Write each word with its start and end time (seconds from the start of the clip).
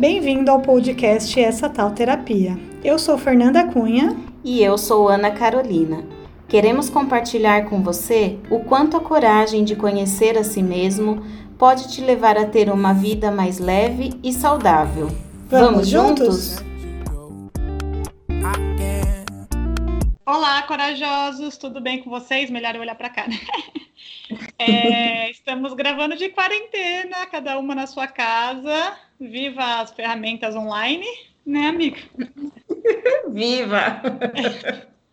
Bem-vindo 0.00 0.50
ao 0.50 0.62
podcast 0.62 1.38
Essa 1.38 1.68
Tal 1.68 1.90
Terapia. 1.90 2.58
Eu 2.82 2.98
sou 2.98 3.18
Fernanda 3.18 3.66
Cunha. 3.66 4.16
E 4.42 4.62
eu 4.62 4.78
sou 4.78 5.10
Ana 5.10 5.30
Carolina. 5.30 6.06
Queremos 6.48 6.88
compartilhar 6.88 7.68
com 7.68 7.82
você 7.82 8.38
o 8.48 8.60
quanto 8.60 8.96
a 8.96 9.00
coragem 9.00 9.62
de 9.62 9.76
conhecer 9.76 10.38
a 10.38 10.42
si 10.42 10.62
mesmo 10.62 11.22
pode 11.58 11.92
te 11.92 12.00
levar 12.00 12.38
a 12.38 12.46
ter 12.46 12.70
uma 12.70 12.94
vida 12.94 13.30
mais 13.30 13.58
leve 13.58 14.18
e 14.24 14.32
saudável. 14.32 15.08
Vamos, 15.50 15.70
Vamos 15.70 15.88
juntos? 15.88 16.56
Olá, 20.24 20.62
corajosos, 20.62 21.58
tudo 21.58 21.78
bem 21.78 22.02
com 22.02 22.08
vocês? 22.08 22.48
Melhor 22.48 22.74
eu 22.74 22.80
olhar 22.80 22.94
para 22.94 23.10
cá, 23.10 23.28
né? 23.28 23.38
É, 24.58 25.30
estamos 25.30 25.74
gravando 25.74 26.16
de 26.16 26.28
quarentena, 26.30 27.26
cada 27.26 27.58
uma 27.58 27.74
na 27.74 27.86
sua 27.86 28.06
casa. 28.06 28.96
Viva 29.20 29.80
as 29.80 29.92
ferramentas 29.92 30.56
online, 30.56 31.06
né, 31.44 31.66
amiga? 31.66 32.00
Viva! 33.28 34.00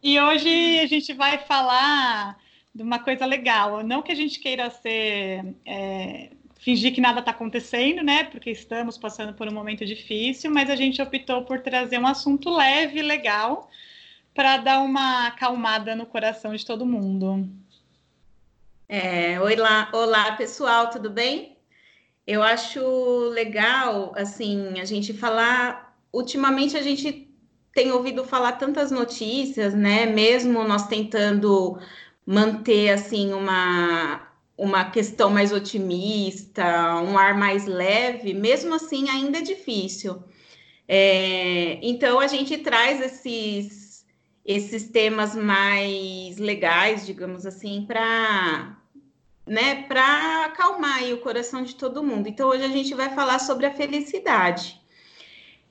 E 0.01 0.17
hoje 0.17 0.79
a 0.79 0.85
gente 0.85 1.13
vai 1.13 1.39
falar 1.39 2.37
de 2.73 2.81
uma 2.83 2.99
coisa 2.99 3.25
legal. 3.25 3.83
Não 3.83 4.01
que 4.01 4.11
a 4.11 4.15
gente 4.15 4.39
queira 4.39 4.69
ser. 4.69 5.43
É, 5.65 6.29
fingir 6.59 6.93
que 6.93 7.01
nada 7.01 7.19
está 7.19 7.31
acontecendo, 7.31 8.01
né? 8.01 8.23
Porque 8.23 8.49
estamos 8.49 8.97
passando 8.97 9.33
por 9.33 9.47
um 9.47 9.53
momento 9.53 9.85
difícil, 9.85 10.51
mas 10.51 10.69
a 10.69 10.75
gente 10.75 11.01
optou 11.01 11.43
por 11.43 11.59
trazer 11.59 11.99
um 11.99 12.07
assunto 12.07 12.49
leve, 12.49 13.01
legal, 13.01 13.69
para 14.33 14.57
dar 14.57 14.79
uma 14.79 15.27
acalmada 15.27 15.95
no 15.95 16.05
coração 16.05 16.55
de 16.55 16.65
todo 16.65 16.85
mundo. 16.85 17.49
É, 18.87 19.39
oi 19.41 19.55
lá, 19.57 19.89
olá 19.91 20.31
pessoal, 20.33 20.89
tudo 20.89 21.09
bem? 21.09 21.56
Eu 22.27 22.43
acho 22.43 22.81
legal, 23.29 24.11
assim, 24.15 24.79
a 24.81 24.85
gente 24.85 25.13
falar. 25.13 25.97
Ultimamente 26.11 26.75
a 26.75 26.81
gente 26.81 27.27
tem 27.73 27.91
ouvido 27.91 28.25
falar 28.25 28.53
tantas 28.53 28.91
notícias, 28.91 29.73
né? 29.73 30.05
Mesmo 30.05 30.63
nós 30.63 30.87
tentando 30.87 31.79
manter 32.25 32.89
assim 32.91 33.33
uma 33.33 34.27
uma 34.57 34.85
questão 34.89 35.29
mais 35.29 35.53
otimista, 35.53 36.63
um 37.03 37.17
ar 37.17 37.37
mais 37.37 37.67
leve, 37.67 38.33
mesmo 38.33 38.73
assim 38.73 39.07
ainda 39.09 39.37
é 39.37 39.41
difícil. 39.41 40.23
É, 40.87 41.79
então 41.81 42.19
a 42.19 42.27
gente 42.27 42.57
traz 42.57 42.99
esses 43.01 44.05
esses 44.45 44.89
temas 44.89 45.35
mais 45.35 46.37
legais, 46.37 47.05
digamos 47.05 47.45
assim, 47.45 47.85
para 47.87 48.77
né, 49.47 49.83
para 49.83 50.45
acalmar 50.45 51.03
o 51.13 51.19
coração 51.19 51.63
de 51.63 51.75
todo 51.75 52.03
mundo. 52.03 52.27
Então, 52.27 52.49
hoje 52.49 52.63
a 52.63 52.69
gente 52.69 52.93
vai 52.93 53.09
falar 53.15 53.39
sobre 53.39 53.65
a 53.65 53.73
felicidade. 53.73 54.79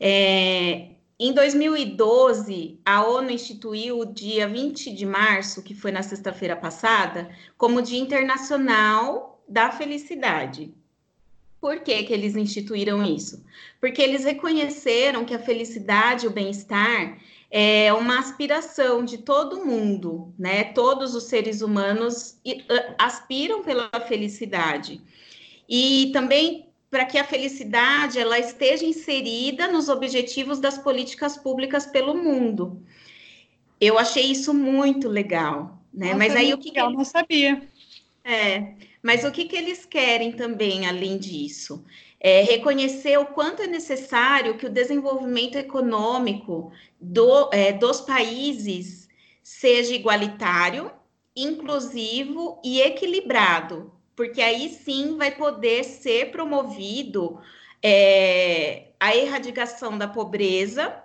É, 0.01 0.89
em 1.19 1.33
2012, 1.33 2.79
a 2.85 3.07
ONU 3.07 3.31
instituiu 3.31 4.01
o 4.01 4.05
dia 4.05 4.47
20 4.49 4.93
de 4.93 5.07
março, 5.07 5.63
que 5.63 5.75
foi 5.75 5.91
na 5.91 6.03
sexta-feira 6.03 6.57
passada, 6.57 7.31
como 7.57 7.81
Dia 7.81 8.01
Internacional 8.01 9.43
da 9.49 9.71
Felicidade. 9.71 10.75
Por 11.61 11.81
que, 11.81 12.03
que 12.03 12.13
eles 12.13 12.37
instituíram 12.37 13.03
isso? 13.03 13.43
Porque 13.81 14.03
eles 14.03 14.25
reconheceram 14.25 15.25
que 15.25 15.35
a 15.35 15.39
felicidade, 15.39 16.27
o 16.27 16.31
bem-estar, 16.31 17.19
é 17.51 17.93
uma 17.93 18.19
aspiração 18.19 19.05
de 19.05 19.19
todo 19.19 19.65
mundo, 19.65 20.35
né? 20.39 20.65
Todos 20.65 21.15
os 21.15 21.25
seres 21.25 21.63
humanos 21.63 22.39
aspiram 22.99 23.63
pela 23.63 23.89
felicidade. 24.07 25.01
E 25.69 26.11
também 26.13 26.67
para 26.91 27.05
que 27.05 27.19
a 27.19 27.25
felicidade 27.25 28.19
ela 28.19 28.39
esteja 28.39 28.85
inserida 28.85 29.69
nos 29.69 29.89
objetivos 29.89 30.59
das 30.59 30.79
políticas 30.79 31.37
públicas 31.37 31.87
pelo 31.87 32.17
mundo. 32.17 32.83
Eu 33.81 33.99
achei 33.99 34.25
isso 34.25 34.55
muito 34.55 35.09
legal, 35.09 35.83
né? 35.93 36.07
Nossa, 36.07 36.19
mas 36.19 36.37
aí 36.37 36.55
o 36.55 36.59
que, 36.59 36.71
que 36.71 36.81
eu 36.81 36.91
não 36.91 37.05
sabia. 37.05 37.63
É, 38.25 38.75
mas 39.03 39.25
o 39.25 39.31
que, 39.31 39.45
que 39.45 39.57
eles 39.57 39.85
querem 39.85 40.33
também 40.33 40.87
além 40.87 41.19
disso? 41.19 41.85
É, 42.27 42.43
reconhecer 42.43 43.17
o 43.19 43.27
quanto 43.27 43.63
é 43.63 43.69
necessário 43.69 44.59
que 44.59 44.67
o 44.67 44.69
desenvolvimento 44.69 45.55
econômico 45.55 46.73
do, 47.01 47.49
é, 47.53 47.73
dos 47.73 48.01
países 48.01 49.09
seja 49.45 49.95
igualitário, 49.95 50.91
inclusivo 51.37 52.61
e 52.65 52.81
equilibrado, 52.81 53.93
porque 54.17 54.43
aí 54.43 54.69
sim 54.71 55.17
vai 55.17 55.31
poder 55.37 55.85
ser 55.85 56.33
promovido 56.33 57.39
é, 57.81 58.89
a 58.99 59.15
erradicação 59.15 59.97
da 59.97 60.09
pobreza 60.09 61.01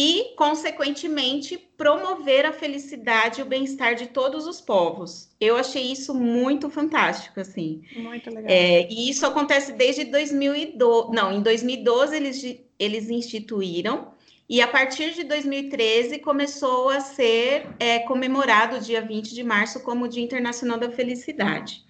e, 0.00 0.32
consequentemente, 0.36 1.58
promover 1.76 2.46
a 2.46 2.52
felicidade 2.52 3.40
e 3.40 3.42
o 3.42 3.46
bem-estar 3.46 3.96
de 3.96 4.06
todos 4.06 4.46
os 4.46 4.60
povos. 4.60 5.28
Eu 5.40 5.56
achei 5.56 5.90
isso 5.90 6.14
muito 6.14 6.70
fantástico, 6.70 7.40
assim. 7.40 7.82
Muito 7.96 8.30
legal. 8.30 8.44
É, 8.46 8.86
e 8.88 9.10
isso 9.10 9.26
acontece 9.26 9.72
desde 9.72 10.04
2012. 10.04 11.10
Não, 11.12 11.32
em 11.32 11.42
2012 11.42 12.14
eles, 12.14 12.60
eles 12.78 13.10
instituíram, 13.10 14.12
e 14.48 14.62
a 14.62 14.68
partir 14.68 15.14
de 15.14 15.24
2013 15.24 16.20
começou 16.20 16.90
a 16.90 17.00
ser 17.00 17.66
é, 17.80 17.98
comemorado 17.98 18.76
o 18.76 18.80
dia 18.80 19.02
20 19.02 19.34
de 19.34 19.42
março 19.42 19.80
como 19.80 20.04
o 20.04 20.08
Dia 20.08 20.22
Internacional 20.22 20.78
da 20.78 20.92
Felicidade. 20.92 21.84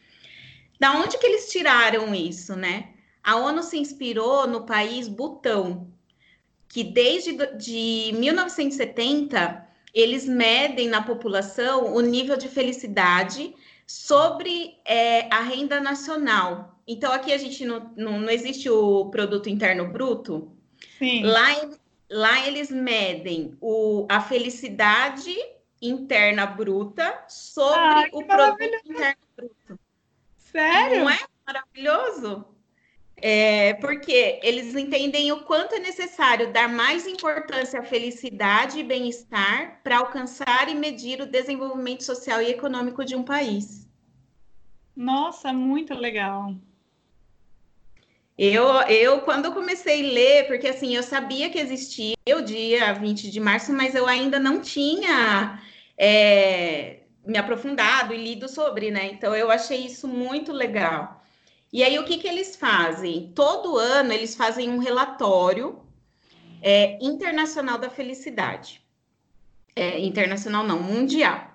Da 0.81 0.93
onde 0.93 1.19
que 1.19 1.27
eles 1.27 1.53
tiraram 1.53 2.15
isso, 2.15 2.57
né? 2.57 2.89
A 3.23 3.37
ONU 3.37 3.63
se 3.63 3.77
inspirou 3.77 4.47
no 4.47 4.65
país 4.65 5.09
Butão, 5.09 5.93
que 6.69 6.85
desde 6.85 7.35
de 7.57 8.13
1970 8.15 9.67
eles 9.95 10.27
medem 10.27 10.89
na 10.89 11.03
população 11.03 11.95
o 11.95 12.01
nível 12.01 12.37
de 12.37 12.49
felicidade 12.49 13.55
sobre 13.87 14.77
é, 14.85 15.33
a 15.33 15.41
renda 15.41 15.81
nacional. 15.81 16.79
Então, 16.87 17.11
aqui 17.11 17.33
a 17.33 17.39
gente 17.39 17.65
não, 17.65 17.91
não, 17.97 18.21
não 18.21 18.31
existe 18.31 18.69
o 18.69 19.07
produto 19.07 19.49
interno 19.49 19.89
bruto. 19.89 20.53
Sim. 20.99 21.25
Lá, 21.25 21.71
lá 22.11 22.47
eles 22.47 22.71
medem 22.71 23.57
o, 23.61 24.07
a 24.09 24.21
felicidade 24.21 25.35
interna 25.81 26.45
bruta 26.45 27.25
sobre 27.29 28.11
o 28.13 28.25
produto 28.25 28.63
interno 28.85 29.23
bruto. 29.37 29.81
Sério? 30.37 31.01
Não 31.01 31.11
é 31.11 31.19
maravilhoso? 31.47 32.45
É, 33.21 33.75
porque 33.75 34.39
eles 34.43 34.75
entendem 34.77 35.33
o 35.33 35.41
quanto 35.43 35.75
é 35.75 35.81
necessário 35.81 36.53
dar 36.53 36.69
mais 36.69 37.07
importância 37.07 37.81
à 37.81 37.83
felicidade 37.83 38.79
e 38.79 38.85
bem-estar 38.85 39.81
para 39.83 39.99
alcançar 39.99 40.69
e 40.69 40.75
medir 40.75 41.21
o 41.21 41.27
desenvolvimento 41.27 42.05
social 42.05 42.41
e 42.41 42.51
econômico 42.51 43.05
de 43.05 43.17
um 43.17 43.25
país. 43.25 43.89
Nossa, 44.95 45.53
muito 45.53 45.95
legal. 45.95 46.55
Eu, 48.39 48.67
eu, 48.83 49.23
quando 49.23 49.53
comecei 49.53 50.09
a 50.09 50.13
ler, 50.13 50.47
porque 50.47 50.69
assim, 50.69 50.95
eu 50.95 51.03
sabia 51.03 51.51
que 51.51 51.59
existia 51.59 52.15
o 52.37 52.41
dia 52.41 52.93
20 52.93 53.33
de 53.33 53.41
março, 53.41 53.73
mas 53.73 53.97
eu 53.97 54.07
ainda 54.07 54.39
não 54.39 54.61
tinha 54.61 55.61
é, 55.99 57.01
me 57.27 57.37
aprofundado 57.37 58.15
e 58.15 58.17
lido 58.17 58.49
sobre, 58.49 58.93
né? 58.93 59.07
Então, 59.07 59.35
eu 59.35 59.51
achei 59.51 59.85
isso 59.85 60.07
muito 60.07 60.53
legal. 60.53 61.18
E 61.73 61.83
aí, 61.85 61.99
o 61.99 62.05
que, 62.05 62.19
que 62.19 62.27
eles 62.27 62.57
fazem? 62.57 63.33
Todo 63.35 63.77
ano, 63.77 64.13
eles 64.13 64.35
fazem 64.35 64.71
um 64.71 64.79
relatório 64.79 65.81
é, 66.63 66.99
internacional 67.05 67.79
da 67.79 67.91
felicidade. 67.91 68.83
É, 69.77 69.99
internacional 70.01 70.65
não, 70.65 70.83
mundial. 70.83 71.53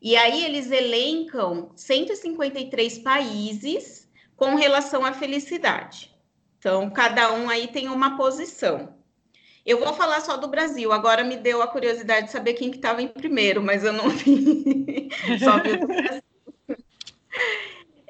E 0.00 0.16
aí, 0.16 0.44
eles 0.44 0.70
elencam 0.70 1.70
153 1.76 2.98
países 2.98 4.10
com 4.36 4.54
relação 4.56 5.04
à 5.04 5.12
felicidade. 5.12 6.10
Então, 6.58 6.88
cada 6.90 7.32
um 7.32 7.50
aí 7.50 7.68
tem 7.68 7.88
uma 7.88 8.16
posição. 8.16 8.94
Eu 9.64 9.78
vou 9.78 9.92
falar 9.94 10.20
só 10.20 10.36
do 10.36 10.48
Brasil. 10.48 10.92
Agora 10.92 11.22
me 11.22 11.36
deu 11.36 11.62
a 11.62 11.68
curiosidade 11.68 12.26
de 12.26 12.32
saber 12.32 12.54
quem 12.54 12.70
que 12.70 12.76
estava 12.76 13.00
em 13.00 13.08
primeiro, 13.08 13.62
mas 13.62 13.84
eu 13.84 13.92
não 13.92 14.08
vi. 14.10 15.08
só 15.38 15.58
vi 15.62 15.72
o 15.72 15.86
Brasil. 15.86 16.22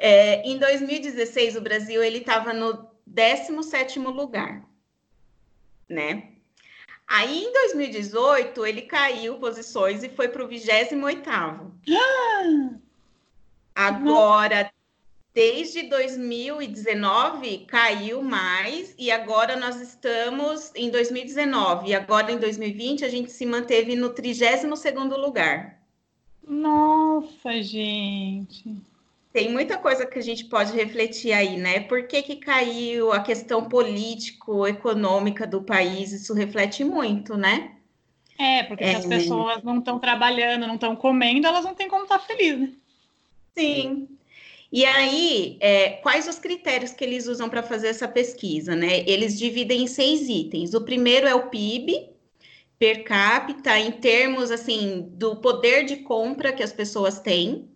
É, 0.05 0.43
em 0.43 0.59
2016, 0.59 1.55
o 1.55 1.61
Brasil 1.61 2.03
ele 2.03 2.19
estava 2.19 2.53
no 2.53 2.89
17º 3.09 4.13
lugar, 4.13 4.69
né? 5.89 6.33
Aí, 7.07 7.45
em 7.45 7.53
2018, 7.53 8.67
ele 8.67 8.83
caiu 8.83 9.37
posições 9.37 10.03
e 10.03 10.09
foi 10.09 10.27
para 10.27 10.45
o 10.45 10.49
28º. 10.49 11.71
Agora, 13.73 14.73
desde 15.33 15.85
2019, 15.85 17.59
caiu 17.69 18.25
mais 18.25 18.97
e 18.99 19.09
agora 19.09 19.55
nós 19.55 19.81
estamos 19.81 20.73
em 20.75 20.91
2019. 20.91 21.91
E 21.91 21.95
agora, 21.95 22.33
em 22.33 22.39
2020, 22.39 23.05
a 23.05 23.09
gente 23.09 23.31
se 23.31 23.47
manteve 23.47 23.95
no 23.95 24.11
32º 24.11 25.17
lugar. 25.17 25.81
Nossa, 26.45 27.63
gente! 27.63 28.91
Tem 29.33 29.51
muita 29.51 29.79
coisa 29.79 30.05
que 30.05 30.19
a 30.19 30.23
gente 30.23 30.45
pode 30.45 30.73
refletir 30.73 31.33
aí, 31.33 31.57
né? 31.57 31.81
Por 31.81 32.07
que, 32.07 32.23
que 32.23 32.37
caiu 32.37 33.13
a 33.13 33.21
questão 33.21 33.65
político-econômica 33.65 35.47
do 35.47 35.63
país? 35.63 36.13
Isso 36.13 36.35
reflete 36.35 36.85
muito, 36.85 37.37
né? 37.37 37.77
É, 38.39 38.63
porque 38.65 38.85
é... 38.85 38.91
se 38.91 38.97
as 38.97 39.05
é. 39.07 39.09
pessoas 39.09 39.63
não 39.63 39.79
estão 39.79 39.99
trabalhando, 39.99 40.67
não 40.67 40.75
estão 40.75 40.95
comendo, 40.95 41.47
elas 41.47 41.65
não 41.65 41.75
têm 41.75 41.89
como 41.89 42.03
estar 42.03 42.19
felizes, 42.19 42.61
né? 42.61 42.73
Sim. 43.57 44.09
E 44.71 44.87
aí, 44.87 45.59
é, 45.61 45.91
quais 46.03 46.27
os 46.27 46.39
critérios 46.39 46.93
que 46.93 47.05
eles 47.05 47.27
usam 47.27 47.49
para 47.49 47.63
fazer 47.63 47.89
essa 47.89 48.09
pesquisa, 48.09 48.75
né? 48.75 49.01
Eles 49.07 49.39
dividem 49.39 49.83
em 49.83 49.87
seis 49.87 50.29
itens. 50.29 50.73
O 50.73 50.81
primeiro 50.81 51.27
é 51.27 51.35
o 51.35 51.49
PIB 51.49 52.09
per 52.79 53.05
capita, 53.05 53.79
em 53.79 53.93
termos 53.93 54.51
assim 54.51 55.09
do 55.13 55.37
poder 55.37 55.85
de 55.85 55.97
compra 55.99 56.53
que 56.53 56.63
as 56.63 56.73
pessoas 56.73 57.21
têm. 57.21 57.69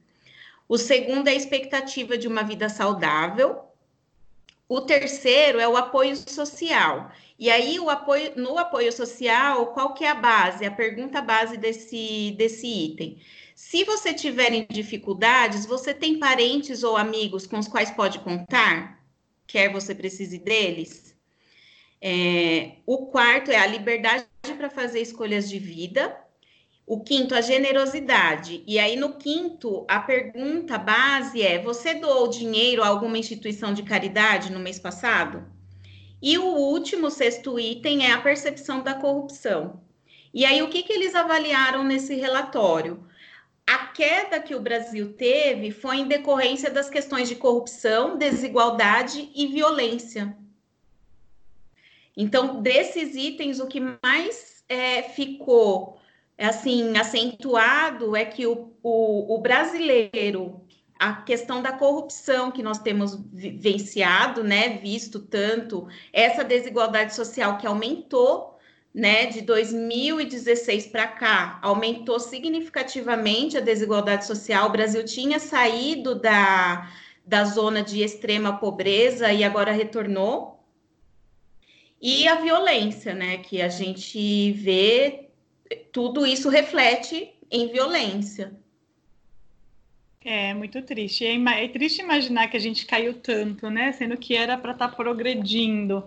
O 0.69 0.77
segundo 0.77 1.29
é 1.29 1.33
a 1.33 1.37
expectativa 1.37 2.19
de 2.19 2.27
uma 2.27 2.43
vida 2.43 2.69
saudável. 2.69 3.63
O 4.69 4.81
terceiro 4.81 5.61
é 5.61 5.69
o 5.69 5.77
apoio 5.77 6.17
social. 6.17 7.13
E 7.39 7.51
aí, 7.51 7.79
o 7.79 7.89
apoio, 7.89 8.33
no 8.37 8.59
apoio 8.59 8.93
social, 8.93 9.67
qual 9.69 9.95
que 9.95 10.05
é 10.05 10.09
a 10.09 10.15
base? 10.15 10.65
A 10.65 10.71
pergunta 10.71 11.21
base 11.21 11.57
desse, 11.57 12.35
desse 12.37 12.67
item. 12.67 13.21
Se 13.55 13.85
você 13.85 14.13
tiver 14.13 14.67
dificuldades, 14.67 15.67
você 15.67 15.95
tem 15.95 16.19
parentes 16.19 16.83
ou 16.83 16.97
amigos 16.97 17.47
com 17.47 17.59
os 17.59 17.69
quais 17.69 17.91
pode 17.91 18.19
contar? 18.21 19.03
Quer 19.47 19.73
você 19.73 19.95
precise 19.95 20.39
deles? 20.39 21.15
É, 22.01 22.73
o 22.85 23.07
quarto 23.07 23.51
é 23.51 23.57
a 23.57 23.67
liberdade 23.67 24.27
para 24.57 24.69
fazer 24.69 25.01
escolhas 25.01 25.49
de 25.49 25.59
vida. 25.59 26.26
O 26.87 27.01
quinto, 27.01 27.35
a 27.35 27.41
generosidade. 27.41 28.63
E 28.65 28.79
aí, 28.79 28.95
no 28.95 29.15
quinto, 29.15 29.85
a 29.89 29.99
pergunta 29.99 30.79
base 30.79 31.43
é: 31.43 31.61
você 31.61 31.95
doou 31.95 32.29
dinheiro 32.29 32.81
a 32.81 32.87
alguma 32.87 33.19
instituição 33.19 33.75
de 33.75 33.83
caridade 33.83 34.53
no 34.53 34.61
mês 34.61 34.79
passado? 34.79 35.45
E 36.23 36.39
o 36.39 36.45
último, 36.45 37.11
sexto 37.11 37.59
item, 37.59 38.07
é 38.07 38.13
a 38.13 38.21
percepção 38.21 38.85
da 38.85 38.95
corrupção. 38.95 39.83
E 40.33 40.45
aí, 40.45 40.63
o 40.63 40.69
que, 40.69 40.85
que 40.85 40.93
eles 40.93 41.17
avaliaram 41.17 41.83
nesse 41.83 42.15
relatório? 42.15 43.05
A 43.67 43.89
queda 43.89 44.39
que 44.39 44.55
o 44.55 44.61
Brasil 44.61 45.13
teve 45.15 45.73
foi 45.73 45.97
em 45.97 46.07
decorrência 46.07 46.71
das 46.71 46.89
questões 46.89 47.29
de 47.29 47.35
corrupção, 47.35 48.17
desigualdade 48.17 49.29
e 49.35 49.49
violência. 49.49 50.37
Então, 52.17 52.63
desses 52.63 53.17
itens, 53.17 53.59
o 53.59 53.67
que 53.67 53.81
mais 54.03 54.65
é, 54.69 55.03
ficou 55.03 55.99
assim 56.39 56.97
acentuado 56.97 58.15
é 58.15 58.25
que 58.25 58.47
o, 58.47 58.73
o, 58.83 59.35
o, 59.35 59.39
brasileiro, 59.39 60.61
a 60.99 61.15
questão 61.15 61.63
da 61.63 61.73
corrupção 61.73 62.51
que 62.51 62.63
nós 62.63 62.79
temos 62.79 63.19
vivenciado, 63.33 64.45
né, 64.45 64.79
visto 64.79 65.21
tanto 65.21 65.89
essa 66.13 66.45
desigualdade 66.45 67.15
social 67.15 67.57
que 67.59 67.67
aumentou, 67.67 68.59
né, 68.95 69.27
de 69.27 69.43
2016 69.43 70.87
para 70.87 71.07
cá, 71.07 71.59
aumentou 71.63 72.19
significativamente 72.19 73.57
a 73.57 73.61
desigualdade 73.61 74.27
social. 74.27 74.69
O 74.69 74.73
Brasil 74.73 75.05
tinha 75.05 75.39
saído 75.39 76.15
da, 76.15 76.91
da 77.25 77.45
zona 77.45 77.83
de 77.83 78.03
extrema 78.03 78.57
pobreza 78.59 79.33
e 79.33 79.45
agora 79.45 79.73
retornou. 79.73 80.57
E 82.01 82.27
a 82.29 82.37
violência, 82.37 83.15
né, 83.15 83.39
que 83.39 83.61
a 83.61 83.69
gente 83.69 84.53
vê 84.53 85.26
tudo 85.93 86.27
isso 86.27 86.49
reflete 86.49 87.31
em 87.51 87.69
violência. 87.69 88.53
É 90.25 90.53
muito 90.53 90.83
triste. 90.83 91.25
É, 91.25 91.37
é, 91.37 91.69
triste 91.69 92.01
imaginar 92.01 92.49
que 92.49 92.57
a 92.57 92.61
gente 92.61 92.85
caiu 92.85 93.15
tanto, 93.15 93.71
né? 93.71 93.93
Sendo 93.93 94.17
que 94.17 94.35
era 94.35 94.57
para 94.57 94.73
estar 94.73 94.89
tá 94.89 94.95
progredindo 94.95 96.05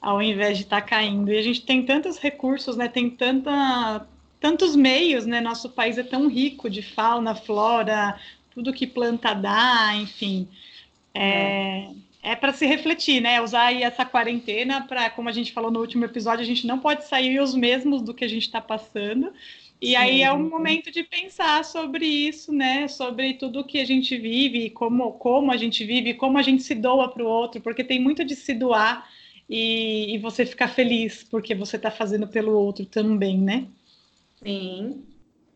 ao 0.00 0.20
invés 0.20 0.58
de 0.58 0.64
estar 0.64 0.82
tá 0.82 0.86
caindo. 0.86 1.32
E 1.32 1.38
a 1.38 1.42
gente 1.42 1.62
tem 1.64 1.84
tantos 1.84 2.18
recursos, 2.18 2.76
né? 2.76 2.88
Tem 2.88 3.08
tanta, 3.08 4.06
tantos 4.38 4.76
meios, 4.76 5.24
né? 5.24 5.40
Nosso 5.40 5.70
país 5.70 5.96
é 5.96 6.02
tão 6.02 6.28
rico 6.28 6.68
de 6.68 6.82
fauna, 6.82 7.34
flora, 7.34 8.20
tudo 8.50 8.74
que 8.74 8.86
planta 8.86 9.32
dá, 9.32 9.94
enfim. 9.96 10.46
É, 11.14 11.86
é 11.86 11.90
é 12.22 12.36
para 12.36 12.52
se 12.52 12.64
refletir, 12.64 13.20
né? 13.20 13.40
Usar 13.42 13.66
aí 13.66 13.82
essa 13.82 14.04
quarentena 14.04 14.86
para, 14.86 15.10
como 15.10 15.28
a 15.28 15.32
gente 15.32 15.52
falou 15.52 15.72
no 15.72 15.80
último 15.80 16.04
episódio, 16.04 16.42
a 16.42 16.46
gente 16.46 16.66
não 16.66 16.78
pode 16.78 17.04
sair 17.06 17.40
os 17.40 17.52
mesmos 17.52 18.00
do 18.00 18.14
que 18.14 18.24
a 18.24 18.28
gente 18.28 18.42
está 18.42 18.60
passando. 18.60 19.32
E 19.80 19.88
Sim. 19.88 19.96
aí 19.96 20.22
é 20.22 20.32
um 20.32 20.48
momento 20.48 20.92
de 20.92 21.02
pensar 21.02 21.64
sobre 21.64 22.06
isso, 22.06 22.52
né? 22.52 22.86
Sobre 22.86 23.34
tudo 23.34 23.64
que 23.64 23.80
a 23.80 23.84
gente 23.84 24.16
vive, 24.16 24.70
como, 24.70 25.12
como 25.14 25.50
a 25.50 25.56
gente 25.56 25.84
vive, 25.84 26.14
como 26.14 26.38
a 26.38 26.42
gente 26.42 26.62
se 26.62 26.76
doa 26.76 27.08
para 27.08 27.24
o 27.24 27.26
outro, 27.26 27.60
porque 27.60 27.82
tem 27.82 28.00
muito 28.00 28.24
de 28.24 28.36
se 28.36 28.54
doar 28.54 29.10
e, 29.50 30.14
e 30.14 30.18
você 30.18 30.46
ficar 30.46 30.68
feliz 30.68 31.24
porque 31.24 31.56
você 31.56 31.74
está 31.74 31.90
fazendo 31.90 32.28
pelo 32.28 32.52
outro 32.52 32.86
também, 32.86 33.36
né? 33.36 33.66
Sim. 34.40 35.02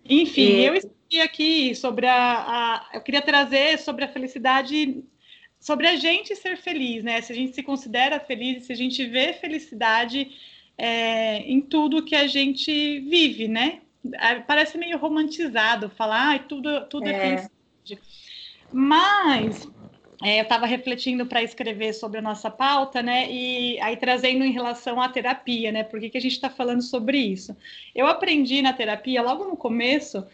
Enfim, 0.04 0.42
e... 0.42 0.64
eu 0.64 0.74
escrevi 0.74 1.20
aqui 1.22 1.74
sobre 1.76 2.06
a, 2.06 2.16
a. 2.16 2.86
Eu 2.94 3.00
queria 3.02 3.22
trazer 3.22 3.78
sobre 3.78 4.04
a 4.04 4.08
felicidade 4.08 5.04
sobre 5.66 5.88
a 5.88 5.96
gente 5.96 6.36
ser 6.36 6.56
feliz, 6.56 7.02
né? 7.02 7.20
Se 7.20 7.32
a 7.32 7.34
gente 7.34 7.52
se 7.52 7.60
considera 7.60 8.20
feliz, 8.20 8.66
se 8.66 8.72
a 8.72 8.76
gente 8.76 9.04
vê 9.04 9.32
felicidade 9.32 10.30
é, 10.78 11.38
em 11.38 11.60
tudo 11.60 12.04
que 12.04 12.14
a 12.14 12.28
gente 12.28 13.00
vive, 13.00 13.48
né? 13.48 13.80
É, 14.14 14.36
parece 14.36 14.78
meio 14.78 14.96
romantizado 14.96 15.90
falar, 15.90 16.36
ah, 16.36 16.38
tudo, 16.38 16.82
tudo 16.82 17.08
é, 17.08 17.10
é 17.10 17.18
felicidade. 17.18 17.98
Mas 18.72 19.68
é, 20.22 20.38
eu 20.38 20.44
estava 20.44 20.66
refletindo 20.66 21.26
para 21.26 21.42
escrever 21.42 21.92
sobre 21.94 22.20
a 22.20 22.22
nossa 22.22 22.48
pauta, 22.48 23.02
né? 23.02 23.28
E 23.28 23.80
aí 23.80 23.96
trazendo 23.96 24.44
em 24.44 24.52
relação 24.52 25.02
à 25.02 25.08
terapia, 25.08 25.72
né? 25.72 25.82
Por 25.82 25.98
que, 25.98 26.10
que 26.10 26.18
a 26.18 26.22
gente 26.22 26.34
está 26.34 26.48
falando 26.48 26.80
sobre 26.82 27.18
isso? 27.18 27.56
Eu 27.92 28.06
aprendi 28.06 28.62
na 28.62 28.72
terapia, 28.72 29.20
logo 29.20 29.44
no 29.44 29.56
começo, 29.56 30.24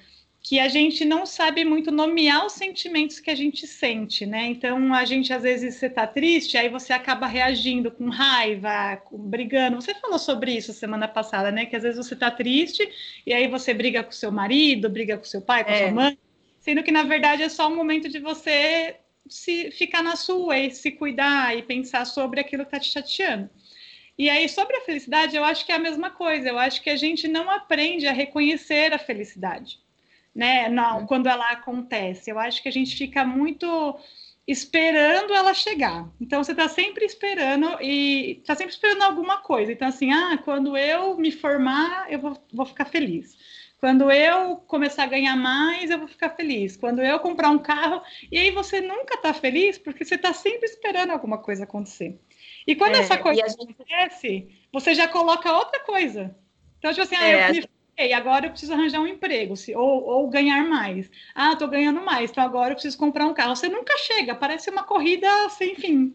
que 0.43 0.59
a 0.59 0.69
gente 0.69 1.05
não 1.05 1.25
sabe 1.25 1.65
muito 1.65 1.93
nomear 1.93 2.45
os 2.45 2.55
sentimentos 2.55 3.21
que 3.21 3.31
a 3.31 3.35
gente 3.35 3.65
sente, 3.65 4.27
né? 4.27 4.47
Então, 4.47 4.93
a 4.93 5.05
gente, 5.05 5.33
às 5.33 5.45
vezes, 5.45 5.77
você 5.77 5.89
tá 5.89 6.05
triste, 6.05 6.57
aí 6.57 6.69
você 6.69 6.93
acaba 6.93 7.29
reagindo 7.29 7.93
com 7.93 8.09
raiva, 8.09 8.97
com, 9.05 9.17
brigando. 9.17 9.81
Você 9.81 9.95
falou 9.95 10.19
sobre 10.19 10.53
isso 10.53 10.73
semana 10.73 11.07
passada, 11.07 11.53
né? 11.53 11.65
Que 11.65 11.77
às 11.77 11.85
vezes 11.85 12.05
você 12.05 12.17
tá 12.17 12.29
triste 12.29 12.91
e 13.25 13.33
aí 13.33 13.47
você 13.47 13.73
briga 13.73 14.03
com 14.03 14.11
seu 14.11 14.33
marido, 14.33 14.91
briga 14.91 15.17
com 15.17 15.23
seu 15.23 15.41
pai, 15.41 15.65
com 15.65 15.71
é. 15.71 15.79
sua 15.79 15.93
mãe, 15.93 16.19
sendo 16.59 16.83
que, 16.83 16.91
na 16.91 17.05
verdade, 17.05 17.45
é 17.45 17.49
só 17.49 17.69
um 17.69 17.77
momento 17.77 18.09
de 18.09 18.19
você 18.19 18.97
se 19.29 19.71
ficar 19.71 20.03
na 20.03 20.17
sua 20.17 20.59
e 20.59 20.73
se 20.73 20.91
cuidar 20.91 21.57
e 21.57 21.63
pensar 21.63 22.05
sobre 22.05 22.41
aquilo 22.41 22.65
que 22.65 22.73
tá 22.73 22.81
te 22.81 22.91
chateando. 22.91 23.49
E 24.19 24.29
aí, 24.29 24.49
sobre 24.49 24.77
a 24.77 24.81
felicidade, 24.81 25.37
eu 25.37 25.45
acho 25.45 25.65
que 25.65 25.71
é 25.71 25.77
a 25.77 25.79
mesma 25.79 26.11
coisa. 26.11 26.49
Eu 26.49 26.59
acho 26.59 26.83
que 26.83 26.91
a 26.91 26.97
gente 26.97 27.29
não 27.29 27.49
aprende 27.49 28.09
a 28.09 28.13
reconhecer 28.13 28.93
a 28.93 28.99
felicidade 28.99 29.81
né? 30.35 30.69
Não, 30.69 31.01
uhum. 31.01 31.07
quando 31.07 31.29
ela 31.29 31.51
acontece. 31.51 32.31
Eu 32.31 32.39
acho 32.39 32.63
que 32.63 32.69
a 32.69 32.73
gente 32.73 32.97
fica 32.97 33.25
muito 33.25 33.99
esperando 34.47 35.33
ela 35.33 35.55
chegar. 35.55 36.09
Então 36.21 36.43
você 36.43 36.53
está 36.53 36.69
sempre 36.69 37.05
esperando 37.05 37.81
e 37.81 38.39
está 38.41 38.55
sempre 38.55 38.73
esperando 38.73 39.03
alguma 39.03 39.39
coisa. 39.39 39.73
Então 39.73 39.87
assim, 39.89 40.13
ah, 40.13 40.39
quando 40.45 40.77
eu 40.77 41.17
me 41.17 41.31
formar, 41.31 42.11
eu 42.11 42.19
vou, 42.19 42.37
vou 42.53 42.67
ficar 42.67 42.87
feliz. 42.87 43.37
Quando 43.79 44.13
eu 44.13 44.59
começar 44.59 45.05
a 45.05 45.09
ganhar 45.09 45.35
mais, 45.35 45.91
eu 45.91 45.99
vou 45.99 46.07
ficar 46.07 46.31
feliz. 46.31 46.77
Quando 46.77 47.03
eu 47.03 47.19
comprar 47.19 47.51
um 47.51 47.59
carro, 47.59 48.01
e 48.31 48.39
aí 48.39 48.51
você 48.53 48.81
nunca 48.81 49.17
está 49.17 49.35
feliz 49.35 49.77
porque 49.77 50.05
você 50.05 50.15
está 50.15 50.33
sempre 50.33 50.67
esperando 50.67 51.11
alguma 51.11 51.39
coisa 51.39 51.65
acontecer. 51.65 52.21
E 52.65 52.77
quando 52.77 52.95
é, 52.95 53.01
essa 53.01 53.19
coisa 53.19 53.43
gente... 53.49 53.61
acontece, 53.61 54.49
você 54.73 54.95
já 54.95 55.09
coloca 55.09 55.53
outra 55.53 55.81
coisa. 55.81 56.35
Então, 56.79 56.93
tipo 56.93 57.03
assim, 57.03 57.17
ah, 57.17 57.29
é, 57.29 57.49
eu 57.49 57.55
me 57.55 57.69
e 58.07 58.13
agora 58.13 58.47
eu 58.47 58.51
preciso 58.51 58.73
arranjar 58.73 59.01
um 59.01 59.07
emprego, 59.07 59.57
se, 59.57 59.75
ou, 59.75 60.05
ou 60.05 60.29
ganhar 60.29 60.69
mais. 60.69 61.11
Ah, 61.35 61.53
estou 61.53 61.69
ganhando 61.69 62.01
mais, 62.03 62.31
então 62.31 62.43
agora 62.43 62.71
eu 62.71 62.75
preciso 62.75 62.99
comprar 62.99 63.27
um 63.27 63.35
carro. 63.35 63.57
Você 63.57 63.69
nunca 63.69 63.97
chega, 63.99 64.35
parece 64.35 64.71
uma 64.71 64.83
corrida 64.83 65.29
sem 65.51 65.75
fim, 65.75 66.15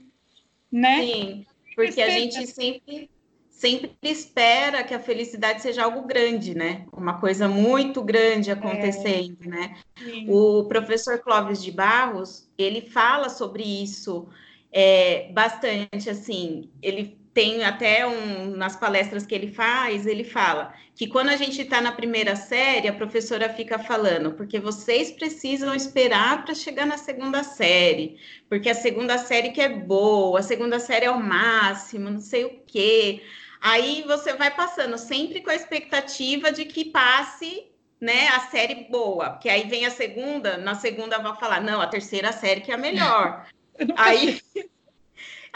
né? 0.72 1.01
Sim, 1.01 1.46
porque 1.75 2.01
a 2.01 2.10
gente 2.10 2.48
sempre, 2.48 3.10
sempre 3.50 3.96
espera 4.01 4.84
que 4.84 4.94
a 4.94 5.00
felicidade 5.00 5.62
seja 5.62 5.84
algo 5.84 6.08
grande, 6.08 6.56
né? 6.56 6.86
Uma 6.91 7.20
coisa 7.20 7.48
muito 7.48 8.01
grande 8.01 8.51
acontecendo, 8.51 9.38
é. 9.44 9.48
né? 9.48 9.77
Sim. 9.98 10.25
O 10.29 10.65
professor 10.65 11.20
Clóvis 11.20 11.62
de 11.62 11.72
Barros, 11.72 12.50
ele 12.58 12.82
fala 12.82 13.29
sobre 13.29 13.63
isso 13.63 14.27
é, 14.72 15.32
bastante, 15.32 16.10
assim, 16.10 16.70
ele 16.82 17.17
tem 17.38 17.63
até 17.63 18.03
um, 18.08 18.56
nas 18.56 18.75
palestras 18.75 19.24
que 19.24 19.36
ele 19.36 19.53
faz, 19.53 20.08
ele 20.08 20.24
fala 20.24 20.74
que 20.96 21.06
quando 21.06 21.29
a 21.29 21.36
gente 21.36 21.62
está 21.62 21.79
na 21.79 21.91
primeira 21.91 22.36
série, 22.36 22.88
a 22.88 22.94
professora 22.94 23.48
fica 23.53 23.77
falando, 23.77 24.32
porque 24.32 24.60
vocês 24.60 25.12
precisam 25.12 25.75
esperar 25.75 26.44
para 26.44 26.56
chegar 26.56 26.88
na 26.88 26.98
segunda 26.98 27.44
série, 27.44 28.20
porque 28.50 28.67
a 28.67 28.74
segunda 28.74 29.20
série 29.20 29.51
que 29.51 29.62
é 29.62 29.70
boa, 29.70 30.39
a 30.39 30.41
segunda 30.41 30.79
série 30.79 31.06
é 31.06 31.12
o 31.12 31.22
máximo, 31.22 32.10
não 32.10 32.20
sei 32.20 32.46
o 32.46 32.60
quê. 32.65 33.22
Aí 33.62 34.03
você 34.08 34.34
vai 34.34 34.50
passando 34.50 34.98
sempre 34.98 35.41
com 35.41 35.51
a 35.51 35.56
expectativa 35.56 36.51
de 36.51 36.65
que 36.65 36.86
passe 36.86 37.67
né, 38.01 38.29
a 38.29 38.39
série 38.39 38.88
boa, 38.89 39.29
porque 39.29 39.48
aí 39.50 39.67
vem 39.67 39.86
a 39.86 39.91
segunda, 39.91 40.58
na 40.58 40.74
segunda 40.74 41.20
vai 41.20 41.36
falar, 41.36 41.62
não, 41.62 41.79
a 41.79 41.86
terceira 41.86 42.32
série 42.32 42.62
que 42.62 42.72
é 42.72 42.74
a 42.74 42.79
melhor. 42.79 43.46
aí, 43.96 44.41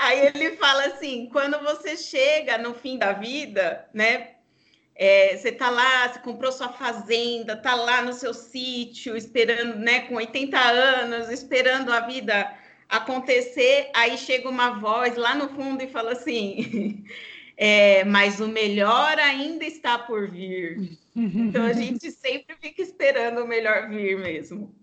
aí 0.02 0.32
ele 0.34 0.58
fala 0.58 0.86
assim, 0.86 1.30
quando 1.32 1.60
você 1.60 1.96
chega 1.96 2.58
no 2.58 2.74
fim 2.74 2.98
da 2.98 3.14
vida, 3.14 3.88
né, 3.94 4.32
é, 4.96 5.38
você 5.38 5.52
tá 5.52 5.70
lá, 5.70 6.10
você 6.10 6.20
comprou 6.20 6.52
sua 6.52 6.70
fazenda, 6.70 7.56
tá 7.56 7.76
lá 7.76 8.02
no 8.02 8.14
seu 8.14 8.34
sítio, 8.34 9.16
esperando, 9.16 9.78
né, 9.78 10.02
com 10.02 10.16
80 10.16 10.60
anos, 10.60 11.30
esperando 11.30 11.92
a 11.92 12.02
vida 12.02 12.52
acontecer, 12.90 13.90
aí 13.94 14.18
chega 14.18 14.50
uma 14.50 14.80
voz 14.80 15.16
lá 15.16 15.36
no 15.36 15.50
fundo 15.50 15.82
e 15.82 15.88
fala 15.88 16.12
assim, 16.12 17.06
é, 17.56 18.04
mas 18.04 18.40
o 18.42 18.48
melhor 18.48 19.18
ainda 19.20 19.66
está 19.66 19.98
por 19.98 20.30
vir. 20.30 21.00
Então 21.14 21.66
a 21.66 21.74
gente 21.74 22.10
sempre 22.10 22.56
fica 22.62 22.82
esperando 22.82 23.44
o 23.44 23.48
melhor 23.48 23.90
vir 23.90 24.18
mesmo. 24.18 24.74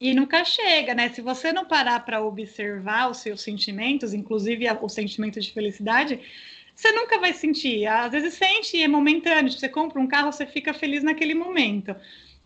E 0.00 0.12
nunca 0.14 0.44
chega, 0.44 0.94
né? 0.94 1.08
Se 1.08 1.20
você 1.20 1.52
não 1.52 1.64
parar 1.64 2.00
para 2.04 2.22
observar 2.22 3.10
os 3.10 3.18
seus 3.18 3.40
sentimentos, 3.40 4.12
inclusive 4.12 4.66
o 4.80 4.88
sentimento 4.88 5.40
de 5.40 5.52
felicidade, 5.52 6.20
você 6.74 6.92
nunca 6.92 7.18
vai 7.18 7.32
sentir. 7.32 7.86
Às 7.86 8.12
vezes 8.12 8.34
sente, 8.34 8.82
é 8.82 8.86
momentâneo. 8.86 9.50
Você 9.50 9.68
compra 9.68 10.00
um 10.00 10.06
carro, 10.06 10.30
você 10.30 10.44
fica 10.44 10.74
feliz 10.74 11.02
naquele 11.02 11.34
momento. 11.34 11.96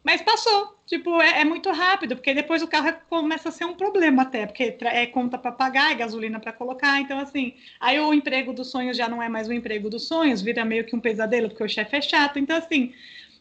Mas 0.02 0.22
passou, 0.22 0.78
tipo, 0.86 1.20
é, 1.20 1.42
é, 1.42 1.44
muito 1.44 1.70
rápido, 1.70 2.16
porque 2.16 2.32
depois 2.32 2.62
o 2.62 2.68
carro 2.68 2.88
é, 2.88 2.92
começa 2.92 3.50
a 3.50 3.52
ser 3.52 3.66
um 3.66 3.74
problema 3.74 4.22
até, 4.22 4.46
porque 4.46 4.76
é 4.80 5.06
conta 5.06 5.36
para 5.36 5.52
pagar, 5.52 5.92
é 5.92 5.94
gasolina 5.94 6.40
para 6.40 6.54
colocar, 6.54 6.98
então 7.00 7.18
assim, 7.18 7.54
aí 7.78 8.00
o 8.00 8.14
emprego 8.14 8.54
dos 8.54 8.70
sonhos 8.70 8.96
já 8.96 9.10
não 9.10 9.22
é 9.22 9.28
mais 9.28 9.46
o 9.46 9.52
emprego 9.52 9.90
dos 9.90 10.08
sonhos, 10.08 10.40
vira 10.40 10.64
meio 10.64 10.86
que 10.86 10.96
um 10.96 11.00
pesadelo, 11.00 11.50
porque 11.50 11.64
o 11.64 11.68
chefe 11.68 11.96
é 11.96 12.00
chato, 12.00 12.38
então 12.38 12.56
assim, 12.56 12.94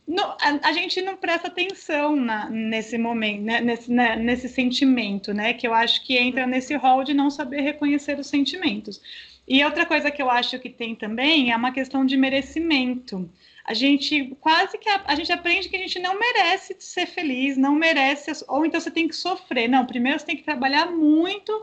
no, 0.09 0.23
a, 0.23 0.69
a, 0.69 0.73
gente 0.73 1.01
não 1.03 1.15
presta 1.15 1.47
atenção 1.47 2.15
na, 2.15 2.49
nesse 2.49 2.97
momento, 2.97 3.43
né, 3.43 3.61
nesse, 3.61 3.91
né, 3.91 4.15
nesse 4.15 4.49
sentimento, 4.49 5.31
né, 5.35 5.53
que 5.53 5.67
eu 5.67 5.73
acho 5.73 6.03
que 6.03 6.17
entra 6.17 6.47
nesse 6.47 6.75
rol 6.75 7.03
de 7.03 7.13
não 7.13 7.29
saber 7.29 7.61
reconhecer 7.61 8.17
os 8.17 8.25
sentimentos. 8.25 8.99
E 9.47 9.63
outra 9.63 9.85
coisa 9.85 10.09
que 10.09 10.21
eu 10.21 10.29
acho 10.29 10.57
que 10.57 10.69
tem 10.69 10.95
também 10.95 11.51
é 11.51 11.55
uma 11.55 11.71
questão 11.71 12.03
de 12.03 12.17
merecimento 12.17 13.29
a 13.69 13.73
gente 13.75 14.35
quase 14.39 14.79
que 14.79 14.89
a, 14.89 15.03
a, 15.05 15.13
gente 15.13 15.31
aprende 15.31 15.69
que 15.69 15.75
a 15.75 15.79
gente 15.79 15.99
não 15.99 16.17
merece 16.17 16.75
ser 16.79 17.05
feliz, 17.05 17.55
não 17.55 17.75
merece, 17.75 18.31
ou 18.47 18.65
então 18.65 18.81
você 18.81 18.89
tem 18.89 19.07
que 19.07 19.15
sofrer. 19.15 19.69
Não, 19.69 19.85
primeiro 19.85 20.17
você 20.17 20.25
tem 20.25 20.35
que 20.35 20.41
trabalhar 20.41 20.87
muito 20.87 21.53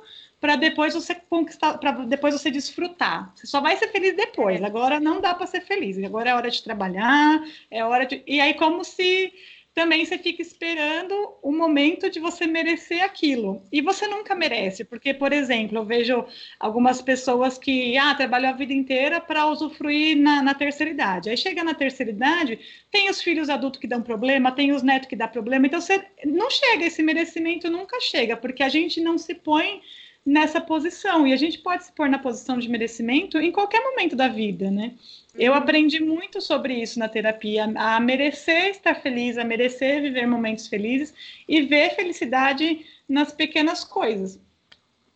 para 0.47 0.55
depois 0.55 0.95
você 0.95 1.13
conquistar, 1.13 1.77
para 1.79 1.91
depois 2.05 2.33
você 2.33 2.53
desfrutar. 2.53 3.33
Você 3.35 3.49
só 3.49 3.61
vai 3.61 3.77
ser 3.77 3.89
feliz 3.89 4.15
depois. 4.15 4.63
Agora 4.63 5.01
não 5.01 5.21
dá 5.21 5.35
para 5.35 5.45
ser 5.45 5.61
feliz. 5.63 6.01
Agora 6.05 6.31
é 6.31 6.35
hora 6.37 6.49
de 6.49 6.63
trabalhar, 6.63 7.45
é 7.69 7.85
hora 7.85 8.07
de. 8.07 8.23
E 8.25 8.39
aí, 8.41 8.55
como 8.55 8.85
se 8.85 9.33
também 9.75 10.07
você 10.07 10.17
fica 10.17 10.41
esperando 10.41 11.35
o 11.43 11.51
momento 11.51 12.09
de 12.09 12.21
você 12.21 12.47
merecer 12.47 13.03
aquilo. 13.03 13.61
E 13.73 13.83
você 13.83 14.07
nunca 14.07 14.37
merece, 14.37 14.85
porque, 14.85 15.13
por 15.13 15.33
exemplo, 15.33 15.79
eu 15.79 15.85
vejo 15.85 16.25
algumas 16.61 17.03
pessoas 17.03 17.59
que 17.59 17.99
ah, 17.99 18.15
trabalham 18.15 18.51
a 18.51 18.57
vida 18.57 18.73
inteira 18.73 19.21
para 19.21 19.47
usufruir 19.49 20.17
na, 20.17 20.43
na, 20.43 20.55
terceira 20.55 20.93
idade. 20.93 21.29
Aí 21.29 21.37
chega 21.37 21.65
na 21.65 21.75
terceira 21.75 22.13
idade, 22.13 22.61
tem 22.89 23.11
os 23.11 23.21
filhos 23.21 23.51
adultos 23.51 23.81
que 23.81 23.89
dão 23.89 24.01
problema, 24.01 24.53
tem 24.53 24.71
os 24.71 24.85
netos 24.85 25.09
que 25.09 25.17
dão 25.17 25.27
problema, 25.27 25.67
então 25.67 25.81
você 25.81 26.07
não 26.25 26.49
chega, 26.49 26.87
esse 26.87 27.03
merecimento 27.03 27.69
nunca 27.69 28.01
chega, 28.01 28.37
porque 28.37 28.63
a 28.63 28.69
gente 28.69 29.01
não 29.01 29.19
se 29.19 29.35
põe 29.35 29.83
nessa 30.27 30.61
posição. 30.61 31.25
E 31.25 31.33
a 31.33 31.37
gente 31.37 31.59
pode 31.59 31.85
se 31.85 31.93
pôr 31.93 32.09
na 32.09 32.19
posição 32.19 32.59
de 32.59 32.69
merecimento 32.69 33.39
em 33.39 33.53
qualquer 33.53 33.81
momento 33.81 34.17
da 34.17 34.27
vida, 34.27 34.69
né? 34.69 34.95
Eu 35.39 35.53
uhum. 35.53 35.59
aprendi 35.59 36.01
muito 36.01 36.41
sobre 36.41 36.75
isso 36.75 36.99
na 36.99 37.09
terapia, 37.09 37.71
a 37.77 38.01
merecer 38.01 38.71
estar 38.71 38.97
feliz, 38.97 39.39
a 39.39 39.45
merecer 39.45 40.03
viver 40.03 40.27
momentos 40.27 40.67
felizes 40.67 41.15
e 41.49 41.63
ver 41.63 41.95
felicidade 41.95 42.85
nas 43.09 43.33
pequenas 43.33 43.85
coisas. 43.85 44.41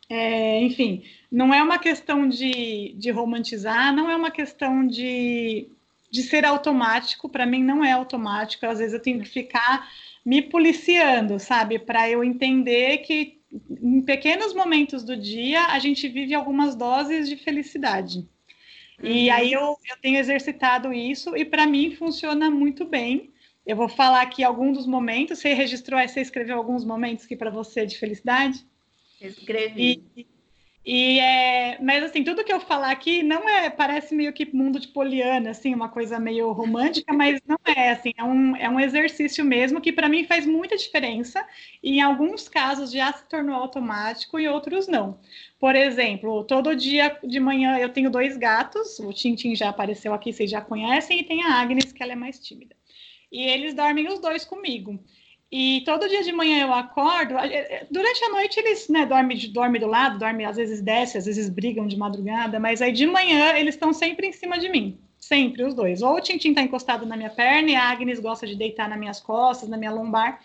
É, 0.09 0.61
enfim, 0.61 1.03
não 1.31 1.53
é 1.53 1.63
uma 1.63 1.79
questão 1.79 2.29
de, 2.29 2.95
de 2.97 3.11
romantizar, 3.11 3.95
não 3.95 4.11
é 4.11 4.17
uma 4.17 4.31
questão 4.31 4.87
de, 4.87 5.69
de 6.11 6.23
ser 6.23 6.45
automático, 6.45 7.29
para 7.29 7.47
mim 7.47 7.63
não 7.63 7.85
é 7.85 7.93
automático, 7.93 8.67
às 8.67 8.79
vezes 8.79 8.93
eu 8.93 9.01
tenho 9.01 9.21
que 9.21 9.29
ficar 9.29 9.89
me 10.25 10.43
policiando, 10.43 11.39
sabe, 11.39 11.79
para 11.79 12.11
eu 12.11 12.23
entender 12.25 12.99
que 12.99 13.40
em 13.53 14.01
pequenos 14.03 14.55
momentos 14.55 15.03
do 15.03 15.17
dia 15.17 15.67
a 15.67 15.79
gente 15.79 16.09
vive 16.09 16.35
algumas 16.35 16.75
doses 16.75 17.29
de 17.29 17.37
felicidade. 17.37 18.29
E 19.03 19.29
uhum. 19.29 19.35
aí 19.35 19.53
eu, 19.53 19.61
eu 19.61 19.97
tenho 20.01 20.19
exercitado 20.19 20.93
isso 20.93 21.37
e 21.37 21.45
para 21.45 21.67
mim 21.67 21.95
funciona 21.95 22.51
muito 22.51 22.85
bem. 22.85 23.33
Eu 23.67 23.77
vou 23.77 23.89
falar 23.89 24.23
aqui 24.23 24.45
alguns 24.45 24.79
dos 24.79 24.87
momentos. 24.87 25.39
Você 25.39 25.53
registrou, 25.55 26.01
você 26.01 26.21
escreveu 26.21 26.57
alguns 26.57 26.85
momentos 26.85 27.25
aqui 27.25 27.37
para 27.37 27.51
você 27.51 27.87
de 27.87 27.99
felicidade? 27.99 28.65
Escrevi. 29.21 30.03
E, 30.17 30.27
e 30.85 31.21
é, 31.21 31.79
mas 31.83 32.03
assim, 32.03 32.25
tudo 32.25 32.43
que 32.43 32.53
eu 32.53 32.59
falar 32.59 32.91
aqui 32.91 33.23
não 33.23 33.47
é, 33.49 33.69
parece 33.69 34.15
meio 34.15 34.33
que 34.33 34.47
mundo 34.55 34.81
de 34.81 34.89
poliana, 34.89 35.51
assim, 35.51 35.75
uma 35.75 35.91
coisa 35.91 36.19
meio 36.19 36.53
romântica, 36.53 37.13
mas 37.13 37.39
não 37.47 37.59
é, 37.67 37.91
assim, 37.91 38.13
é 38.17 38.25
um, 38.25 38.57
é 38.57 38.69
um 38.69 38.81
exercício 38.81 39.45
mesmo 39.45 39.81
que 39.81 39.93
para 39.93 40.09
mim 40.09 40.25
faz 40.25 40.47
muita 40.47 40.77
diferença 40.77 41.47
e 41.83 41.99
em 41.99 42.01
alguns 42.01 42.49
casos 42.49 42.91
já 42.91 43.13
se 43.13 43.29
tornou 43.29 43.55
automático 43.55 44.41
e 44.41 44.49
outros 44.49 44.89
não. 44.89 45.19
Por 45.59 45.77
exemplo, 45.77 46.45
todo 46.45 46.75
dia 46.75 47.15
de 47.23 47.39
manhã 47.39 47.79
eu 47.79 47.91
tenho 47.91 48.11
dois 48.11 48.39
gatos, 48.39 48.99
o 49.01 49.13
Tintin 49.13 49.55
já 49.55 49.69
apareceu 49.69 50.15
aqui, 50.15 50.33
vocês 50.33 50.51
já 50.51 50.63
conhecem, 50.63 51.21
e 51.21 51.25
tem 51.25 51.43
a 51.43 51.61
Agnes, 51.61 51.93
que 51.93 52.03
ela 52.03 52.13
é 52.13 52.17
mais 52.17 52.39
tímida. 52.39 52.75
E 53.31 53.43
eles 53.43 53.75
dormem 53.75 54.09
os 54.09 54.19
dois 54.19 54.45
comigo. 54.45 54.99
E 55.53 55.83
todo 55.85 56.09
dia 56.09 56.23
de 56.23 56.33
manhã 56.33 56.63
eu 56.63 56.73
acordo. 56.73 57.35
Durante 57.91 58.25
a 58.25 58.29
noite 58.29 58.61
eles 58.61 58.89
né, 58.89 59.05
dormem, 59.05 59.37
dormem 59.51 59.81
do 59.81 59.87
lado, 59.89 60.19
dormem, 60.19 60.47
às 60.47 60.57
vezes 60.57 60.81
desce, 60.81 61.19
às 61.19 61.27
vezes 61.27 61.49
brigam 61.49 61.89
de 61.89 61.97
madrugada, 61.97 62.61
mas 62.61 62.81
aí 62.81 62.93
de 62.93 63.07
manhã 63.07 63.57
eles 63.57 63.75
estão 63.75 63.93
sempre 63.93 64.29
em 64.29 64.33
cima 64.33 64.59
de 64.59 64.69
mim. 64.69 64.99
Sempre, 65.19 65.65
os 65.65 65.75
dois. 65.75 66.03
Ou 66.03 66.17
o 66.17 66.21
Tintin 66.21 66.51
está 66.51 66.63
encostado 66.63 67.05
na 67.05 67.17
minha 67.17 67.31
perna 67.31 67.71
e 67.71 67.75
a 67.75 67.91
Agnes 67.91 68.21
gosta 68.21 68.47
de 68.47 68.55
deitar 68.55 68.89
nas 68.89 68.99
minhas 68.99 69.21
costas, 69.21 69.69
na 69.69 69.77
minha 69.77 69.91
lombar. 69.91 70.41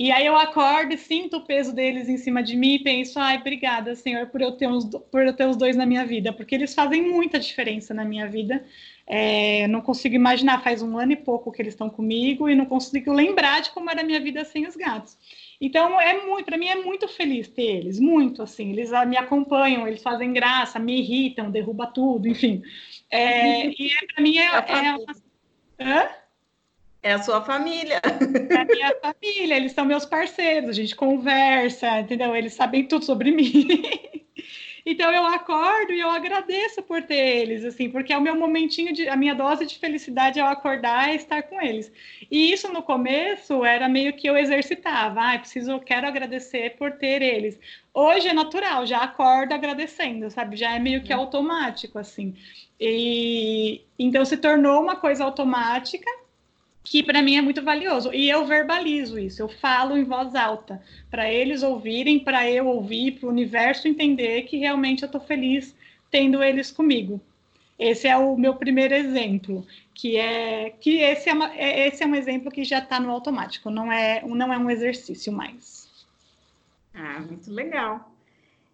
E 0.00 0.12
aí 0.12 0.24
eu 0.24 0.36
acordo 0.36 0.94
e 0.94 0.96
sinto 0.96 1.38
o 1.38 1.44
peso 1.44 1.74
deles 1.74 2.08
em 2.08 2.16
cima 2.16 2.40
de 2.40 2.56
mim 2.56 2.74
e 2.74 2.78
penso, 2.78 3.18
ai, 3.18 3.38
obrigada, 3.38 3.96
Senhor, 3.96 4.28
por 4.28 4.40
eu 4.40 4.52
ter, 4.52 4.68
uns, 4.68 4.84
por 4.84 5.26
eu 5.26 5.32
ter 5.32 5.44
os 5.44 5.56
dois 5.56 5.74
na 5.74 5.84
minha 5.84 6.06
vida, 6.06 6.32
porque 6.32 6.54
eles 6.54 6.72
fazem 6.72 7.02
muita 7.02 7.36
diferença 7.36 7.92
na 7.92 8.04
minha 8.04 8.28
vida. 8.28 8.64
É, 9.10 9.66
não 9.68 9.80
consigo 9.80 10.14
imaginar, 10.14 10.62
faz 10.62 10.82
um 10.82 10.98
ano 10.98 11.12
e 11.12 11.16
pouco 11.16 11.50
que 11.50 11.62
eles 11.62 11.72
estão 11.72 11.88
comigo 11.88 12.46
e 12.46 12.54
não 12.54 12.66
consigo 12.66 13.10
lembrar 13.10 13.62
de 13.62 13.70
como 13.70 13.88
era 13.88 14.02
a 14.02 14.04
minha 14.04 14.20
vida 14.20 14.44
sem 14.44 14.66
os 14.66 14.76
gatos. 14.76 15.16
Então 15.58 15.98
é 15.98 16.26
muito, 16.26 16.44
para 16.44 16.58
mim 16.58 16.66
é 16.68 16.76
muito 16.76 17.08
feliz 17.08 17.48
ter 17.48 17.62
eles, 17.62 17.98
muito 17.98 18.42
assim. 18.42 18.70
Eles 18.70 18.90
me 19.06 19.16
acompanham, 19.16 19.88
eles 19.88 20.02
fazem 20.02 20.30
graça, 20.34 20.78
me 20.78 21.00
irritam, 21.00 21.50
derruba 21.50 21.86
tudo, 21.86 22.28
enfim. 22.28 22.62
É, 23.10 23.68
e 23.68 23.90
é, 23.90 24.06
para 24.12 24.22
mim 24.22 24.36
é, 24.36 24.44
é 24.44 24.92
uma... 24.92 25.16
Hã? 25.80 26.08
É 27.02 27.12
a 27.12 27.22
sua 27.22 27.42
família. 27.42 28.02
É 28.50 28.56
a 28.56 28.64
minha 28.66 28.94
família, 29.00 29.56
eles 29.56 29.72
são 29.72 29.86
meus 29.86 30.04
parceiros, 30.04 30.68
a 30.68 30.72
gente 30.74 30.94
conversa, 30.94 32.00
entendeu? 32.00 32.36
Eles 32.36 32.52
sabem 32.52 32.86
tudo 32.86 33.06
sobre 33.06 33.30
mim. 33.30 33.52
Então 34.84 35.10
eu 35.10 35.24
acordo 35.26 35.92
e 35.92 36.00
eu 36.00 36.10
agradeço 36.10 36.82
por 36.82 37.02
ter 37.02 37.16
eles, 37.16 37.64
assim, 37.64 37.90
porque 37.90 38.12
é 38.12 38.18
o 38.18 38.20
meu 38.20 38.36
momentinho 38.36 38.92
de 38.92 39.08
a 39.08 39.16
minha 39.16 39.34
dose 39.34 39.66
de 39.66 39.78
felicidade 39.78 40.40
ao 40.40 40.48
acordar 40.48 41.12
e 41.12 41.16
estar 41.16 41.42
com 41.42 41.60
eles. 41.60 41.92
E 42.30 42.52
isso 42.52 42.72
no 42.72 42.82
começo 42.82 43.64
era 43.64 43.88
meio 43.88 44.12
que 44.14 44.28
eu 44.28 44.36
exercitava, 44.36 45.34
ah, 45.34 45.38
preciso, 45.38 45.80
quero 45.80 46.06
agradecer 46.06 46.76
por 46.76 46.92
ter 46.92 47.22
eles. 47.22 47.58
Hoje 47.92 48.28
é 48.28 48.32
natural, 48.32 48.86
já 48.86 48.98
acordo 48.98 49.52
agradecendo, 49.52 50.30
sabe? 50.30 50.56
Já 50.56 50.74
é 50.74 50.78
meio 50.78 51.02
que 51.02 51.12
uhum. 51.12 51.20
automático, 51.20 51.98
assim. 51.98 52.36
E 52.80 53.82
então 53.98 54.24
se 54.24 54.36
tornou 54.36 54.80
uma 54.80 54.96
coisa 54.96 55.24
automática 55.24 56.08
que 56.90 57.02
para 57.02 57.22
mim 57.22 57.36
é 57.36 57.42
muito 57.42 57.62
valioso. 57.62 58.12
E 58.12 58.28
eu 58.28 58.46
verbalizo 58.46 59.18
isso, 59.18 59.42
eu 59.42 59.48
falo 59.48 59.96
em 59.96 60.04
voz 60.04 60.34
alta, 60.34 60.82
para 61.10 61.30
eles 61.30 61.62
ouvirem, 61.62 62.18
para 62.18 62.50
eu 62.50 62.66
ouvir, 62.66 63.12
para 63.12 63.26
o 63.26 63.30
universo 63.30 63.86
entender 63.86 64.42
que 64.42 64.56
realmente 64.56 65.02
eu 65.02 65.06
estou 65.06 65.20
feliz 65.20 65.74
tendo 66.10 66.42
eles 66.42 66.70
comigo. 66.70 67.20
Esse 67.78 68.08
é 68.08 68.16
o 68.16 68.36
meu 68.36 68.54
primeiro 68.54 68.94
exemplo, 68.94 69.64
que 69.94 70.16
é 70.16 70.70
que 70.80 70.96
esse 70.96 71.28
é, 71.28 71.32
uma, 71.32 71.54
é 71.54 71.86
esse 71.86 72.02
é 72.02 72.06
um 72.06 72.14
exemplo 72.14 72.50
que 72.50 72.64
já 72.64 72.78
está 72.78 72.98
no 72.98 73.10
automático, 73.10 73.70
não 73.70 73.92
é, 73.92 74.22
não 74.26 74.52
é 74.52 74.58
um 74.58 74.70
exercício 74.70 75.32
mais. 75.32 75.88
Ah, 76.94 77.20
muito 77.20 77.52
legal. 77.52 78.12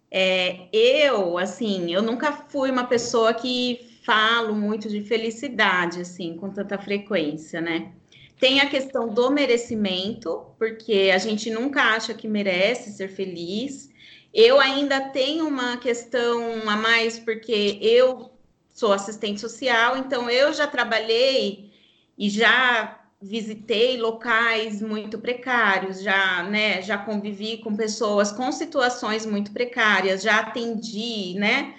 É, 0.09 0.67
eu, 0.71 1.37
assim, 1.37 1.93
eu 1.93 2.01
nunca 2.01 2.31
fui 2.31 2.71
uma 2.71 2.85
pessoa 2.85 3.33
que 3.33 3.99
falo 4.03 4.55
muito 4.55 4.87
de 4.87 5.01
felicidade, 5.01 5.99
assim, 5.99 6.37
com 6.37 6.49
tanta 6.49 6.77
frequência, 6.77 7.59
né? 7.59 7.91
Tem 8.39 8.59
a 8.59 8.69
questão 8.69 9.07
do 9.07 9.31
merecimento, 9.31 10.45
porque 10.57 11.11
a 11.13 11.17
gente 11.17 11.49
nunca 11.49 11.81
acha 11.81 12.13
que 12.13 12.27
merece 12.27 12.91
ser 12.91 13.07
feliz. 13.09 13.89
Eu 14.33 14.59
ainda 14.59 15.09
tenho 15.09 15.47
uma 15.47 15.77
questão 15.77 16.67
a 16.69 16.75
mais, 16.75 17.17
porque 17.17 17.79
eu 17.81 18.31
sou 18.73 18.91
assistente 18.91 19.39
social, 19.39 19.97
então 19.97 20.29
eu 20.29 20.51
já 20.51 20.67
trabalhei 20.67 21.71
e 22.17 22.29
já 22.29 23.01
visitei 23.21 23.97
locais 23.97 24.81
muito 24.81 25.17
precários, 25.17 26.01
já, 26.01 26.43
né, 26.43 26.81
já 26.81 26.97
convivi 26.97 27.57
com 27.57 27.75
pessoas 27.75 28.31
com 28.31 28.51
situações 28.51 29.25
muito 29.25 29.51
precárias, 29.51 30.21
já 30.21 30.39
atendi, 30.39 31.35
né? 31.37 31.75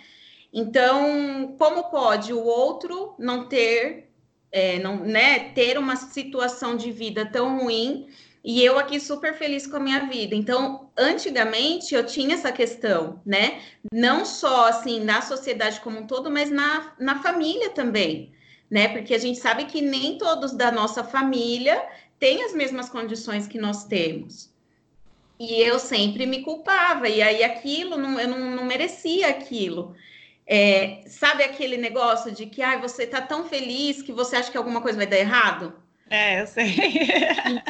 Então, 0.52 1.54
como 1.58 1.90
pode 1.90 2.32
o 2.32 2.42
outro 2.42 3.14
não 3.18 3.46
ter, 3.48 4.05
é, 4.52 4.78
não, 4.78 4.98
né, 5.00 5.50
ter 5.50 5.78
uma 5.78 5.96
situação 5.96 6.76
de 6.76 6.90
vida 6.90 7.26
tão 7.26 7.58
ruim 7.60 8.08
e 8.44 8.64
eu 8.64 8.78
aqui 8.78 9.00
super 9.00 9.34
feliz 9.34 9.66
com 9.66 9.76
a 9.76 9.80
minha 9.80 10.06
vida. 10.06 10.34
Então, 10.34 10.90
antigamente 10.96 11.94
eu 11.94 12.06
tinha 12.06 12.34
essa 12.34 12.52
questão, 12.52 13.20
né? 13.26 13.60
Não 13.92 14.24
só 14.24 14.68
assim 14.68 15.00
na 15.00 15.20
sociedade 15.20 15.80
como 15.80 15.98
um 15.98 16.06
todo, 16.06 16.30
mas 16.30 16.50
na, 16.50 16.94
na 16.98 17.20
família 17.20 17.70
também 17.70 18.32
né? 18.70 18.88
Porque 18.88 19.14
a 19.14 19.18
gente 19.18 19.38
sabe 19.38 19.64
que 19.66 19.80
nem 19.80 20.18
todos 20.18 20.52
da 20.52 20.70
nossa 20.70 21.02
família 21.04 21.84
têm 22.18 22.44
as 22.44 22.52
mesmas 22.52 22.88
condições 22.88 23.46
que 23.46 23.58
nós 23.58 23.84
temos. 23.84 24.50
E 25.38 25.60
eu 25.60 25.78
sempre 25.78 26.24
me 26.24 26.42
culpava, 26.42 27.08
e 27.08 27.20
aí 27.20 27.44
aquilo, 27.44 27.96
não, 27.98 28.18
eu 28.18 28.26
não, 28.26 28.56
não 28.56 28.64
merecia 28.64 29.28
aquilo. 29.28 29.94
É, 30.46 31.02
sabe 31.08 31.42
aquele 31.42 31.76
negócio 31.76 32.30
de 32.30 32.46
que 32.46 32.62
ah, 32.62 32.78
você 32.78 33.06
tá 33.06 33.20
tão 33.20 33.48
feliz 33.48 34.00
que 34.02 34.12
você 34.12 34.36
acha 34.36 34.50
que 34.50 34.56
alguma 34.56 34.80
coisa 34.80 34.96
vai 34.96 35.06
dar 35.06 35.18
errado? 35.18 35.74
É, 36.08 36.40
eu 36.40 36.46
sei. 36.46 36.72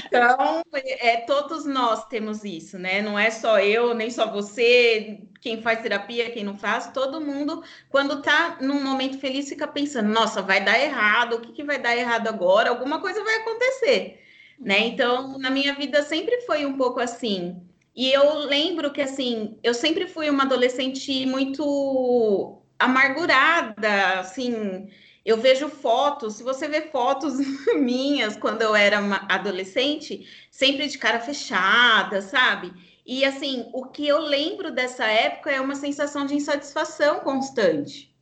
então, 0.07 0.63
é, 0.75 1.19
todos 1.23 1.65
nós 1.65 2.07
temos 2.07 2.45
isso, 2.45 2.79
né? 2.79 3.01
Não 3.01 3.19
é 3.19 3.31
só 3.31 3.59
eu, 3.61 3.95
nem 3.95 4.11
só 4.11 4.31
você, 4.31 5.21
quem 5.41 5.63
faz 5.63 5.81
terapia, 5.81 6.31
quem 6.31 6.45
não 6.45 6.59
faz, 6.59 6.89
todo 6.93 7.21
mundo, 7.21 7.63
quando 7.89 8.21
tá 8.21 8.59
num 8.61 8.83
momento 8.85 9.19
feliz, 9.19 9.49
fica 9.49 9.67
pensando, 9.67 10.11
nossa, 10.11 10.43
vai 10.43 10.63
dar 10.63 10.79
errado, 10.79 11.37
o 11.37 11.41
que, 11.41 11.53
que 11.53 11.65
vai 11.65 11.79
dar 11.79 11.97
errado 11.97 12.29
agora? 12.29 12.69
Alguma 12.69 13.01
coisa 13.01 13.25
vai 13.25 13.37
acontecer, 13.37 14.23
né? 14.61 14.81
Então, 14.81 15.39
na 15.39 15.51
minha 15.51 15.75
vida 15.75 16.03
sempre 16.03 16.43
foi 16.43 16.67
um 16.67 16.77
pouco 16.77 17.01
assim. 17.01 17.63
E 17.95 18.13
eu 18.13 18.41
lembro 18.41 18.93
que, 18.93 19.01
assim, 19.01 19.59
eu 19.63 19.73
sempre 19.73 20.07
fui 20.07 20.29
uma 20.29 20.45
adolescente 20.45 21.25
muito 21.25 22.63
amargurada, 22.79 24.21
assim, 24.21 24.89
eu 25.25 25.37
vejo 25.37 25.69
fotos, 25.69 26.35
se 26.35 26.43
você 26.43 26.69
vê 26.69 26.83
fotos 26.83 27.35
minhas 27.77 28.37
quando 28.37 28.63
eu 28.63 28.75
era 28.75 28.99
adolescente, 29.29 30.27
sempre 30.51 30.87
de 30.89 30.99
cara 30.99 31.21
fechada, 31.21 32.23
sabe? 32.23 32.73
E 33.05 33.25
assim, 33.25 33.69
o 33.73 33.87
que 33.87 34.07
eu 34.07 34.19
lembro 34.19 34.71
dessa 34.73 35.05
época 35.05 35.51
é 35.51 35.61
uma 35.61 35.75
sensação 35.75 36.27
de 36.27 36.35
insatisfação 36.35 37.21
constante. 37.21 38.15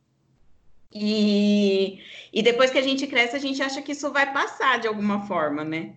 E, 0.93 1.99
e 2.31 2.41
depois 2.41 2.71
que 2.71 2.77
a 2.77 2.81
gente 2.81 3.05
cresce, 3.05 3.35
a 3.35 3.39
gente 3.39 3.61
acha 3.61 3.81
que 3.81 3.91
isso 3.91 4.11
vai 4.11 4.31
passar 4.31 4.79
de 4.79 4.87
alguma 4.87 5.27
forma, 5.27 5.63
né? 5.63 5.93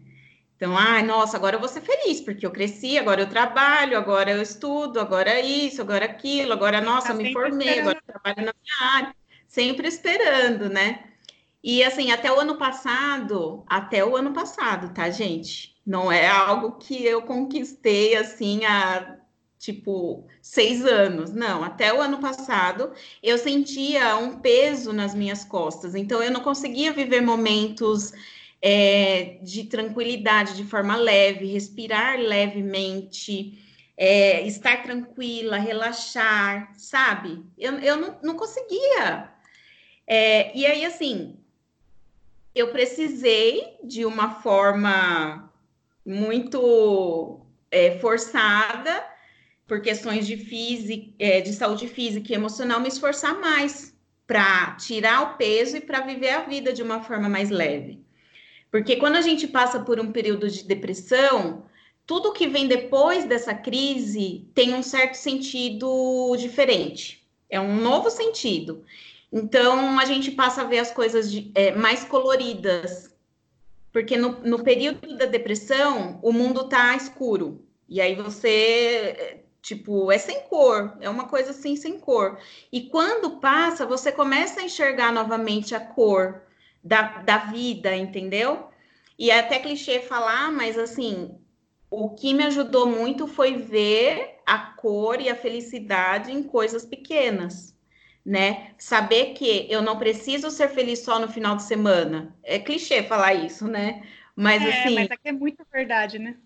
Então, 0.59 0.77
ai, 0.77 1.05
nossa, 1.05 1.37
agora 1.37 1.55
eu 1.55 1.61
vou 1.61 1.69
ser 1.69 1.83
feliz, 1.83 2.21
porque 2.21 2.45
eu 2.45 2.51
cresci, 2.51 2.99
agora 2.99 3.23
eu 3.23 3.29
trabalho, 3.29 3.97
agora 3.97 4.33
eu 4.33 4.43
estudo, 4.43 4.99
agora 4.99 5.41
isso, 5.41 5.81
agora 5.81 6.05
aquilo, 6.05 6.53
agora, 6.53 6.81
nossa, 6.81 7.09
tá 7.09 7.15
me 7.15 7.33
formei, 7.33 7.79
esperando. 7.79 7.79
agora 7.79 7.99
eu 7.99 8.13
trabalho 8.13 8.47
na 8.47 8.53
minha 8.61 8.93
área, 8.97 9.15
sempre 9.47 9.87
esperando, 9.87 10.69
né? 10.69 11.05
E 11.63 11.85
assim, 11.85 12.11
até 12.11 12.33
o 12.33 12.41
ano 12.41 12.57
passado, 12.57 13.65
até 13.69 14.05
o 14.05 14.17
ano 14.17 14.33
passado, 14.33 14.93
tá, 14.93 15.09
gente? 15.11 15.77
Não 15.87 16.11
é 16.11 16.27
algo 16.27 16.73
que 16.73 17.05
eu 17.05 17.23
conquistei 17.23 18.17
assim 18.17 18.65
há 18.65 19.17
tipo 19.61 20.27
seis 20.43 20.85
anos. 20.85 21.33
Não, 21.33 21.63
até 21.63 21.93
o 21.95 22.01
ano 22.01 22.19
passado 22.19 22.93
eu 23.23 23.39
sentia 23.39 24.17
um 24.17 24.41
peso 24.41 24.93
nas 24.93 25.15
minhas 25.15 25.45
costas, 25.45 25.95
então 25.95 26.21
eu 26.21 26.33
não 26.33 26.41
conseguia 26.41 26.93
viver 26.93 27.21
momentos 27.21 28.13
é, 28.61 29.39
de 29.43 29.65
tranquilidade 29.65 30.57
de 30.57 30.65
forma 30.65 30.97
leve, 30.97 31.47
respirar 31.47 32.19
levemente. 32.19 33.65
É, 34.01 34.47
estar 34.47 34.85
tranquila, 34.85 35.59
relaxar, 35.59 36.73
sabe? 36.77 37.45
Eu, 37.59 37.81
eu 37.81 37.97
não, 37.97 38.17
não 38.23 38.37
conseguia. 38.37 39.29
É, 40.07 40.57
e 40.57 40.65
aí, 40.65 40.85
assim, 40.85 41.37
eu 42.55 42.71
precisei 42.71 43.77
de 43.83 44.05
uma 44.05 44.41
forma 44.41 45.53
muito 46.07 47.41
é, 47.71 47.99
forçada, 47.99 49.05
por 49.67 49.83
questões 49.83 50.27
de, 50.27 50.37
física, 50.37 51.13
é, 51.19 51.43
de 51.43 51.53
saúde 51.53 51.87
física 51.87 52.33
e 52.33 52.35
emocional, 52.35 52.81
me 52.81 52.89
esforçar 52.89 53.39
mais 53.39 53.95
para 54.27 54.73
tirar 54.77 55.23
o 55.23 55.37
peso 55.37 55.77
e 55.77 55.81
para 55.81 56.01
viver 56.01 56.31
a 56.31 56.41
vida 56.41 56.73
de 56.73 56.83
uma 56.83 57.03
forma 57.03 57.29
mais 57.29 57.51
leve. 57.51 58.03
Porque 58.71 58.97
quando 58.97 59.17
a 59.17 59.23
gente 59.23 59.47
passa 59.47 59.81
por 59.81 59.99
um 59.99 60.13
período 60.13 60.49
de 60.49 60.65
depressão, 60.65 61.65
tudo 62.07 62.33
que 62.33 62.47
vem 62.47 62.67
depois 62.67 63.25
dessa 63.25 63.55
crise 63.55 64.47
tem 64.55 64.75
um 64.75 64.83
certo 64.83 65.15
sentido 65.15 66.35
diferente. 66.39 67.27
É 67.51 67.61
um 67.61 67.77
novo 67.77 68.11
sentido. 68.11 68.85
Então, 69.33 69.99
a 69.99 70.05
gente 70.05 70.31
passa 70.31 70.63
a 70.63 70.65
ver 70.65 70.79
as 70.79 70.91
coisas 70.91 71.31
de, 71.31 71.51
é, 71.55 71.75
mais 71.75 72.05
coloridas, 72.05 73.15
porque 73.93 74.17
no, 74.17 74.41
no 74.41 74.63
período 74.63 75.17
da 75.17 75.27
depressão, 75.27 76.19
o 76.23 76.33
mundo 76.33 76.69
tá 76.69 76.97
escuro. 76.97 77.63
E 77.87 78.01
aí 78.01 78.15
você, 78.15 79.43
tipo, 79.61 80.11
é 80.11 80.19
sem 80.19 80.41
cor, 80.43 80.97
é 81.01 81.11
uma 81.11 81.27
coisa 81.27 81.51
assim 81.51 81.77
sem 81.77 81.99
cor. 81.99 82.39
E 82.73 82.83
quando 82.83 83.39
passa, 83.39 83.87
você 83.87 84.11
começa 84.11 84.61
a 84.61 84.65
enxergar 84.65 85.13
novamente 85.13 85.75
a 85.75 85.81
cor 85.81 86.43
da, 86.89 87.23
da 87.23 87.39
vida, 87.39 87.95
entendeu? 87.97 88.69
E 89.19 89.31
é 89.31 89.39
até 89.39 89.59
clichê 89.59 90.01
falar, 90.01 90.51
mas 90.51 90.79
assim, 90.79 91.39
o 91.91 92.11
que 92.11 92.35
me 92.35 92.45
ajudou 92.45 92.87
muito 92.87 93.27
foi 93.27 93.57
ver 93.57 94.41
a 94.47 94.59
cor 94.59 95.21
e 95.21 95.29
a 95.29 95.37
felicidade 95.37 96.33
em 96.33 96.43
coisas 96.43 96.85
pequenas 96.85 97.79
né? 98.29 98.73
Saber 98.77 99.33
que 99.33 99.67
eu 99.71 99.81
não 99.81 99.99
preciso 99.99 100.51
ser 100.51 100.69
feliz 100.69 100.99
só 100.99 101.19
no 101.19 101.29
final 101.29 101.57
de 101.57 101.63
semana. 101.63 102.37
É 102.45 102.59
clichê 102.59 103.03
falar 103.03 103.33
isso, 103.33 103.67
né? 103.67 104.07
Mas 104.37 104.63
é, 104.63 104.69
assim. 104.69 104.95
Mas 104.97 105.09
é 105.11 105.29
é 105.31 105.33
muito 105.33 105.67
verdade, 105.73 106.19
né? 106.19 106.37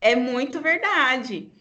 É 0.00 0.16
muito 0.16 0.60
verdade. 0.60 1.52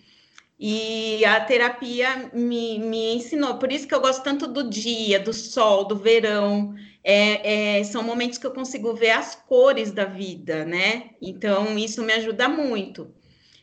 E 0.60 1.24
a 1.24 1.40
terapia 1.40 2.30
me, 2.34 2.80
me 2.80 3.16
ensinou. 3.16 3.58
Por 3.58 3.72
isso 3.72 3.88
que 3.88 3.96
eu 3.96 4.02
gosto 4.02 4.24
tanto 4.24 4.46
do 4.46 4.70
dia, 4.70 5.18
do 5.18 5.32
sol, 5.32 5.86
do 5.86 5.96
verão. 5.96 6.76
É, 7.02 7.78
é, 7.78 7.84
são 7.86 8.04
momentos 8.04 8.38
que 8.38 8.46
eu 8.46 8.52
consigo 8.52 8.94
ver 8.94 9.12
as 9.12 9.36
cores 9.36 9.90
da 9.92 10.04
vida, 10.04 10.66
né? 10.66 11.12
Então, 11.22 11.78
isso 11.78 12.04
me 12.04 12.12
ajuda 12.12 12.50
muito. 12.50 13.10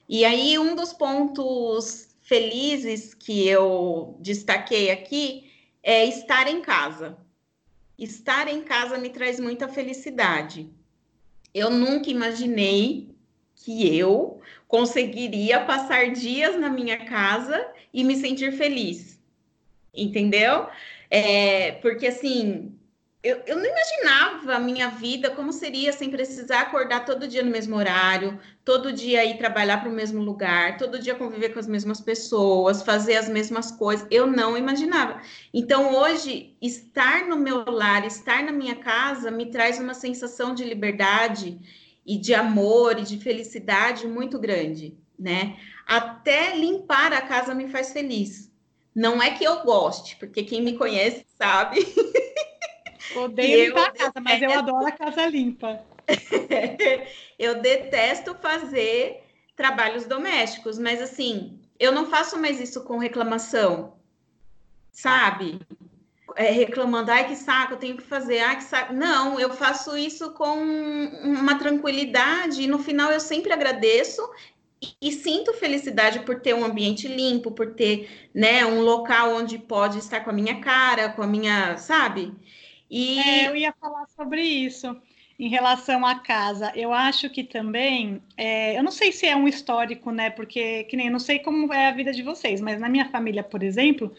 E 0.08 0.24
aí, 0.24 0.58
um 0.58 0.74
dos 0.74 0.94
pontos 0.94 2.08
felizes 2.22 3.12
que 3.12 3.46
eu 3.46 4.16
destaquei 4.20 4.90
aqui 4.90 5.50
é 5.82 6.06
estar 6.06 6.48
em 6.48 6.62
casa. 6.62 7.18
Estar 7.98 8.48
em 8.48 8.62
casa 8.62 8.96
me 8.96 9.10
traz 9.10 9.38
muita 9.38 9.68
felicidade. 9.68 10.70
Eu 11.52 11.70
nunca 11.70 12.10
imaginei 12.10 13.14
que 13.54 13.96
eu 13.96 14.40
conseguiria 14.68 15.60
passar 15.60 16.10
dias 16.10 16.58
na 16.58 16.68
minha 16.68 17.04
casa 17.04 17.66
e 17.92 18.02
me 18.04 18.16
sentir 18.16 18.52
feliz. 18.52 19.20
Entendeu? 19.94 20.66
É, 21.10 21.72
porque 21.82 22.08
assim, 22.08 22.76
eu, 23.26 23.42
eu 23.44 23.56
não 23.56 23.64
imaginava 23.64 24.54
a 24.54 24.60
minha 24.60 24.88
vida 24.88 25.30
como 25.30 25.52
seria 25.52 25.92
sem 25.92 26.10
precisar 26.10 26.60
acordar 26.60 27.04
todo 27.04 27.26
dia 27.26 27.42
no 27.42 27.50
mesmo 27.50 27.74
horário, 27.74 28.38
todo 28.64 28.92
dia 28.92 29.24
ir 29.24 29.36
trabalhar 29.36 29.78
para 29.78 29.90
o 29.90 29.92
mesmo 29.92 30.22
lugar, 30.22 30.76
todo 30.76 30.98
dia 30.98 31.14
conviver 31.14 31.48
com 31.52 31.58
as 31.58 31.66
mesmas 31.66 32.00
pessoas, 32.00 32.82
fazer 32.82 33.16
as 33.16 33.28
mesmas 33.28 33.72
coisas. 33.72 34.06
Eu 34.12 34.28
não 34.28 34.56
imaginava. 34.56 35.20
Então, 35.52 35.92
hoje, 35.94 36.54
estar 36.62 37.26
no 37.26 37.36
meu 37.36 37.64
lar, 37.68 38.06
estar 38.06 38.44
na 38.44 38.52
minha 38.52 38.76
casa, 38.76 39.28
me 39.28 39.46
traz 39.46 39.80
uma 39.80 39.94
sensação 39.94 40.54
de 40.54 40.62
liberdade 40.62 41.58
e 42.06 42.16
de 42.16 42.32
amor 42.32 42.98
e 42.98 43.02
de 43.02 43.18
felicidade 43.18 44.06
muito 44.06 44.38
grande, 44.38 44.96
né? 45.18 45.58
Até 45.86 46.54
limpar 46.56 47.12
a 47.12 47.20
casa 47.20 47.54
me 47.54 47.68
faz 47.68 47.92
feliz. 47.92 48.52
Não 48.94 49.20
é 49.20 49.30
que 49.32 49.44
eu 49.44 49.62
goste, 49.62 50.16
porque 50.16 50.44
quem 50.44 50.62
me 50.62 50.78
conhece 50.78 51.26
sabe. 51.36 51.80
Odeio 53.16 53.68
limpar 53.68 53.88
a 53.88 53.92
casa, 53.92 54.20
mas 54.20 54.42
eu 54.42 54.52
adoro 54.52 54.86
a 54.86 54.92
casa 54.92 55.26
limpa. 55.26 55.84
eu 57.38 57.60
detesto 57.60 58.34
fazer 58.36 59.24
trabalhos 59.56 60.06
domésticos, 60.06 60.78
mas 60.78 61.02
assim, 61.02 61.58
eu 61.78 61.90
não 61.90 62.06
faço 62.06 62.38
mais 62.38 62.60
isso 62.60 62.84
com 62.84 62.98
reclamação, 62.98 63.94
sabe? 64.92 65.60
É, 66.38 66.50
reclamando, 66.50 67.10
ai 67.10 67.26
que 67.26 67.34
saco, 67.34 67.74
eu 67.74 67.78
tenho 67.78 67.96
que 67.96 68.02
fazer, 68.02 68.40
ai 68.40 68.56
que 68.56 68.64
saco. 68.64 68.92
Não, 68.92 69.40
eu 69.40 69.50
faço 69.54 69.96
isso 69.96 70.32
com 70.34 70.58
uma 71.24 71.58
tranquilidade 71.58 72.62
e 72.62 72.66
no 72.66 72.78
final 72.78 73.10
eu 73.10 73.20
sempre 73.20 73.52
agradeço 73.52 74.20
e, 74.82 74.94
e 75.00 75.12
sinto 75.12 75.54
felicidade 75.54 76.20
por 76.20 76.40
ter 76.40 76.54
um 76.54 76.64
ambiente 76.64 77.08
limpo, 77.08 77.50
por 77.52 77.74
ter, 77.74 78.28
né, 78.34 78.66
um 78.66 78.80
local 78.82 79.34
onde 79.34 79.58
pode 79.58 79.98
estar 79.98 80.20
com 80.20 80.30
a 80.30 80.32
minha 80.32 80.60
cara, 80.60 81.08
com 81.10 81.22
a 81.22 81.26
minha, 81.26 81.76
sabe? 81.78 82.34
E... 82.90 83.18
É, 83.20 83.48
eu 83.48 83.56
ia 83.56 83.72
falar 83.80 84.06
sobre 84.08 84.42
isso. 84.42 84.94
em 85.38 85.48
relação 85.48 86.04
à 86.06 86.20
casa, 86.20 86.72
eu 86.74 86.92
acho 86.92 87.28
que 87.28 87.44
também, 87.44 88.22
é, 88.36 88.78
eu 88.78 88.82
não 88.82 88.90
sei 88.90 89.12
se 89.12 89.26
é 89.26 89.36
um 89.36 89.46
histórico, 89.46 90.10
né? 90.10 90.30
Porque, 90.30 90.84
que 90.84 90.96
nem, 90.96 91.06
eu 91.06 91.12
não 91.12 91.18
sei 91.18 91.38
como 91.40 91.72
é 91.72 91.88
a 91.88 91.92
vida 91.92 92.12
de 92.12 92.22
vocês, 92.22 92.60
mas 92.60 92.80
na 92.80 92.88
minha 92.88 93.10
família, 93.10 93.42
por 93.44 93.62
exemplo, 93.62 94.14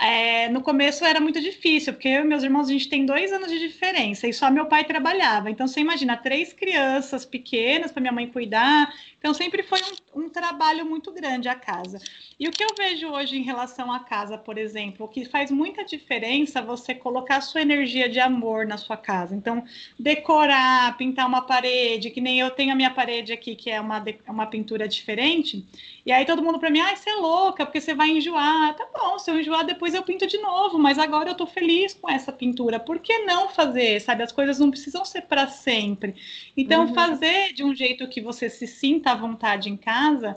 é, 0.00 0.48
no 0.48 0.60
começo 0.62 1.04
era 1.04 1.20
muito 1.20 1.40
difícil, 1.40 1.92
porque 1.92 2.08
eu 2.08 2.22
e 2.22 2.24
meus 2.24 2.42
irmãos, 2.42 2.68
a 2.68 2.72
gente 2.72 2.88
tem 2.88 3.06
dois 3.06 3.32
anos 3.32 3.50
de 3.50 3.58
diferença, 3.58 4.26
e 4.26 4.32
só 4.32 4.50
meu 4.50 4.66
pai 4.66 4.84
trabalhava. 4.84 5.50
Então, 5.50 5.66
você 5.66 5.80
imagina, 5.80 6.16
três 6.16 6.52
crianças 6.52 7.24
pequenas 7.24 7.92
para 7.92 8.00
minha 8.00 8.12
mãe 8.12 8.26
cuidar. 8.26 8.92
Então, 9.18 9.32
sempre 9.32 9.62
foi 9.62 9.78
um, 10.14 10.24
um, 10.24 10.28
trabalho 10.28 10.84
muito 10.84 11.12
grande 11.12 11.48
a 11.48 11.54
casa. 11.54 12.00
E 12.38 12.48
o 12.48 12.50
que 12.50 12.64
eu 12.64 12.70
vejo 12.76 13.08
hoje 13.08 13.36
em 13.36 13.42
relação 13.42 13.92
à 13.92 14.00
casa, 14.00 14.36
por 14.36 14.58
exemplo, 14.58 15.06
o 15.06 15.08
que 15.08 15.24
faz 15.24 15.50
muita 15.50 15.84
diferença 15.84 16.60
você 16.60 16.92
colocar 16.94 17.36
a 17.36 17.40
sua 17.40 17.62
energia 17.62 18.08
de 18.08 18.18
amor 18.18 18.66
na 18.66 18.76
sua 18.76 18.96
casa. 18.96 19.36
Então, 19.36 19.64
decorar, 19.96 20.96
pintar 20.96 21.28
uma 21.28 21.42
parede, 21.42 22.10
que 22.10 22.20
nem 22.20 22.40
eu 22.40 22.50
tenho 22.50 22.72
a 22.72 22.76
minha 22.76 22.90
parede 22.90 23.32
aqui, 23.32 23.54
que 23.54 23.70
é 23.70 23.80
uma, 23.80 24.02
uma 24.26 24.46
pintura 24.46 24.88
diferente. 24.88 25.64
E 26.04 26.10
aí 26.10 26.24
todo 26.24 26.42
mundo 26.42 26.58
para 26.58 26.70
mim, 26.70 26.80
ah, 26.80 26.96
você 26.96 27.10
é 27.10 27.14
louca, 27.14 27.64
porque 27.64 27.80
você 27.80 27.94
vai 27.94 28.10
enjoar. 28.10 28.74
Tá 28.74 28.86
bom, 28.92 29.18
se 29.18 29.30
eu 29.30 29.38
enjoar, 29.38 29.64
depois 29.64 29.94
eu 29.94 30.02
pinto 30.02 30.26
de 30.26 30.38
novo, 30.38 30.78
mas 30.78 30.98
agora 30.98 31.30
eu 31.30 31.34
tô 31.36 31.46
feliz 31.46 31.94
com 31.94 32.10
essa 32.10 32.32
pintura. 32.32 32.80
Por 32.80 32.98
que 32.98 33.20
não 33.20 33.48
fazer? 33.48 34.00
Sabe, 34.00 34.24
as 34.24 34.32
coisas 34.32 34.58
não 34.58 34.70
precisam 34.70 35.04
ser 35.04 35.22
para 35.22 35.46
sempre. 35.46 36.16
Então, 36.56 36.86
uhum. 36.86 36.94
fazer 36.94 37.52
de 37.52 37.62
um 37.62 37.74
jeito 37.74 38.08
que 38.08 38.20
você 38.20 38.50
se 38.50 38.66
sinta 38.66 39.12
à 39.12 39.14
vontade 39.14 39.68
em 39.68 39.76
casa 39.76 40.36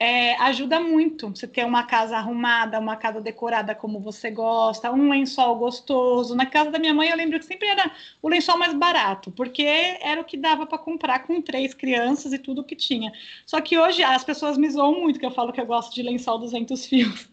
é, 0.00 0.36
ajuda 0.36 0.78
muito 0.78 1.28
você 1.28 1.46
ter 1.46 1.64
uma 1.64 1.82
casa 1.82 2.16
arrumada, 2.16 2.78
uma 2.78 2.96
casa 2.96 3.20
decorada 3.20 3.74
como 3.74 3.98
você 3.98 4.30
gosta, 4.30 4.92
um 4.92 5.10
lençol 5.10 5.56
gostoso. 5.56 6.36
Na 6.36 6.46
casa 6.46 6.70
da 6.70 6.78
minha 6.78 6.94
mãe, 6.94 7.08
eu 7.08 7.16
lembro 7.16 7.38
que 7.38 7.44
sempre 7.44 7.66
era 7.66 7.90
o 8.22 8.28
lençol 8.28 8.56
mais 8.56 8.72
barato, 8.74 9.32
porque 9.32 9.64
era 10.00 10.20
o 10.20 10.24
que 10.24 10.36
dava 10.36 10.66
para 10.66 10.78
comprar 10.78 11.26
com 11.26 11.42
três 11.42 11.74
crianças 11.74 12.32
e 12.32 12.38
tudo 12.38 12.62
que 12.62 12.76
tinha. 12.76 13.12
Só 13.44 13.60
que 13.60 13.76
hoje 13.76 14.02
as 14.04 14.22
pessoas 14.22 14.56
me 14.56 14.70
zoam 14.70 15.00
muito 15.00 15.18
que 15.18 15.26
eu 15.26 15.32
falo 15.32 15.52
que 15.52 15.60
eu 15.60 15.66
gosto 15.66 15.92
de 15.94 16.02
lençol 16.02 16.38
200 16.38 16.86
fios. 16.86 17.28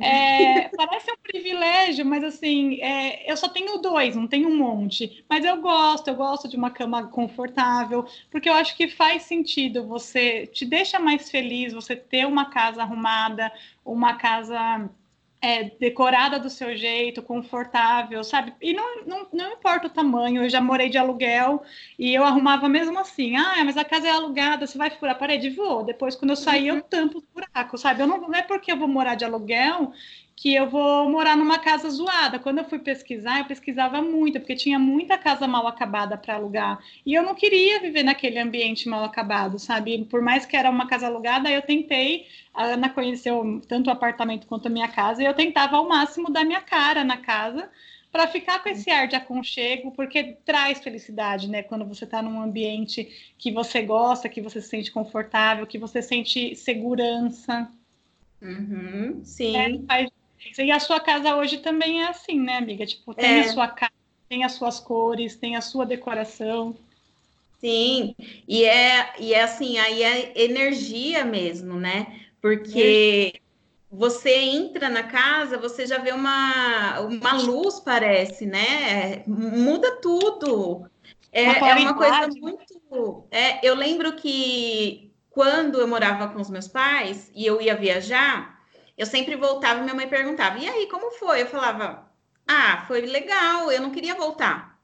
É, 0.00 0.68
parece 0.76 1.10
um 1.10 1.16
privilégio, 1.16 2.06
mas 2.06 2.22
assim, 2.22 2.80
é, 2.80 3.30
eu 3.30 3.36
só 3.36 3.48
tenho 3.48 3.78
dois, 3.78 4.14
não 4.14 4.28
tenho 4.28 4.48
um 4.48 4.56
monte. 4.56 5.24
Mas 5.28 5.44
eu 5.44 5.60
gosto, 5.60 6.08
eu 6.08 6.14
gosto 6.14 6.48
de 6.48 6.56
uma 6.56 6.70
cama 6.70 7.08
confortável, 7.08 8.06
porque 8.30 8.48
eu 8.48 8.54
acho 8.54 8.76
que 8.76 8.88
faz 8.88 9.24
sentido. 9.24 9.86
Você 9.88 10.46
te 10.46 10.64
deixa 10.64 11.00
mais 11.00 11.30
feliz 11.30 11.72
você 11.72 11.96
ter 11.96 12.26
uma 12.26 12.48
casa 12.50 12.82
arrumada, 12.82 13.52
uma 13.84 14.14
casa 14.16 14.88
é, 15.40 15.64
decorada 15.78 16.38
do 16.38 16.50
seu 16.50 16.76
jeito, 16.76 17.22
confortável, 17.22 18.24
sabe? 18.24 18.54
E 18.60 18.72
não, 18.72 19.04
não, 19.04 19.26
não 19.32 19.52
importa 19.52 19.86
o 19.86 19.90
tamanho, 19.90 20.42
eu 20.42 20.48
já 20.50 20.60
morei 20.60 20.88
de 20.88 20.98
aluguel 20.98 21.62
e 21.98 22.14
eu 22.14 22.24
arrumava 22.24 22.68
mesmo 22.68 22.98
assim. 22.98 23.36
Ah, 23.36 23.64
mas 23.64 23.76
a 23.76 23.84
casa 23.84 24.08
é 24.08 24.10
alugada, 24.10 24.66
você 24.66 24.76
vai 24.76 24.90
furar 24.90 25.14
a 25.14 25.18
parede? 25.18 25.50
Vou. 25.50 25.84
Depois, 25.84 26.16
quando 26.16 26.30
eu 26.30 26.36
sair, 26.36 26.68
eu 26.68 26.76
uhum. 26.76 26.80
tampo 26.80 27.18
os 27.18 27.24
buracos, 27.32 27.80
sabe? 27.80 28.02
Eu 28.02 28.06
não, 28.06 28.20
não 28.20 28.34
é 28.34 28.42
porque 28.42 28.72
eu 28.72 28.76
vou 28.76 28.88
morar 28.88 29.14
de 29.14 29.24
aluguel 29.24 29.92
que 30.40 30.54
eu 30.54 30.70
vou 30.70 31.10
morar 31.10 31.36
numa 31.36 31.58
casa 31.58 31.90
zoada. 31.90 32.38
Quando 32.38 32.58
eu 32.58 32.64
fui 32.64 32.78
pesquisar, 32.78 33.40
eu 33.40 33.46
pesquisava 33.46 34.00
muito, 34.00 34.38
porque 34.38 34.54
tinha 34.54 34.78
muita 34.78 35.18
casa 35.18 35.48
mal 35.48 35.66
acabada 35.66 36.16
para 36.16 36.36
alugar. 36.36 36.78
E 37.04 37.12
eu 37.12 37.24
não 37.24 37.34
queria 37.34 37.80
viver 37.80 38.04
naquele 38.04 38.38
ambiente 38.38 38.88
mal 38.88 39.02
acabado, 39.02 39.58
sabe? 39.58 40.04
Por 40.04 40.22
mais 40.22 40.46
que 40.46 40.56
era 40.56 40.70
uma 40.70 40.86
casa 40.86 41.08
alugada, 41.08 41.50
eu 41.50 41.60
tentei. 41.60 42.28
A 42.54 42.66
Ana 42.66 42.88
conheceu 42.88 43.60
tanto 43.66 43.88
o 43.88 43.92
apartamento 43.92 44.46
quanto 44.46 44.66
a 44.66 44.70
minha 44.70 44.86
casa, 44.86 45.20
e 45.24 45.26
eu 45.26 45.34
tentava 45.34 45.76
ao 45.76 45.88
máximo 45.88 46.30
dar 46.30 46.44
minha 46.44 46.60
cara 46.60 47.02
na 47.02 47.16
casa 47.16 47.68
para 48.12 48.28
ficar 48.28 48.62
com 48.62 48.68
esse 48.68 48.88
ar 48.92 49.08
de 49.08 49.16
aconchego, 49.16 49.90
porque 49.90 50.36
traz 50.44 50.78
felicidade, 50.78 51.48
né? 51.48 51.64
Quando 51.64 51.84
você 51.84 52.04
está 52.04 52.22
num 52.22 52.40
ambiente 52.40 53.34
que 53.36 53.50
você 53.50 53.82
gosta, 53.82 54.28
que 54.28 54.40
você 54.40 54.62
se 54.62 54.68
sente 54.68 54.92
confortável, 54.92 55.66
que 55.66 55.78
você 55.78 56.00
sente 56.00 56.54
segurança. 56.54 57.68
Uhum, 58.40 59.20
sim. 59.24 59.56
É, 59.56 59.84
faz 59.84 60.08
e 60.58 60.70
a 60.70 60.80
sua 60.80 61.00
casa 61.00 61.36
hoje 61.36 61.58
também 61.58 62.02
é 62.02 62.08
assim, 62.08 62.40
né, 62.40 62.56
amiga? 62.58 62.86
Tipo, 62.86 63.14
tem 63.14 63.40
é. 63.40 63.40
a 63.40 63.52
sua 63.52 63.68
casa, 63.68 63.92
tem 64.28 64.44
as 64.44 64.52
suas 64.52 64.80
cores, 64.80 65.36
tem 65.36 65.56
a 65.56 65.60
sua 65.60 65.84
decoração. 65.86 66.76
Sim, 67.60 68.14
e 68.46 68.64
é, 68.64 69.14
e 69.18 69.34
é 69.34 69.42
assim, 69.42 69.78
aí 69.78 70.02
é 70.02 70.32
energia 70.44 71.24
mesmo, 71.24 71.74
né? 71.74 72.20
Porque 72.40 73.32
é. 73.34 73.40
você 73.90 74.32
entra 74.36 74.88
na 74.88 75.02
casa, 75.02 75.58
você 75.58 75.84
já 75.84 75.98
vê 75.98 76.12
uma, 76.12 77.00
uma 77.00 77.32
luz, 77.32 77.80
parece, 77.80 78.46
né? 78.46 79.24
Muda 79.26 79.96
tudo. 80.00 80.88
É, 81.32 81.44
é 81.44 81.74
uma 81.74 81.94
coisa 81.94 82.28
muito. 82.28 83.24
É, 83.30 83.66
eu 83.66 83.74
lembro 83.74 84.14
que 84.14 85.10
quando 85.30 85.80
eu 85.80 85.88
morava 85.88 86.28
com 86.28 86.40
os 86.40 86.48
meus 86.48 86.68
pais 86.68 87.30
e 87.34 87.44
eu 87.44 87.60
ia 87.60 87.76
viajar, 87.76 88.57
eu 88.98 89.06
sempre 89.06 89.36
voltava 89.36 89.78
e 89.78 89.82
minha 89.82 89.94
mãe 89.94 90.08
perguntava: 90.08 90.58
e 90.58 90.68
aí, 90.68 90.86
como 90.88 91.12
foi? 91.12 91.42
Eu 91.42 91.46
falava: 91.46 92.10
ah, 92.46 92.84
foi 92.88 93.02
legal, 93.02 93.70
eu 93.70 93.80
não 93.80 93.92
queria 93.92 94.14
voltar. 94.14 94.76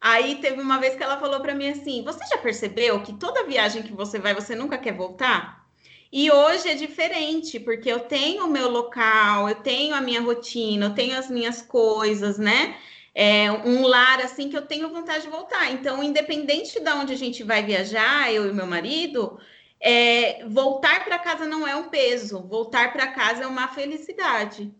Aí 0.00 0.36
teve 0.36 0.60
uma 0.60 0.78
vez 0.78 0.96
que 0.96 1.02
ela 1.02 1.20
falou 1.20 1.40
para 1.40 1.54
mim 1.54 1.68
assim: 1.68 2.02
você 2.02 2.24
já 2.26 2.38
percebeu 2.38 3.02
que 3.02 3.12
toda 3.12 3.44
viagem 3.44 3.82
que 3.82 3.92
você 3.92 4.18
vai, 4.18 4.34
você 4.34 4.54
nunca 4.54 4.78
quer 4.78 4.94
voltar? 4.94 5.62
E 6.10 6.30
hoje 6.30 6.68
é 6.68 6.74
diferente, 6.74 7.58
porque 7.60 7.90
eu 7.90 8.00
tenho 8.00 8.46
o 8.46 8.50
meu 8.50 8.68
local, 8.68 9.48
eu 9.48 9.54
tenho 9.56 9.94
a 9.94 10.00
minha 10.00 10.20
rotina, 10.20 10.86
eu 10.86 10.94
tenho 10.94 11.18
as 11.18 11.30
minhas 11.30 11.62
coisas, 11.62 12.38
né? 12.38 12.76
É 13.14 13.50
um 13.50 13.82
lar 13.86 14.20
assim 14.20 14.48
que 14.48 14.56
eu 14.56 14.66
tenho 14.66 14.90
vontade 14.90 15.24
de 15.24 15.30
voltar. 15.30 15.70
Então, 15.70 16.02
independente 16.02 16.80
de 16.80 16.90
onde 16.90 17.12
a 17.12 17.16
gente 17.16 17.42
vai 17.42 17.62
viajar, 17.62 18.32
eu 18.32 18.46
e 18.48 18.52
meu 18.52 18.66
marido, 18.66 19.38
é, 19.82 20.44
voltar 20.46 21.04
para 21.04 21.18
casa 21.18 21.44
não 21.44 21.66
é 21.66 21.74
um 21.74 21.88
peso, 21.88 22.40
voltar 22.40 22.92
para 22.92 23.08
casa 23.08 23.42
é 23.42 23.46
uma 23.48 23.66
felicidade. 23.66 24.72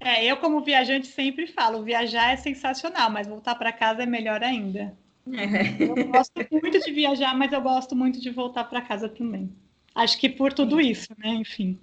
É, 0.00 0.24
eu 0.24 0.38
como 0.38 0.62
viajante 0.62 1.06
sempre 1.06 1.46
falo, 1.46 1.82
viajar 1.82 2.32
é 2.32 2.36
sensacional, 2.36 3.10
mas 3.10 3.26
voltar 3.26 3.54
para 3.54 3.70
casa 3.70 4.02
é 4.02 4.06
melhor 4.06 4.42
ainda. 4.42 4.96
É. 5.32 5.82
Eu 5.82 6.08
gosto 6.08 6.32
muito 6.50 6.80
de 6.80 6.92
viajar, 6.92 7.36
mas 7.36 7.52
eu 7.52 7.60
gosto 7.60 7.94
muito 7.94 8.20
de 8.20 8.30
voltar 8.30 8.64
para 8.64 8.80
casa 8.80 9.08
também. 9.08 9.54
Acho 9.94 10.18
que 10.18 10.28
por 10.28 10.52
tudo 10.52 10.80
isso, 10.80 11.08
né? 11.18 11.28
Enfim. 11.28 11.78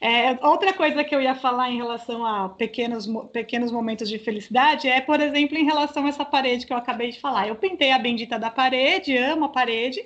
É, 0.00 0.30
outra 0.46 0.72
coisa 0.72 1.04
que 1.04 1.14
eu 1.14 1.20
ia 1.20 1.34
falar 1.34 1.70
em 1.70 1.76
relação 1.76 2.24
a 2.24 2.48
pequenos, 2.48 3.06
pequenos 3.32 3.70
momentos 3.70 4.08
de 4.08 4.18
felicidade 4.18 4.88
é, 4.88 5.00
por 5.00 5.20
exemplo, 5.20 5.58
em 5.58 5.64
relação 5.64 6.06
a 6.06 6.08
essa 6.08 6.24
parede 6.24 6.66
que 6.66 6.72
eu 6.72 6.76
acabei 6.76 7.10
de 7.10 7.20
falar. 7.20 7.48
Eu 7.48 7.56
pintei 7.56 7.92
a 7.92 7.98
bendita 7.98 8.38
da 8.38 8.50
parede, 8.50 9.16
amo 9.16 9.44
a 9.44 9.48
parede, 9.50 10.02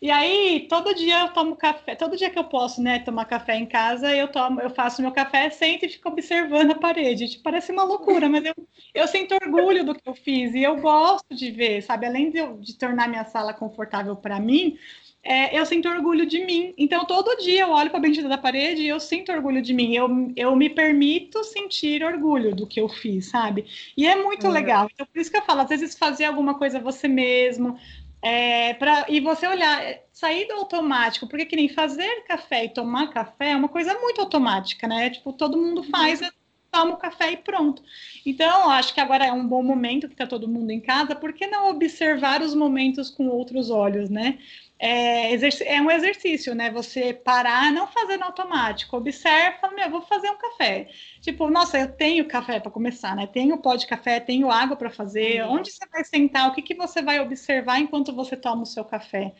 e 0.00 0.10
aí, 0.10 0.66
todo 0.68 0.94
dia 0.94 1.20
eu 1.20 1.28
tomo 1.28 1.54
café, 1.56 1.94
todo 1.94 2.16
dia 2.16 2.30
que 2.30 2.38
eu 2.38 2.44
posso, 2.44 2.82
né, 2.82 3.00
tomar 3.00 3.26
café 3.26 3.56
em 3.56 3.66
casa, 3.66 4.14
eu 4.14 4.28
tomo, 4.28 4.60
eu 4.60 4.70
faço 4.70 5.02
meu 5.02 5.12
café, 5.12 5.50
sento 5.50 5.84
e 5.84 5.90
fico 5.90 6.08
observando 6.08 6.70
a 6.70 6.74
parede. 6.74 7.28
Tipo, 7.28 7.42
parece 7.42 7.70
uma 7.70 7.84
loucura, 7.84 8.28
mas 8.28 8.44
eu, 8.44 8.54
eu 8.94 9.06
sinto 9.06 9.34
orgulho 9.34 9.84
do 9.84 9.94
que 9.94 10.08
eu 10.08 10.14
fiz 10.14 10.54
e 10.54 10.62
eu 10.62 10.80
gosto 10.80 11.34
de 11.34 11.50
ver, 11.50 11.82
sabe? 11.82 12.06
Além 12.06 12.30
de, 12.30 12.38
eu, 12.38 12.56
de 12.56 12.78
tornar 12.78 13.08
minha 13.08 13.24
sala 13.26 13.52
confortável 13.52 14.16
para 14.16 14.40
mim, 14.40 14.78
é, 15.22 15.58
eu 15.58 15.66
sinto 15.66 15.88
orgulho 15.88 16.24
de 16.24 16.44
mim. 16.44 16.72
Então, 16.78 17.04
todo 17.04 17.42
dia 17.42 17.62
eu 17.62 17.70
olho 17.70 17.90
para 17.90 17.98
a 17.98 18.02
bendita 18.02 18.28
da 18.28 18.38
parede 18.38 18.82
e 18.82 18.88
eu 18.88 18.98
sinto 18.98 19.30
orgulho 19.30 19.60
de 19.60 19.74
mim. 19.74 19.94
Eu, 19.94 20.32
eu 20.34 20.56
me 20.56 20.70
permito 20.70 21.44
sentir 21.44 22.02
orgulho 22.02 22.54
do 22.54 22.66
que 22.66 22.80
eu 22.80 22.88
fiz, 22.88 23.26
sabe? 23.26 23.66
E 23.96 24.06
é 24.06 24.16
muito 24.16 24.46
uhum. 24.46 24.52
legal. 24.52 24.88
Então, 24.92 25.06
por 25.06 25.20
isso 25.20 25.30
que 25.30 25.36
eu 25.36 25.42
falo, 25.42 25.60
às 25.60 25.68
vezes 25.68 25.96
fazer 25.96 26.24
alguma 26.24 26.54
coisa 26.54 26.80
você 26.80 27.06
mesmo, 27.06 27.78
é, 28.22 28.74
pra, 28.74 29.06
e 29.08 29.20
você 29.20 29.46
olhar, 29.46 29.82
sair 30.12 30.46
do 30.46 30.54
automático, 30.54 31.26
porque 31.26 31.46
que 31.46 31.56
nem 31.56 31.68
fazer 31.68 32.24
café 32.24 32.66
e 32.66 32.68
tomar 32.68 33.08
café 33.08 33.52
é 33.52 33.56
uma 33.56 33.68
coisa 33.68 33.94
muito 33.98 34.20
automática, 34.20 34.86
né? 34.86 35.10
Tipo, 35.10 35.32
todo 35.32 35.56
mundo 35.56 35.82
faz, 35.84 36.20
uhum. 36.20 36.28
toma 36.70 36.94
o 36.94 36.98
café 36.98 37.32
e 37.32 37.36
pronto. 37.38 37.82
Então, 38.24 38.70
acho 38.70 38.92
que 38.92 39.00
agora 39.00 39.26
é 39.26 39.32
um 39.32 39.46
bom 39.46 39.62
momento 39.62 40.06
que 40.06 40.14
está 40.14 40.26
todo 40.26 40.48
mundo 40.48 40.70
em 40.70 40.80
casa, 40.80 41.16
por 41.16 41.32
que 41.32 41.46
não 41.46 41.70
observar 41.70 42.42
os 42.42 42.54
momentos 42.54 43.08
com 43.10 43.28
outros 43.28 43.70
olhos, 43.70 44.10
né? 44.10 44.38
É, 44.82 45.34
é, 45.34 45.82
um 45.82 45.90
exercício, 45.90 46.54
né? 46.54 46.70
Você 46.70 47.12
parar, 47.12 47.70
não 47.70 47.86
fazer 47.86 48.16
no 48.16 48.24
automático, 48.24 48.96
observa, 48.96 49.70
meu, 49.72 49.90
vou 49.90 50.00
fazer 50.00 50.30
um 50.30 50.38
café. 50.38 50.88
Tipo, 51.20 51.50
nossa, 51.50 51.78
eu 51.78 51.92
tenho 51.92 52.26
café 52.26 52.58
para 52.58 52.70
começar, 52.70 53.14
né? 53.14 53.26
Tenho 53.26 53.58
pó 53.58 53.76
de 53.76 53.86
café, 53.86 54.18
tenho 54.18 54.50
água 54.50 54.76
para 54.76 54.88
fazer. 54.88 55.44
Uhum. 55.44 55.56
Onde 55.56 55.70
você 55.70 55.86
vai 55.92 56.02
sentar? 56.02 56.48
O 56.48 56.54
que, 56.54 56.62
que 56.62 56.74
você 56.74 57.02
vai 57.02 57.20
observar 57.20 57.78
enquanto 57.78 58.14
você 58.14 58.34
toma 58.34 58.62
o 58.62 58.66
seu 58.66 58.82
café? 58.82 59.34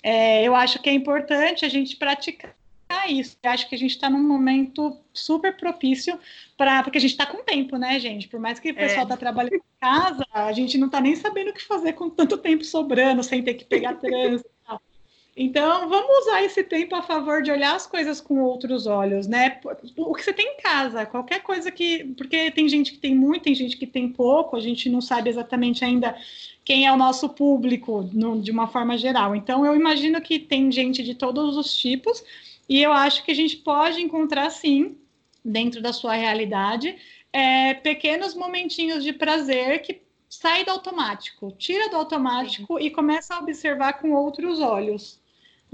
É, 0.00 0.44
eu 0.44 0.54
acho 0.54 0.80
que 0.80 0.88
é 0.88 0.92
importante 0.92 1.64
a 1.64 1.68
gente 1.68 1.96
praticar 1.96 2.54
isso. 3.08 3.36
Eu 3.42 3.50
acho 3.50 3.68
que 3.68 3.74
a 3.74 3.78
gente 3.78 3.90
está 3.90 4.08
num 4.08 4.22
momento 4.22 4.96
super 5.12 5.56
propício 5.56 6.16
para 6.56 6.84
porque 6.84 6.98
a 6.98 7.00
gente 7.00 7.10
está 7.10 7.26
com 7.26 7.42
tempo, 7.42 7.76
né, 7.76 7.98
gente? 7.98 8.28
Por 8.28 8.38
mais 8.38 8.60
que 8.60 8.70
o 8.70 8.74
pessoal 8.74 9.02
está 9.02 9.14
é. 9.14 9.18
trabalhando 9.18 9.54
em 9.54 9.62
casa, 9.80 10.24
a 10.32 10.52
gente 10.52 10.78
não 10.78 10.86
está 10.86 11.00
nem 11.00 11.16
sabendo 11.16 11.50
o 11.50 11.52
que 11.52 11.62
fazer 11.62 11.94
com 11.94 12.08
tanto 12.08 12.38
tempo 12.38 12.62
sobrando, 12.62 13.24
sem 13.24 13.42
ter 13.42 13.54
que 13.54 13.64
pegar 13.64 13.94
trânsito. 13.94 14.53
Então, 15.36 15.88
vamos 15.88 16.18
usar 16.20 16.44
esse 16.44 16.62
tempo 16.62 16.94
a 16.94 17.02
favor 17.02 17.42
de 17.42 17.50
olhar 17.50 17.74
as 17.74 17.88
coisas 17.88 18.20
com 18.20 18.40
outros 18.40 18.86
olhos, 18.86 19.26
né? 19.26 19.60
O 19.96 20.14
que 20.14 20.22
você 20.22 20.32
tem 20.32 20.54
em 20.54 20.62
casa, 20.62 21.04
qualquer 21.04 21.42
coisa 21.42 21.72
que. 21.72 22.04
Porque 22.16 22.52
tem 22.52 22.68
gente 22.68 22.92
que 22.92 22.98
tem 22.98 23.16
muito, 23.16 23.42
tem 23.42 23.54
gente 23.54 23.76
que 23.76 23.86
tem 23.86 24.08
pouco, 24.08 24.56
a 24.56 24.60
gente 24.60 24.88
não 24.88 25.00
sabe 25.00 25.28
exatamente 25.28 25.84
ainda 25.84 26.16
quem 26.64 26.86
é 26.86 26.92
o 26.92 26.96
nosso 26.96 27.28
público 27.28 28.08
no, 28.12 28.40
de 28.40 28.52
uma 28.52 28.68
forma 28.68 28.96
geral. 28.96 29.34
Então, 29.34 29.66
eu 29.66 29.74
imagino 29.74 30.20
que 30.20 30.38
tem 30.38 30.70
gente 30.70 31.02
de 31.02 31.16
todos 31.16 31.56
os 31.56 31.76
tipos, 31.76 32.22
e 32.68 32.80
eu 32.80 32.92
acho 32.92 33.24
que 33.24 33.32
a 33.32 33.34
gente 33.34 33.56
pode 33.56 34.00
encontrar, 34.00 34.48
sim, 34.50 34.96
dentro 35.44 35.82
da 35.82 35.92
sua 35.92 36.14
realidade, 36.14 36.96
é, 37.32 37.74
pequenos 37.74 38.36
momentinhos 38.36 39.02
de 39.02 39.12
prazer 39.12 39.82
que 39.82 40.00
sai 40.28 40.64
do 40.64 40.70
automático, 40.70 41.52
tira 41.58 41.90
do 41.90 41.96
automático 41.96 42.78
sim. 42.78 42.86
e 42.86 42.90
começa 42.90 43.34
a 43.34 43.40
observar 43.40 43.94
com 43.94 44.12
outros 44.12 44.60
olhos 44.60 45.23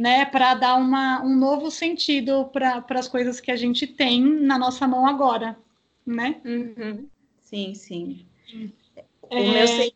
né, 0.01 0.25
para 0.25 0.55
dar 0.55 0.77
uma, 0.77 1.23
um 1.23 1.37
novo 1.37 1.71
sentido 1.71 2.47
para 2.47 2.83
as 2.89 3.07
coisas 3.07 3.39
que 3.39 3.51
a 3.51 3.57
gente 3.57 3.87
tem 3.87 4.23
na 4.23 4.59
nossa 4.59 4.89
mão 4.89 5.07
agora, 5.07 5.59
né? 6.07 6.41
Uhum. 6.43 7.07
Sim, 7.43 7.75
sim. 7.75 8.25
É... 8.97 9.05
O 9.29 9.53
meu 9.53 9.69
se... 9.69 9.95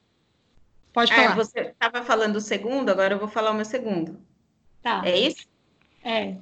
Pode 0.92 1.10
ah, 1.10 1.16
falar. 1.16 1.30
Ah, 1.30 1.34
você 1.34 1.60
estava 1.60 2.04
falando 2.04 2.36
o 2.36 2.40
segundo, 2.40 2.90
agora 2.90 3.14
eu 3.14 3.18
vou 3.18 3.28
falar 3.28 3.50
o 3.52 3.54
meu 3.54 3.64
segundo. 3.64 4.20
Tá. 4.82 5.00
É 5.06 5.18
isso? 5.18 5.46
É. 6.04 6.36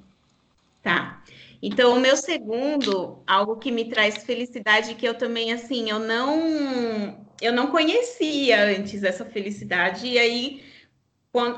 Tá. 0.82 1.22
Então, 1.62 1.96
o 1.96 2.00
meu 2.00 2.16
segundo, 2.16 3.22
algo 3.24 3.54
que 3.58 3.70
me 3.70 3.84
traz 3.84 4.24
felicidade, 4.24 4.96
que 4.96 5.06
eu 5.06 5.14
também, 5.14 5.52
assim, 5.52 5.88
eu 5.88 6.00
não, 6.00 7.16
eu 7.40 7.52
não 7.52 7.68
conhecia 7.68 8.76
antes 8.76 9.04
essa 9.04 9.24
felicidade, 9.24 10.08
e 10.08 10.18
aí 10.18 10.71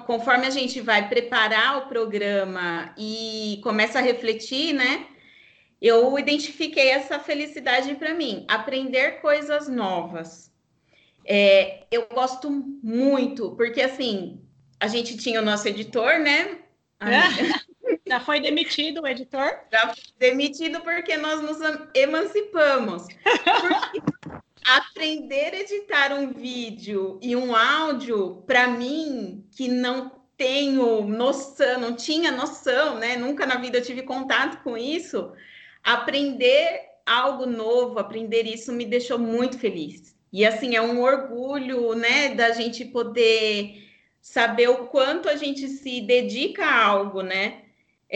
conforme 0.06 0.46
a 0.46 0.50
gente 0.50 0.80
vai 0.80 1.08
preparar 1.08 1.78
o 1.78 1.88
programa 1.88 2.94
e 2.96 3.60
começa 3.62 3.98
a 3.98 4.02
refletir, 4.02 4.72
né? 4.72 5.06
Eu 5.82 6.16
identifiquei 6.18 6.90
essa 6.90 7.18
felicidade 7.18 7.94
para 7.96 8.14
mim, 8.14 8.46
aprender 8.48 9.20
coisas 9.20 9.68
novas. 9.68 10.52
É, 11.26 11.84
eu 11.90 12.06
gosto 12.06 12.50
muito, 12.82 13.50
porque 13.56 13.82
assim, 13.82 14.40
a 14.78 14.86
gente 14.86 15.16
tinha 15.16 15.40
o 15.40 15.44
nosso 15.44 15.66
editor, 15.66 16.20
né? 16.20 16.58
Já 18.06 18.20
foi 18.20 18.40
demitido 18.40 19.02
o 19.02 19.06
editor? 19.06 19.60
Já 19.72 19.88
foi 19.88 20.04
demitido 20.18 20.80
porque 20.80 21.16
nós 21.16 21.40
nos 21.40 21.58
emancipamos. 21.94 23.06
Porque 23.22 24.02
aprender 24.64 25.54
a 25.54 25.60
editar 25.60 26.12
um 26.14 26.32
vídeo 26.32 27.18
e 27.22 27.36
um 27.36 27.54
áudio, 27.54 28.42
para 28.46 28.66
mim, 28.68 29.44
que 29.54 29.68
não 29.68 30.10
tenho 30.36 31.02
noção, 31.02 31.80
não 31.80 31.94
tinha 31.94 32.32
noção, 32.32 32.98
né? 32.98 33.16
Nunca 33.16 33.46
na 33.46 33.56
vida 33.56 33.78
eu 33.78 33.82
tive 33.84 34.02
contato 34.02 34.62
com 34.62 34.76
isso. 34.76 35.32
Aprender 35.82 36.80
algo 37.06 37.46
novo, 37.46 37.98
aprender 37.98 38.46
isso 38.46 38.72
me 38.72 38.84
deixou 38.86 39.18
muito 39.18 39.58
feliz. 39.58 40.16
E 40.32 40.44
assim, 40.44 40.74
é 40.74 40.82
um 40.82 41.00
orgulho, 41.02 41.94
né, 41.94 42.34
da 42.34 42.50
gente 42.50 42.84
poder 42.84 43.84
saber 44.20 44.68
o 44.68 44.86
quanto 44.88 45.28
a 45.28 45.36
gente 45.36 45.68
se 45.68 46.00
dedica 46.00 46.64
a 46.64 46.84
algo, 46.86 47.22
né? 47.22 47.63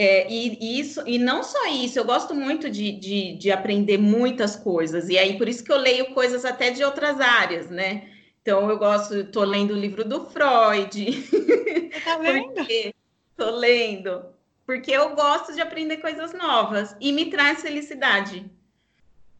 É, 0.01 0.31
e, 0.31 0.79
isso, 0.79 1.03
e 1.05 1.19
não 1.19 1.43
só 1.43 1.67
isso, 1.67 1.99
eu 1.99 2.05
gosto 2.05 2.33
muito 2.33 2.69
de, 2.69 2.89
de, 2.93 3.35
de, 3.35 3.51
aprender 3.51 3.97
muitas 3.97 4.55
coisas, 4.55 5.09
e 5.09 5.17
aí 5.17 5.37
por 5.37 5.49
isso 5.49 5.61
que 5.61 5.73
eu 5.73 5.75
leio 5.75 6.13
coisas 6.13 6.45
até 6.45 6.71
de 6.71 6.81
outras 6.85 7.19
áreas, 7.19 7.69
né? 7.69 8.09
Então 8.41 8.69
eu 8.69 8.77
gosto, 8.77 9.13
estou 9.13 9.43
lendo 9.43 9.71
o 9.71 9.77
livro 9.77 10.05
do 10.05 10.23
Freud. 10.27 11.21
Você 11.21 12.01
tá 12.05 12.15
lendo? 12.15 12.93
Estou 13.31 13.51
lendo, 13.57 14.23
porque 14.65 14.89
eu 14.89 15.13
gosto 15.13 15.53
de 15.53 15.59
aprender 15.59 15.97
coisas 15.97 16.31
novas 16.31 16.95
e 17.01 17.11
me 17.11 17.25
traz 17.25 17.61
felicidade. 17.61 18.49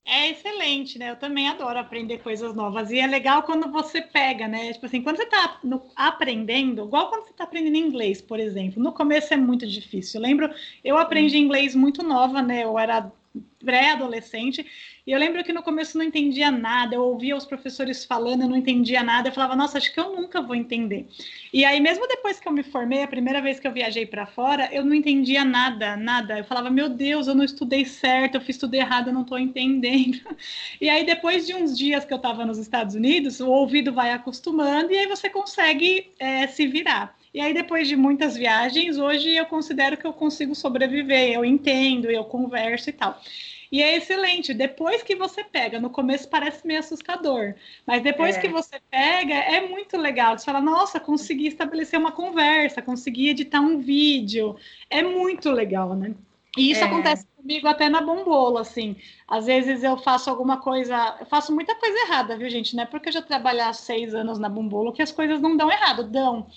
É 0.05 0.29
excelente, 0.31 0.97
né? 0.97 1.11
Eu 1.11 1.15
também 1.15 1.47
adoro 1.47 1.77
aprender 1.77 2.19
coisas 2.19 2.55
novas. 2.55 2.89
E 2.89 2.99
é 2.99 3.05
legal 3.05 3.43
quando 3.43 3.71
você 3.71 4.01
pega, 4.01 4.47
né? 4.47 4.73
Tipo 4.73 4.87
assim, 4.87 5.01
quando 5.03 5.17
você 5.17 5.23
está 5.23 5.59
aprendendo, 5.95 6.85
igual 6.85 7.09
quando 7.09 7.25
você 7.25 7.31
está 7.31 7.43
aprendendo 7.43 7.77
inglês, 7.77 8.21
por 8.21 8.39
exemplo. 8.39 8.81
No 8.81 8.91
começo 8.91 9.33
é 9.33 9.37
muito 9.37 9.67
difícil. 9.67 10.19
Eu 10.19 10.23
lembro, 10.27 10.49
eu 10.83 10.97
aprendi 10.97 11.37
inglês 11.37 11.75
muito 11.75 12.01
nova, 12.01 12.41
né? 12.41 12.63
Eu 12.63 12.79
era 12.79 13.11
pré-adolescente 13.59 14.65
e 15.09 15.11
eu 15.11 15.17
lembro 15.17 15.43
que 15.43 15.51
no 15.51 15.63
começo 15.63 15.97
não 15.97 16.05
entendia 16.05 16.51
nada, 16.51 16.93
eu 16.93 17.01
ouvia 17.01 17.35
os 17.35 17.43
professores 17.43 18.05
falando, 18.05 18.43
eu 18.43 18.47
não 18.47 18.55
entendia 18.55 19.01
nada, 19.01 19.27
eu 19.27 19.33
falava, 19.33 19.55
nossa, 19.55 19.79
acho 19.79 19.91
que 19.91 19.99
eu 19.99 20.15
nunca 20.15 20.39
vou 20.39 20.55
entender. 20.55 21.07
E 21.51 21.65
aí, 21.65 21.79
mesmo 21.79 22.07
depois 22.07 22.39
que 22.39 22.47
eu 22.47 22.51
me 22.51 22.61
formei, 22.61 23.01
a 23.01 23.07
primeira 23.07 23.41
vez 23.41 23.59
que 23.59 23.67
eu 23.67 23.71
viajei 23.71 24.05
para 24.05 24.27
fora, 24.27 24.69
eu 24.71 24.85
não 24.85 24.93
entendia 24.93 25.43
nada, 25.43 25.97
nada. 25.97 26.37
Eu 26.37 26.43
falava, 26.43 26.69
meu 26.69 26.87
Deus, 26.87 27.25
eu 27.25 27.33
não 27.33 27.43
estudei 27.43 27.85
certo, 27.85 28.35
eu 28.35 28.41
fiz 28.41 28.59
tudo 28.59 28.75
errado, 28.75 29.07
eu 29.07 29.13
não 29.13 29.23
estou 29.23 29.39
entendendo. 29.39 30.19
E 30.79 30.87
aí, 30.87 31.03
depois 31.03 31.47
de 31.47 31.55
uns 31.55 31.75
dias 31.75 32.05
que 32.05 32.13
eu 32.13 32.17
estava 32.17 32.45
nos 32.45 32.59
Estados 32.59 32.93
Unidos, 32.93 33.39
o 33.39 33.49
ouvido 33.49 33.91
vai 33.91 34.11
acostumando 34.11 34.91
e 34.91 34.97
aí 34.97 35.07
você 35.07 35.27
consegue 35.27 36.11
é, 36.19 36.45
se 36.45 36.67
virar. 36.67 37.17
E 37.33 37.41
aí, 37.41 37.51
depois 37.51 37.87
de 37.87 37.95
muitas 37.95 38.37
viagens, 38.37 38.99
hoje 38.99 39.35
eu 39.35 39.45
considero 39.47 39.97
que 39.97 40.05
eu 40.05 40.13
consigo 40.13 40.53
sobreviver, 40.53 41.31
eu 41.31 41.43
entendo, 41.43 42.11
eu 42.11 42.23
converso 42.23 42.91
e 42.91 42.93
tal. 42.93 43.19
E 43.71 43.81
é 43.81 43.97
excelente. 43.97 44.53
Depois 44.53 45.03
que 45.03 45.15
você 45.15 45.43
pega, 45.43 45.79
no 45.79 45.89
começo 45.89 46.27
parece 46.27 46.65
meio 46.65 46.79
assustador, 46.79 47.53
mas 47.85 48.01
depois 48.01 48.35
é. 48.35 48.39
que 48.39 48.47
você 48.47 48.79
pega, 48.89 49.35
é 49.35 49.67
muito 49.67 49.97
legal. 49.97 50.37
Você 50.37 50.45
fala, 50.45 50.61
nossa, 50.61 50.99
consegui 50.99 51.47
estabelecer 51.47 51.99
uma 51.99 52.11
conversa, 52.11 52.81
consegui 52.81 53.29
editar 53.29 53.61
um 53.61 53.79
vídeo. 53.79 54.55
É 54.89 55.03
muito 55.03 55.51
legal, 55.51 55.95
né? 55.95 56.13
E 56.57 56.71
isso 56.71 56.81
é. 56.81 56.85
acontece 56.85 57.27
comigo 57.41 57.67
até 57.67 57.89
na 57.89 58.01
bombola, 58.01 58.61
assim. 58.61 58.95
Às 59.27 59.45
vezes 59.45 59.83
eu 59.83 59.97
faço 59.97 60.29
alguma 60.29 60.57
coisa, 60.57 61.17
eu 61.19 61.25
faço 61.25 61.53
muita 61.53 61.75
coisa 61.75 61.97
errada, 62.05 62.37
viu, 62.37 62.49
gente? 62.49 62.75
Não 62.75 62.83
é 62.83 62.85
porque 62.85 63.09
eu 63.09 63.13
já 63.13 63.21
trabalhei 63.21 63.61
há 63.61 63.73
seis 63.73 64.13
anos 64.13 64.37
na 64.37 64.49
bombola 64.49 64.93
que 64.93 65.01
as 65.01 65.11
coisas 65.11 65.41
não 65.41 65.55
dão 65.57 65.71
errado, 65.71 66.03
dão. 66.03 66.47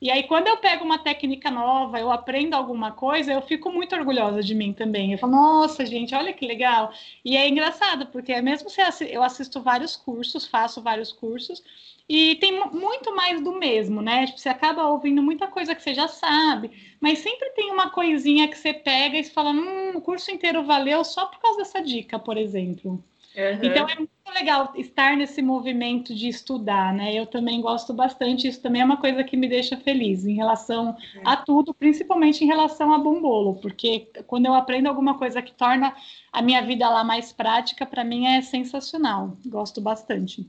E 0.00 0.10
aí, 0.10 0.22
quando 0.22 0.46
eu 0.48 0.56
pego 0.56 0.82
uma 0.82 0.98
técnica 0.98 1.50
nova, 1.50 2.00
eu 2.00 2.10
aprendo 2.10 2.54
alguma 2.54 2.90
coisa, 2.92 3.32
eu 3.32 3.42
fico 3.42 3.70
muito 3.70 3.94
orgulhosa 3.94 4.42
de 4.42 4.54
mim 4.54 4.72
também. 4.72 5.12
Eu 5.12 5.18
falo, 5.18 5.32
nossa, 5.32 5.84
gente, 5.84 6.14
olha 6.14 6.32
que 6.32 6.46
legal. 6.46 6.90
E 7.22 7.36
é 7.36 7.46
engraçado, 7.46 8.06
porque 8.06 8.40
mesmo 8.40 8.70
se 8.70 8.80
eu 9.10 9.22
assisto 9.22 9.60
vários 9.60 9.96
cursos, 9.96 10.46
faço 10.46 10.80
vários 10.80 11.12
cursos, 11.12 11.62
e 12.08 12.34
tem 12.36 12.58
muito 12.72 13.14
mais 13.14 13.40
do 13.42 13.52
mesmo, 13.52 14.02
né? 14.02 14.26
Tipo, 14.26 14.40
você 14.40 14.48
acaba 14.48 14.88
ouvindo 14.88 15.22
muita 15.22 15.46
coisa 15.46 15.74
que 15.74 15.82
você 15.82 15.94
já 15.94 16.08
sabe, 16.08 16.96
mas 17.00 17.20
sempre 17.20 17.50
tem 17.50 17.70
uma 17.70 17.90
coisinha 17.90 18.48
que 18.48 18.58
você 18.58 18.72
pega 18.74 19.16
e 19.18 19.22
fala, 19.22 19.50
hum, 19.50 19.92
o 19.96 20.00
curso 20.00 20.29
inteiro 20.30 20.64
valeu 20.64 21.04
só 21.04 21.26
por 21.26 21.40
causa 21.40 21.58
dessa 21.58 21.80
dica, 21.80 22.18
por 22.18 22.36
exemplo. 22.36 23.02
Uhum. 23.36 23.58
Então 23.62 23.88
é 23.88 23.94
muito 23.94 24.10
legal 24.34 24.72
estar 24.76 25.16
nesse 25.16 25.40
movimento 25.40 26.14
de 26.14 26.28
estudar, 26.28 26.92
né? 26.92 27.14
Eu 27.14 27.26
também 27.26 27.60
gosto 27.60 27.92
bastante, 27.92 28.48
isso 28.48 28.60
também 28.60 28.82
é 28.82 28.84
uma 28.84 28.96
coisa 28.96 29.22
que 29.22 29.36
me 29.36 29.48
deixa 29.48 29.76
feliz 29.76 30.24
em 30.24 30.34
relação 30.34 30.90
uhum. 30.90 31.22
a 31.24 31.36
tudo, 31.36 31.72
principalmente 31.72 32.42
em 32.42 32.46
relação 32.46 32.92
a 32.92 32.98
bombolo, 32.98 33.56
porque 33.56 34.08
quando 34.26 34.46
eu 34.46 34.54
aprendo 34.54 34.88
alguma 34.88 35.16
coisa 35.16 35.40
que 35.40 35.52
torna 35.52 35.94
a 36.32 36.42
minha 36.42 36.62
vida 36.62 36.88
lá 36.88 37.04
mais 37.04 37.32
prática, 37.32 37.86
para 37.86 38.04
mim 38.04 38.26
é 38.26 38.42
sensacional. 38.42 39.36
Gosto 39.46 39.80
bastante. 39.80 40.48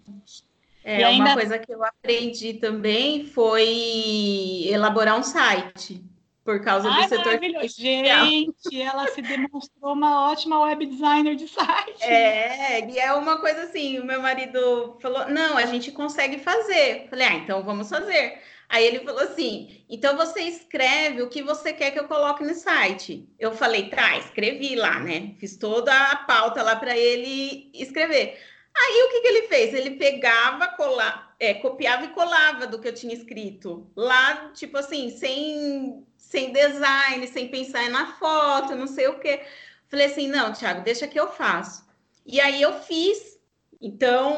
É, 0.84 1.04
ainda... 1.04 1.26
uma 1.26 1.34
coisa 1.36 1.60
que 1.60 1.72
eu 1.72 1.84
aprendi 1.84 2.56
também 2.56 3.26
foi 3.26 4.66
elaborar 4.68 5.20
um 5.20 5.24
site 5.24 6.04
por 6.44 6.60
causa 6.64 6.90
Ai, 6.90 7.04
do 7.04 7.10
setor 7.10 7.40
Gente, 7.68 8.82
ela 8.82 9.08
se 9.08 9.22
demonstrou 9.22 9.94
uma 9.94 10.32
ótima 10.32 10.60
web 10.62 10.86
designer 10.86 11.36
de 11.36 11.48
site. 11.48 12.04
É, 12.04 12.90
e 12.90 13.00
é 13.00 13.14
uma 13.14 13.38
coisa 13.38 13.64
assim, 13.64 14.00
o 14.00 14.06
meu 14.06 14.22
marido 14.22 14.98
falou, 15.02 15.28
não, 15.30 15.58
a 15.58 15.66
gente 15.66 15.92
consegue 15.92 16.40
fazer. 16.40 17.08
Falei, 17.10 17.28
ah, 17.28 17.36
então 17.36 17.64
vamos 17.64 17.90
fazer. 17.90 18.42
Aí 18.68 18.86
ele 18.86 19.02
falou 19.02 19.22
assim, 19.22 19.84
então 19.90 20.16
você 20.16 20.44
escreve 20.44 21.22
o 21.22 21.30
que 21.30 21.44
você 21.44 21.74
quer 21.74 21.92
que 21.92 22.00
eu 22.00 22.08
coloque 22.08 22.42
no 22.44 22.54
site. 22.54 23.28
Eu 23.38 23.52
falei, 23.52 23.90
tá, 23.90 24.18
escrevi 24.18 24.76
lá, 24.76 24.98
né? 25.00 25.36
Fiz 25.40 25.58
toda 25.58 25.94
a 25.94 26.16
pauta 26.16 26.64
lá 26.64 26.78
para 26.78 26.98
ele 26.98 27.70
escrever. 27.74 28.40
Aí 28.74 29.04
o 29.04 29.10
que, 29.10 29.22
que 29.22 29.28
ele 29.28 29.48
fez? 29.48 29.74
Ele 29.74 29.92
pegava, 29.92 30.68
colava, 30.70 31.34
é, 31.40 31.54
copiava 31.54 32.06
e 32.06 32.10
colava 32.10 32.66
do 32.66 32.80
que 32.80 32.88
eu 32.88 32.94
tinha 32.94 33.14
escrito. 33.14 33.90
Lá, 33.96 34.52
tipo 34.54 34.78
assim, 34.78 35.10
sem 35.10 36.06
sem 36.32 36.54
design, 36.54 37.28
sem 37.28 37.50
pensar 37.50 37.90
na 37.90 38.14
foto, 38.14 38.74
não 38.74 38.88
sei 38.88 39.08
o 39.08 39.20
quê. 39.20 39.42
Falei 39.90 40.06
assim, 40.06 40.30
não, 40.30 40.54
Thiago, 40.54 40.82
deixa 40.82 41.06
que 41.06 41.20
eu 41.20 41.28
faço. 41.28 41.86
E 42.26 42.40
aí 42.40 42.62
eu 42.62 42.80
fiz. 42.80 43.38
Então, 43.82 44.38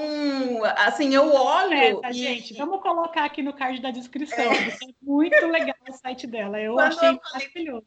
assim, 0.78 1.14
eu 1.14 1.32
olho. 1.32 2.02
Tá, 2.02 2.10
e... 2.10 2.14
Gente, 2.14 2.56
vamos 2.56 2.82
colocar 2.82 3.26
aqui 3.26 3.44
no 3.44 3.54
card 3.54 3.80
da 3.80 3.92
descrição. 3.92 4.52
É, 4.52 4.70
é 4.70 4.76
muito 5.02 5.46
legal 5.46 5.76
o 5.88 5.94
site 5.94 6.26
dela. 6.26 6.60
Eu 6.60 6.74
quando 6.74 6.88
achei 6.88 7.10
eu 7.10 7.20
falei, 7.20 7.32
maravilhoso. 7.34 7.86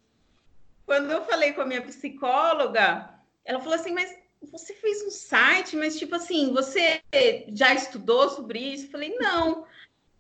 Quando 0.85 1.11
eu 1.11 1.25
falei 1.25 1.53
com 1.53 1.63
a 1.63 1.67
minha 1.67 1.83
psicóloga, 1.83 3.11
ela 3.45 3.59
falou 3.59 3.75
assim, 3.75 3.93
mas 3.93 4.17
você 4.51 4.75
fez 4.75 5.03
um 5.05 5.11
site, 5.11 5.77
mas 5.77 5.99
tipo 5.99 6.15
assim, 6.15 6.53
você 6.53 7.03
já 7.49 7.75
estudou 7.75 8.29
sobre 8.31 8.59
isso? 8.59 8.87
Eu 8.87 8.91
falei, 8.91 9.17
não 9.19 9.67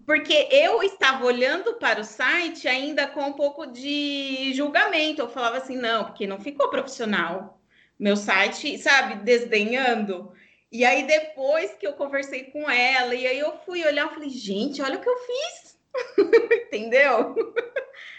porque 0.06 0.48
eu 0.52 0.84
estava 0.84 1.26
olhando 1.26 1.74
para 1.74 2.00
o 2.00 2.04
site 2.04 2.68
ainda 2.68 3.08
com 3.08 3.22
um 3.22 3.32
pouco 3.32 3.66
de 3.66 4.54
julgamento. 4.54 5.20
Eu 5.20 5.28
falava 5.28 5.56
assim, 5.56 5.76
não, 5.76 6.04
porque 6.04 6.28
não 6.28 6.40
ficou 6.40 6.70
profissional. 6.70 7.60
Meu 7.98 8.16
site, 8.16 8.78
sabe, 8.78 9.16
desdenhando. 9.24 10.32
E 10.70 10.84
aí, 10.84 11.04
depois 11.06 11.74
que 11.74 11.86
eu 11.86 11.94
conversei 11.94 12.44
com 12.44 12.70
ela, 12.70 13.14
e 13.14 13.26
aí 13.26 13.38
eu 13.38 13.56
fui 13.64 13.84
olhar, 13.84 14.04
eu 14.06 14.14
falei, 14.14 14.30
gente, 14.30 14.80
olha 14.80 14.96
o 14.96 15.00
que 15.00 15.08
eu 15.08 15.18
fiz. 15.18 15.76
Entendeu? 16.66 17.34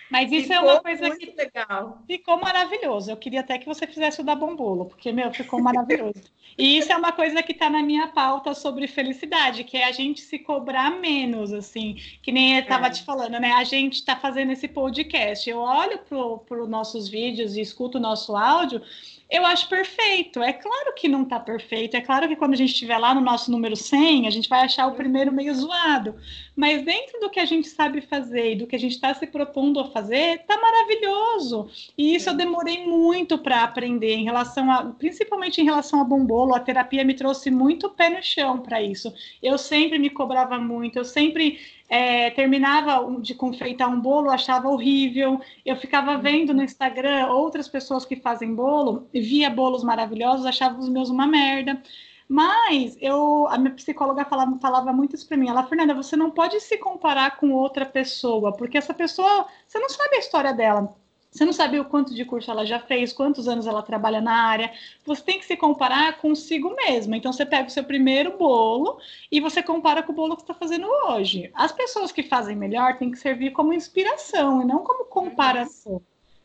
Mas 0.10 0.32
isso 0.32 0.48
ficou 0.48 0.70
é 0.70 0.74
uma 0.74 0.82
coisa 0.82 1.16
que 1.16 1.34
legal. 1.36 2.02
ficou 2.08 2.40
maravilhoso. 2.40 3.12
Eu 3.12 3.18
queria 3.18 3.42
até 3.42 3.58
que 3.58 3.66
você 3.66 3.86
fizesse 3.86 4.22
o 4.22 4.24
da 4.24 4.36
Bombolo, 4.36 4.86
porque, 4.86 5.12
meu, 5.12 5.32
ficou 5.34 5.62
maravilhoso. 5.62 6.24
e 6.58 6.78
isso 6.78 6.92
é 6.92 6.96
uma 6.96 7.12
coisa 7.12 7.44
que 7.44 7.52
está 7.52 7.70
na 7.70 7.84
minha 7.84 8.08
pauta 8.08 8.54
sobre 8.54 8.88
felicidade, 8.88 9.64
que 9.64 9.78
é 9.78 9.86
a 9.86 9.92
gente 9.92 10.22
se 10.22 10.40
cobrar 10.40 10.92
menos, 10.92 11.52
assim, 11.52 11.98
que 12.22 12.32
nem 12.32 12.56
eu 12.56 12.62
estava 12.62 12.88
é. 12.88 12.90
te 12.90 13.04
falando, 13.04 13.40
né? 13.40 13.52
A 13.52 13.64
gente 13.64 13.96
está 13.96 14.16
fazendo 14.16 14.52
esse 14.52 14.68
podcast. 14.68 15.50
Eu 15.50 15.60
olho 15.60 16.00
para 16.00 16.62
os 16.62 16.70
nossos 16.70 17.10
vídeos 17.10 17.56
e 17.56 17.62
escuto 17.62 17.98
o 17.98 18.02
nosso 18.02 18.36
áudio 18.36 18.82
eu 19.30 19.46
acho 19.46 19.68
perfeito. 19.68 20.42
É 20.42 20.54
claro 20.54 20.94
que 20.96 21.10
não 21.10 21.24
está 21.24 21.40
perfeito. 21.40 21.98
É 21.98 22.02
claro 22.02 22.28
que 22.28 22.36
quando 22.36 22.54
a 22.54 22.58
gente 22.58 22.72
estiver 22.72 22.98
lá 22.98 23.14
no 23.14 23.20
nosso 23.20 23.52
número 23.52 23.76
100, 23.76 24.26
a 24.26 24.30
gente 24.30 24.48
vai 24.48 24.62
achar 24.62 24.88
o 24.88 24.96
primeiro 24.96 25.34
meio 25.34 25.54
zoado. 25.54 26.16
Mas 26.56 26.84
dentro 26.84 27.20
do 27.20 27.30
que 27.30 27.40
a 27.40 27.46
gente 27.46 27.68
sabe 27.68 28.00
fazer 28.02 28.54
e 28.54 28.56
do 28.56 28.66
que 28.66 28.76
a 28.76 28.80
gente 28.80 28.94
está 28.94 29.14
se 29.14 29.28
propondo 29.28 29.80
a 29.82 29.92
fazer, 29.92 30.46
tá 30.46 30.58
maravilhoso. 30.58 31.70
E 31.98 32.16
isso 32.16 32.30
eu 32.30 32.36
demorei 32.36 32.86
muito 32.88 33.38
para 33.38 33.64
aprender 33.64 34.16
em 34.16 34.24
relação 34.24 34.72
a, 34.72 34.86
principalmente 34.86 35.60
em 35.60 35.66
relação 35.66 36.00
a 36.00 36.06
bombolo. 36.06 36.56
A 36.56 36.60
terapia 36.60 37.04
me 37.04 37.14
trouxe 37.14 37.52
muito 37.52 37.90
pé 37.90 38.10
no 38.10 38.24
chão 38.24 38.60
para 38.60 38.82
isso. 38.82 39.14
Eu 39.44 39.58
sempre 39.58 40.00
me 40.00 40.10
cobrava 40.10 40.58
muito. 40.58 40.98
Eu 40.98 41.06
sempre 41.06 41.60
é, 41.90 42.30
terminava 42.32 43.22
de 43.22 43.34
confeitar 43.34 43.90
um 43.90 44.00
bolo, 44.00 44.30
achava 44.30 44.68
horrível. 44.68 45.40
Eu 45.66 45.76
ficava 45.78 46.18
vendo 46.18 46.54
no 46.54 46.64
Instagram 46.64 47.28
outras 47.28 47.68
pessoas 47.68 48.06
que 48.06 48.16
fazem 48.16 48.54
bolo, 48.54 49.08
via 49.14 49.50
bolos 49.50 49.84
maravilhosos, 49.84 50.46
achava 50.46 50.80
os 50.80 50.90
meus 50.90 51.10
uma 51.10 51.28
merda. 51.28 51.82
Mas 52.30 52.98
eu, 53.00 53.48
a 53.48 53.58
minha 53.58 53.74
psicóloga 53.74 54.26
falava, 54.26 54.58
falava 54.60 54.92
muito 54.92 55.16
isso 55.16 55.28
para 55.28 55.38
mim. 55.38 55.48
Ela, 55.50 55.64
Fernanda, 55.64 55.94
você 55.94 56.18
não 56.18 56.30
pode 56.30 56.60
se 56.60 56.78
comparar 56.78 57.38
com 57.38 57.52
outra 57.54 57.86
pessoa, 57.86 58.52
porque 58.56 58.78
essa 58.78 58.94
pessoa, 58.94 59.48
você 59.66 59.80
não 59.80 59.90
sabe 59.90 60.16
a 60.18 60.20
história 60.20 60.54
dela. 60.54 60.94
Você 61.38 61.46
não 61.46 61.54
sabe 61.54 61.80
o 61.80 61.86
quanto 61.86 62.16
de 62.16 62.26
curso 62.26 62.50
ela 62.50 62.66
já 62.66 62.80
fez, 62.80 63.14
quantos 63.14 63.48
anos 63.48 63.68
ela 63.68 63.84
trabalha 63.84 64.20
na 64.20 64.34
área. 64.34 64.74
Você 65.06 65.22
tem 65.22 65.38
que 65.38 65.46
se 65.46 65.56
comparar 65.56 66.18
consigo 66.18 66.76
mesma. 66.76 67.16
Então, 67.16 67.32
você 67.32 67.46
pega 67.46 67.68
o 67.68 67.70
seu 67.70 67.84
primeiro 67.84 68.40
bolo 68.40 68.98
e 69.32 69.40
você 69.40 69.62
compara 69.62 70.02
com 70.02 70.12
o 70.12 70.16
bolo 70.16 70.36
que 70.36 70.42
está 70.42 70.56
fazendo 70.56 70.88
hoje. 70.88 71.52
As 71.54 71.72
pessoas 71.72 72.12
que 72.12 72.24
fazem 72.24 72.56
melhor 72.56 72.98
têm 72.98 73.12
que 73.12 73.20
servir 73.20 73.52
como 73.52 73.72
inspiração 73.72 74.64
e 74.64 74.66
não 74.66 74.80
como 74.80 75.06
comparação. 75.06 76.02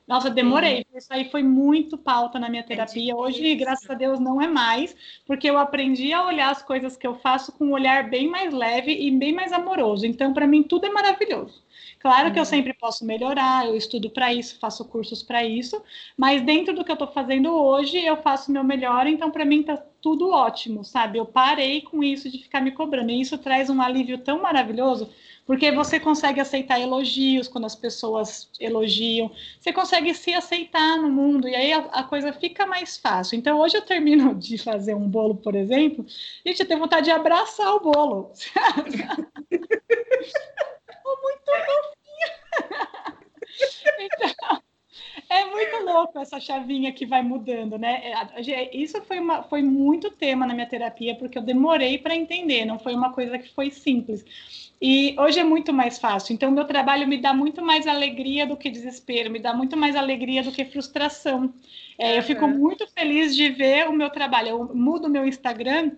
Nossa, 0.07 0.29
demorei. 0.29 0.85
Isso 0.95 1.11
aí 1.11 1.31
foi 1.31 1.43
muito 1.43 1.97
pauta 1.97 2.39
na 2.39 2.51
minha 2.51 2.63
terapia. 2.63 3.17
Hoje, 3.17 3.55
graças 3.55 3.89
a 3.89 3.95
Deus, 3.95 4.21
não 4.21 4.43
é 4.43 4.47
mais, 4.47 4.95
porque 5.25 5.49
eu 5.49 5.57
aprendi 5.57 6.13
a 6.13 6.27
olhar 6.27 6.51
as 6.51 6.63
coisas 6.63 6.99
que 6.99 7.07
eu 7.07 7.15
faço 7.15 7.53
com 7.53 7.65
um 7.65 7.73
olhar 7.73 8.11
bem 8.11 8.29
mais 8.29 8.53
leve 8.53 8.93
e 8.93 9.11
bem 9.11 9.33
mais 9.33 9.53
amoroso. 9.55 10.05
Então, 10.05 10.35
para 10.35 10.47
mim, 10.47 10.63
tudo 10.63 10.85
é 10.85 10.91
maravilhoso. 10.91 11.63
Claro 11.99 12.29
uhum. 12.29 12.33
que 12.33 12.39
eu 12.39 12.43
uhum. 12.43 12.49
sempre 12.49 12.75
posso 12.75 13.05
melhorar, 13.05 13.67
eu 13.67 13.77
estudo 13.77 14.11
para 14.11 14.33
isso, 14.33 14.59
faço 14.59 14.85
cursos 14.85 15.23
para 15.23 15.45
isso, 15.45 15.83
mas 16.17 16.43
dentro 16.43 16.75
do 16.75 16.85
que 16.85 16.91
eu 16.91 16.95
estou 16.95 17.09
fazendo 17.09 17.55
hoje, 17.55 17.99
eu 17.99 18.17
faço 18.17 18.51
o 18.51 18.53
meu 18.53 18.65
melhor, 18.65 19.07
então 19.07 19.31
para 19.31 19.45
mim 19.45 19.61
está 19.61 19.77
tudo 19.77 20.31
ótimo, 20.31 20.85
sabe? 20.85 21.19
Eu 21.19 21.25
parei 21.25 21.81
com 21.81 22.03
isso 22.03 22.29
de 22.29 22.39
ficar 22.39 22.61
me 22.61 22.73
cobrando, 22.73 23.13
e 23.13 23.21
isso 23.21 23.39
traz 23.39 23.71
um 23.71 23.81
alívio 23.81 24.19
tão 24.19 24.43
maravilhoso, 24.43 25.09
porque 25.47 25.71
você 25.71 26.01
consegue 26.01 26.41
aceitar 26.41 26.81
elogios 26.81 27.49
quando 27.49 27.67
as 27.67 27.75
pessoas 27.75 28.51
elogiam, 28.59 29.31
você 29.61 29.73
consegue 29.73 30.13
se 30.15 30.35
aceitar 30.35 30.99
no 30.99 31.09
mundo, 31.09 31.49
e 31.49 31.55
aí 31.55 31.73
a, 31.73 31.79
a 31.93 32.05
coisa 32.05 32.33
fica 32.33 32.67
mais 32.67 32.97
fácil. 32.97 33.37
Então, 33.37 33.61
hoje 33.61 33.77
eu 33.77 33.83
termino 33.83 34.35
de 34.39 34.59
fazer 34.59 34.95
um 34.95 35.09
bolo, 35.09 35.37
por 35.37 35.55
exemplo, 35.55 36.05
gente, 36.45 36.61
eu 36.61 36.67
tenho 36.67 36.81
vontade 36.81 37.07
de 37.07 37.13
abraçar 37.13 37.75
o 37.75 37.81
bolo. 37.81 38.33
muito 41.05 41.51
fofinha. 41.67 43.19
então, 44.01 44.63
é 45.29 45.45
muito 45.47 45.85
louco 45.85 46.19
essa 46.19 46.39
chavinha 46.39 46.93
que 46.93 47.07
vai 47.07 47.23
mudando, 47.23 47.79
né? 47.79 48.13
É, 48.37 48.77
isso 48.77 49.01
foi, 49.03 49.19
uma, 49.19 49.43
foi 49.43 49.63
muito 49.63 50.11
tema 50.11 50.47
na 50.47 50.55
minha 50.55 50.67
terapia, 50.67 51.15
porque 51.15 51.39
eu 51.39 51.43
demorei 51.43 51.99
para 51.99 52.15
entender, 52.15 52.65
não 52.65 52.79
foi 52.79 52.95
uma 52.95 53.13
coisa 53.13 53.39
que 53.39 53.53
foi 53.55 53.71
simples. 53.71 54.25
E 54.81 55.15
hoje 55.19 55.39
é 55.39 55.45
muito 55.45 55.73
mais 55.73 55.99
fácil. 55.99 56.35
Então, 56.35 56.51
meu 56.51 56.65
trabalho 56.65 57.07
me 57.07 57.17
dá 57.17 57.33
muito 57.33 57.63
mais 57.63 57.87
alegria 57.87 58.47
do 58.47 58.57
que 58.57 58.69
desespero, 58.69 59.31
me 59.31 59.39
dá 59.39 59.55
muito 59.55 59.77
mais 59.77 59.95
alegria 59.95 60.43
do 60.43 60.51
que 60.51 60.65
frustração. 60.65 61.55
É, 61.97 62.19
eu 62.19 62.23
fico 62.23 62.49
muito 62.49 62.87
feliz 62.89 63.35
de 63.37 63.49
ver 63.49 63.89
o 63.89 63.93
meu 63.93 64.11
trabalho. 64.11 64.49
Eu 64.49 64.75
mudo 64.75 65.07
o 65.07 65.11
meu 65.11 65.25
Instagram 65.25 65.93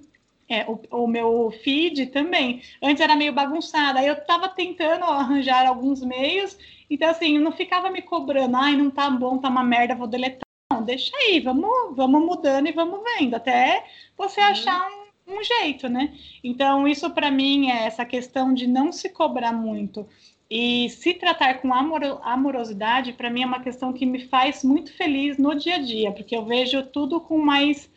é, 0.49 0.65
o, 0.65 0.81
o, 0.91 1.07
meu 1.07 1.53
feed 1.63 2.07
também. 2.07 2.63
Antes 2.83 3.03
era 3.03 3.17
meio 3.17 3.33
bagunçado, 3.33 3.99
aí 3.99 4.07
eu 4.07 4.15
estava 4.15 4.49
tentando 4.49 5.05
arranjar 5.05 5.67
alguns 5.67 6.03
meios, 6.03 6.57
então 6.89 7.09
assim, 7.09 7.39
não 7.39 7.53
ficava 7.53 7.91
me 7.91 8.03
cobrando, 8.03 8.57
ai, 8.57 8.77
não 8.77 8.91
tá 8.91 9.09
bom, 9.11 9.39
tá 9.39 9.49
uma 9.49 9.65
merda, 9.65 9.95
vou 9.95 10.07
deletar. 10.07 10.45
Não, 10.73 10.83
deixa 10.83 11.15
aí, 11.17 11.41
vamos, 11.41 11.95
vamos 11.95 12.25
mudando 12.25 12.67
e 12.69 12.73
vamos 12.73 13.01
vendo, 13.03 13.35
até 13.35 13.85
você 14.17 14.41
uhum. 14.41 14.47
achar 14.47 14.89
um, 15.27 15.37
um, 15.37 15.43
jeito, 15.45 15.89
né? 15.89 16.13
Então, 16.43 16.89
isso 16.89 17.11
para 17.11 17.31
mim 17.31 17.71
é 17.71 17.87
essa 17.87 18.05
questão 18.05 18.53
de 18.53 18.67
não 18.67 18.91
se 18.91 19.09
cobrar 19.09 19.53
muito. 19.53 20.07
E 20.51 20.89
se 20.91 21.15
tratar 21.15 21.61
com 21.61 21.73
amor, 21.73 22.03
amorosidade, 22.23 23.13
para 23.13 23.31
mim 23.31 23.43
é 23.43 23.47
uma 23.47 23.63
questão 23.63 23.93
que 23.93 24.05
me 24.05 24.27
faz 24.27 24.63
muito 24.63 24.93
feliz 24.95 25.39
no 25.39 25.55
dia 25.55 25.77
a 25.77 25.83
dia, 25.83 26.13
porque 26.13 26.37
eu 26.37 26.45
vejo 26.45 26.83
tudo 26.85 27.21
com 27.21 27.39
mais 27.39 27.91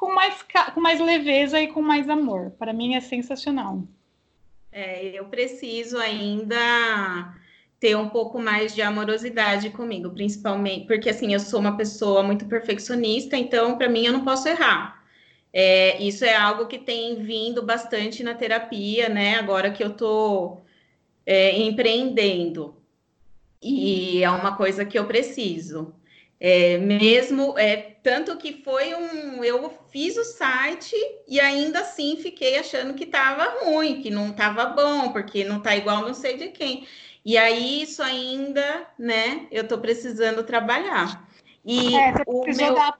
com 0.00 0.14
mais, 0.14 0.42
com 0.74 0.80
mais 0.80 0.98
leveza 0.98 1.60
e 1.60 1.68
com 1.68 1.82
mais 1.82 2.08
amor. 2.08 2.52
Para 2.58 2.72
mim 2.72 2.94
é 2.94 3.02
sensacional. 3.02 3.84
É, 4.72 5.06
eu 5.08 5.26
preciso 5.26 5.98
ainda 5.98 7.34
ter 7.78 7.94
um 7.96 8.08
pouco 8.08 8.38
mais 8.38 8.74
de 8.74 8.80
amorosidade 8.80 9.68
comigo, 9.70 10.10
principalmente 10.10 10.86
porque 10.86 11.10
assim 11.10 11.34
eu 11.34 11.40
sou 11.40 11.60
uma 11.60 11.76
pessoa 11.76 12.22
muito 12.22 12.46
perfeccionista, 12.46 13.36
então 13.36 13.76
para 13.76 13.88
mim 13.88 14.06
eu 14.06 14.12
não 14.12 14.24
posso 14.24 14.48
errar. 14.48 15.04
É, 15.52 16.00
isso 16.02 16.24
é 16.24 16.34
algo 16.34 16.66
que 16.66 16.78
tem 16.78 17.22
vindo 17.22 17.62
bastante 17.62 18.22
na 18.22 18.34
terapia, 18.34 19.08
né? 19.08 19.34
Agora 19.36 19.70
que 19.70 19.82
eu 19.82 19.88
estou 19.88 20.64
é, 21.26 21.58
empreendendo 21.58 22.74
e 23.60 24.22
é 24.22 24.30
uma 24.30 24.56
coisa 24.56 24.84
que 24.84 24.98
eu 24.98 25.06
preciso. 25.06 25.94
É, 26.42 26.78
mesmo, 26.78 27.58
é, 27.58 27.76
tanto 28.02 28.38
que 28.38 28.62
foi 28.64 28.94
um. 28.94 29.44
Eu 29.44 29.70
fiz 29.90 30.16
o 30.16 30.24
site 30.24 30.96
e 31.28 31.38
ainda 31.38 31.80
assim 31.80 32.16
fiquei 32.16 32.58
achando 32.58 32.94
que 32.94 33.04
estava 33.04 33.64
ruim, 33.64 34.00
que 34.00 34.10
não 34.10 34.30
estava 34.30 34.64
bom, 34.66 35.12
porque 35.12 35.44
não 35.44 35.58
está 35.58 35.76
igual 35.76 36.00
não 36.00 36.14
sei 36.14 36.38
de 36.38 36.48
quem. 36.48 36.86
E 37.22 37.36
aí, 37.36 37.82
isso 37.82 38.02
ainda, 38.02 38.86
né, 38.98 39.46
eu 39.50 39.64
estou 39.64 39.78
precisando 39.78 40.42
trabalhar. 40.42 41.28
E 41.62 41.94
é, 41.94 42.12
você 42.12 42.24
precisou 42.24 42.66
meu... 42.68 42.74
da 42.74 42.96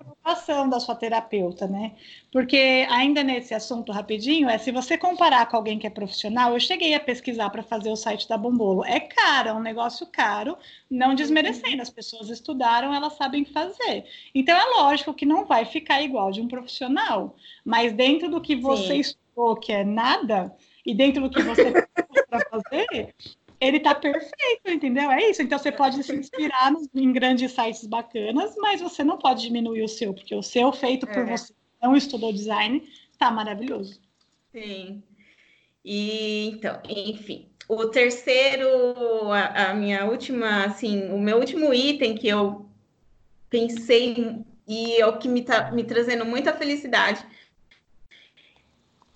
da 0.69 0.81
sua 0.81 0.95
terapeuta, 0.95 1.67
né? 1.67 1.93
Porque 2.33 2.87
ainda 2.91 3.23
nesse 3.23 3.55
assunto 3.55 3.93
rapidinho, 3.93 4.49
é 4.49 4.59
se 4.59 4.71
você 4.71 4.97
comparar 4.97 5.47
com 5.47 5.57
alguém 5.57 5.79
que 5.79 5.87
é 5.87 5.91
profissional, 5.91 6.53
eu 6.53 6.61
cheguei 6.61 6.95
a 6.95 7.01
pesquisar 7.01 7.51
para 7.51 7.63
fazer 7.63 7.91
o 7.91 7.97
site 7.97 8.29
da 8.29 8.37
Bombolo. 8.37 8.85
É 8.85 9.01
caro, 9.01 9.49
é 9.49 9.53
um 9.53 9.61
negócio 9.61 10.07
caro, 10.07 10.57
não 10.91 11.15
desmerecendo, 11.15 11.83
as 11.83 11.91
pessoas 11.91 12.29
estudaram, 12.29 12.95
elas 12.95 13.15
sabem 13.15 13.45
fazer. 13.45 14.05
Então 14.35 14.57
é 14.57 14.65
lógico 14.81 15.15
que 15.15 15.27
não 15.27 15.45
vai 15.45 15.65
ficar 15.65 16.03
igual 16.03 16.31
de 16.31 16.41
um 16.41 16.49
profissional, 16.49 17.37
mas 17.65 17.93
dentro 17.93 18.31
do 18.31 18.41
que 18.41 18.57
você 18.57 18.95
Sim. 18.95 19.01
estudou, 19.01 19.57
que 19.57 19.73
é 19.73 19.85
nada, 19.85 20.55
e 20.85 20.95
dentro 20.95 21.23
do 21.23 21.31
que 21.31 21.43
você 21.43 21.73
para 22.29 22.41
fazer, 22.41 23.15
ele 23.61 23.79
tá 23.79 23.95
perfeito, 23.95 24.69
entendeu? 24.69 25.11
É 25.11 25.31
isso. 25.31 25.43
Então 25.43 25.59
você 25.59 25.71
pode 25.71 26.03
se 26.03 26.15
inspirar 26.15 26.73
nos, 26.73 26.89
em 26.95 27.13
grandes 27.13 27.53
sites 27.53 27.87
bacanas, 27.87 28.55
mas 28.57 28.81
você 28.81 29.05
não 29.05 29.19
pode 29.19 29.43
diminuir 29.43 29.83
o 29.83 29.89
seu, 29.89 30.15
porque 30.15 30.35
o 30.35 30.43
seu 30.43 30.73
feito 30.73 31.07
por 31.07 31.19
é. 31.19 31.37
você 31.37 31.53
não 31.83 31.95
estudou 31.95 32.33
design 32.33 32.83
tá 33.19 33.31
maravilhoso. 33.31 34.01
Sim. 34.51 35.03
E 35.85 36.49
então, 36.49 36.81
enfim, 36.89 37.49
o 37.69 37.87
terceiro, 37.87 38.67
a, 39.31 39.71
a, 39.71 39.75
minha 39.75 40.07
última, 40.07 40.65
assim, 40.65 41.11
o 41.13 41.19
meu 41.19 41.39
último 41.39 41.73
item 41.73 42.15
que 42.15 42.29
eu 42.29 42.67
pensei 43.51 44.43
e 44.67 44.97
é 44.97 45.07
o 45.07 45.19
que 45.19 45.29
me 45.29 45.43
tá 45.43 45.71
me 45.71 45.85
trazendo 45.85 46.25
muita 46.25 46.55
felicidade 46.55 47.25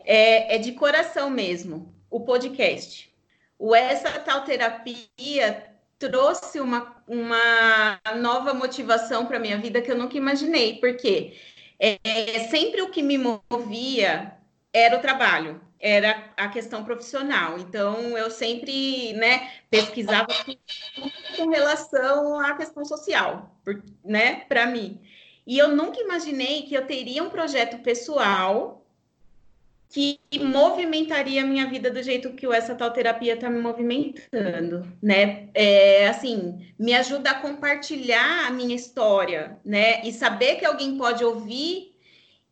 é, 0.01 0.57
é 0.57 0.59
de 0.59 0.73
coração 0.73 1.31
mesmo, 1.31 1.93
o 2.11 2.21
podcast 2.21 3.14
o 3.59 3.75
Essa 3.75 4.11
Tal 4.21 4.45
Terapia 4.45 5.75
trouxe 5.99 6.61
uma, 6.61 6.97
uma 7.07 8.01
nova 8.17 8.53
motivação 8.53 9.27
para 9.27 9.39
minha 9.39 9.59
vida 9.59 9.81
que 9.81 9.91
eu 9.91 9.97
nunca 9.97 10.17
imaginei, 10.17 10.79
porque 10.79 11.35
é, 11.79 11.99
é, 12.05 12.41
sempre 12.49 12.83
o 12.83 12.91
que 12.91 13.03
me 13.03 13.19
movia 13.19 14.37
era 14.73 14.97
o 14.97 15.01
trabalho, 15.01 15.61
era 15.81 16.33
a 16.37 16.49
questão 16.49 16.85
profissional. 16.85 17.59
Então, 17.59 18.19
eu 18.19 18.31
sempre 18.31 19.13
né, 19.15 19.53
pesquisava 19.71 20.29
com 21.37 21.49
relação 21.49 22.41
à 22.41 22.55
questão 22.55 22.85
social, 22.85 23.57
né, 24.05 24.45
para 24.49 24.67
mim. 24.67 25.01
E 25.47 25.59
eu 25.59 25.69
nunca 25.69 26.01
imaginei 26.01 26.63
que 26.63 26.75
eu 26.75 26.87
teria 26.87 27.23
um 27.23 27.31
projeto 27.31 27.79
pessoal 27.83 28.84
que 29.95 30.19
movimentaria 30.41 31.45
a 31.45 31.47
minha 31.47 31.69
vida 31.69 31.89
do 31.89 32.03
jeito 32.03 32.33
que 32.33 32.45
essa 32.53 32.75
tal 32.75 32.91
terapia 32.91 33.35
está 33.35 33.49
me 33.49 33.61
movimentando, 33.61 34.85
né? 35.01 35.49
É, 35.55 36.09
assim, 36.09 36.67
me 36.77 36.93
ajuda 36.93 37.31
a 37.31 37.41
compartilhar 37.41 38.49
a 38.49 38.51
minha 38.51 38.75
história, 38.75 39.57
né? 39.65 40.05
E 40.05 40.13
saber 40.13 40.57
que 40.57 40.67
alguém 40.67 40.99
pode 40.99 41.25
ouvir 41.25 41.95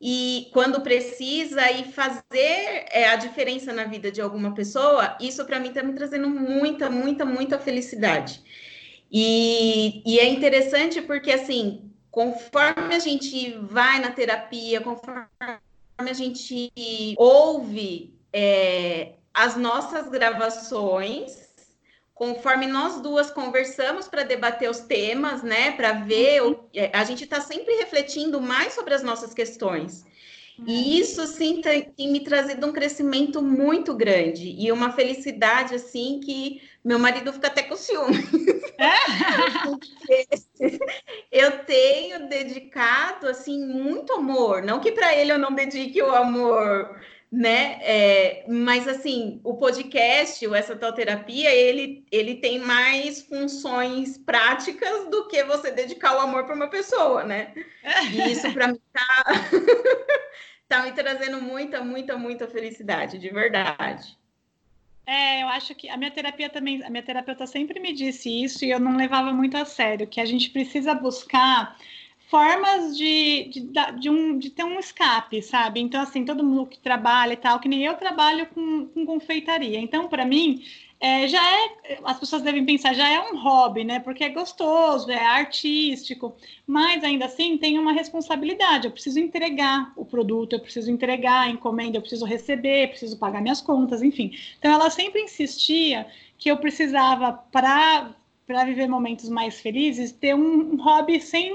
e 0.01 0.51
quando 0.53 0.83
precisa 0.83 1.69
e 1.73 1.83
fazer 1.83 2.87
é, 2.93 3.09
a 3.09 3.17
diferença 3.17 3.73
na 3.73 3.87
vida 3.87 4.13
de 4.13 4.21
alguma 4.21 4.55
pessoa, 4.55 5.17
isso 5.21 5.45
para 5.45 5.59
mim 5.59 5.71
está 5.71 5.83
me 5.83 5.95
trazendo 5.95 6.29
muita, 6.29 6.89
muita, 6.89 7.25
muita 7.25 7.59
felicidade. 7.59 8.41
E, 9.11 10.01
e, 10.07 10.21
é 10.21 10.29
interessante 10.29 11.03
porque, 11.03 11.33
assim, 11.33 11.91
conforme 12.09 12.95
a 12.95 13.01
gente 13.01 13.53
vai 13.63 13.99
na 13.99 14.13
terapia, 14.13 14.81
conforme 14.81 15.27
a 15.99 16.13
gente 16.13 16.73
ouve 17.17 18.15
é, 18.33 19.15
as 19.33 19.57
nossas 19.57 20.09
gravações, 20.09 21.49
conforme 22.15 22.67
nós 22.67 23.01
duas 23.01 23.31
conversamos 23.31 24.09
para 24.09 24.23
debater 24.23 24.71
os 24.71 24.81
temas, 24.81 25.43
né, 25.43 25.73
para 25.73 25.93
ver, 25.93 26.43
o, 26.43 26.69
é, 26.75 26.91
a 26.97 27.05
gente 27.05 27.25
está 27.25 27.41
sempre 27.41 27.75
refletindo 27.77 28.41
mais 28.41 28.75
sobre 28.75 28.95
as 28.95 29.03
nossas 29.03 29.33
questões. 29.35 30.05
E 30.67 31.01
isso, 31.01 31.27
sim, 31.27 31.61
tem, 31.61 31.91
tem, 31.91 32.13
me 32.13 32.21
trazido 32.21 32.67
um 32.67 32.73
crescimento 32.73 33.43
muito 33.43 33.95
grande 33.95 34.55
e 34.59 34.71
uma 34.71 34.93
felicidade, 34.93 35.75
assim, 35.75 36.21
que 36.23 36.61
meu 36.85 36.99
marido 36.99 37.33
fica 37.33 37.49
até 37.49 37.63
com 37.63 37.77
ciúme. 37.77 38.19
É? 38.79 38.93
eu 41.33 41.65
tenho 41.65 42.29
dedicado, 42.29 43.29
assim, 43.29 43.65
muito 43.65 44.13
amor. 44.13 44.63
Não 44.63 44.81
que 44.81 44.93
para 44.93 45.17
ele 45.17 45.33
eu 45.33 45.39
não 45.39 45.55
dedique 45.55 46.03
o 46.03 46.15
amor 46.15 47.01
né? 47.33 47.79
É, 47.81 48.45
mas 48.47 48.87
assim, 48.87 49.41
o 49.43 49.57
podcast, 49.57 50.47
o 50.47 50.55
essa 50.55 50.77
tal 50.77 50.93
terapia, 50.93 51.51
ele, 51.51 52.05
ele 52.13 52.35
tem 52.35 52.59
mais 52.59 53.23
funções 53.23 54.19
práticas 54.19 55.09
do 55.09 55.27
que 55.29 55.43
você 55.45 55.71
dedicar 55.71 56.15
o 56.15 56.21
amor 56.21 56.45
para 56.45 56.55
uma 56.55 56.69
pessoa, 56.69 57.25
né? 57.25 57.55
E 58.13 58.31
isso 58.33 58.53
para 58.53 58.69
mim 58.69 58.81
tá, 58.93 59.25
tá 60.69 60.83
me 60.83 60.93
trazendo 60.93 61.41
muita, 61.41 61.83
muita, 61.83 62.19
muita 62.19 62.47
felicidade, 62.47 63.19
de 63.19 63.31
verdade. 63.31 64.15
É, 65.07 65.43
eu 65.43 65.49
acho 65.49 65.75
que 65.75 65.89
a 65.89 65.97
minha 65.97 66.11
terapia 66.11 66.51
também, 66.51 66.85
a 66.85 66.91
minha 66.91 67.03
terapeuta 67.03 67.47
sempre 67.47 67.81
me 67.81 67.95
disse 67.95 68.29
isso 68.45 68.63
e 68.63 68.71
eu 68.71 68.79
não 68.79 68.95
levava 68.95 69.33
muito 69.33 69.57
a 69.57 69.65
sério, 69.65 70.07
que 70.07 70.21
a 70.21 70.27
gente 70.27 70.51
precisa 70.51 70.95
buscar 70.95 71.77
formas 72.33 72.97
de, 72.97 73.45
de, 73.51 73.61
de, 74.01 74.09
um, 74.09 74.39
de 74.39 74.49
ter 74.49 74.65
um 74.65 74.79
escape, 74.79 75.43
sabe? 75.43 75.81
Então, 75.81 76.01
assim, 76.01 76.25
todo 76.25 76.43
mundo 76.43 76.65
que 76.65 76.79
trabalha 76.79 77.35
e 77.35 77.37
tal, 77.37 77.61
que 77.61 77.69
nem 77.69 77.85
eu 77.85 77.93
trabalho 77.93 78.47
com, 78.47 78.87
com 78.87 79.05
confeitaria. 79.05 79.79
Então, 79.79 80.09
para 80.09 80.25
mim, 80.25 80.65
é, 80.99 81.29
já 81.29 81.43
é, 81.85 81.99
as 82.03 82.19
pessoas 82.19 82.41
devem 82.41 82.65
pensar, 82.65 82.95
já 82.95 83.07
é 83.07 83.21
um 83.21 83.37
hobby, 83.37 83.85
né? 83.85 84.01
Porque 84.01 84.25
é 84.25 84.31
gostoso, 84.31 85.11
é 85.11 85.23
artístico, 85.23 86.35
mas 86.67 87.05
ainda 87.05 87.27
assim 87.27 87.59
tem 87.59 87.79
uma 87.79 87.93
responsabilidade. 87.93 88.87
Eu 88.87 88.93
preciso 88.93 89.21
entregar 89.21 89.93
o 89.95 90.03
produto, 90.07 90.55
eu 90.55 90.61
preciso 90.61 90.91
entregar 90.91 91.43
a 91.43 91.51
encomenda, 91.51 91.99
eu 91.99 92.01
preciso 92.01 92.25
receber, 92.25 92.89
preciso 92.89 93.19
pagar 93.19 93.43
minhas 93.43 93.61
contas, 93.61 94.03
enfim. 94.03 94.33
Então 94.59 94.73
ela 94.73 94.89
sempre 94.89 95.21
insistia 95.21 96.07
que 96.39 96.51
eu 96.51 96.57
precisava 96.57 97.35
para 97.53 98.15
para 98.47 98.65
viver 98.65 98.89
momentos 98.89 99.29
mais 99.29 99.61
felizes 99.61 100.13
ter 100.13 100.35
um 100.35 100.77
hobby 100.77 101.21
sem 101.21 101.53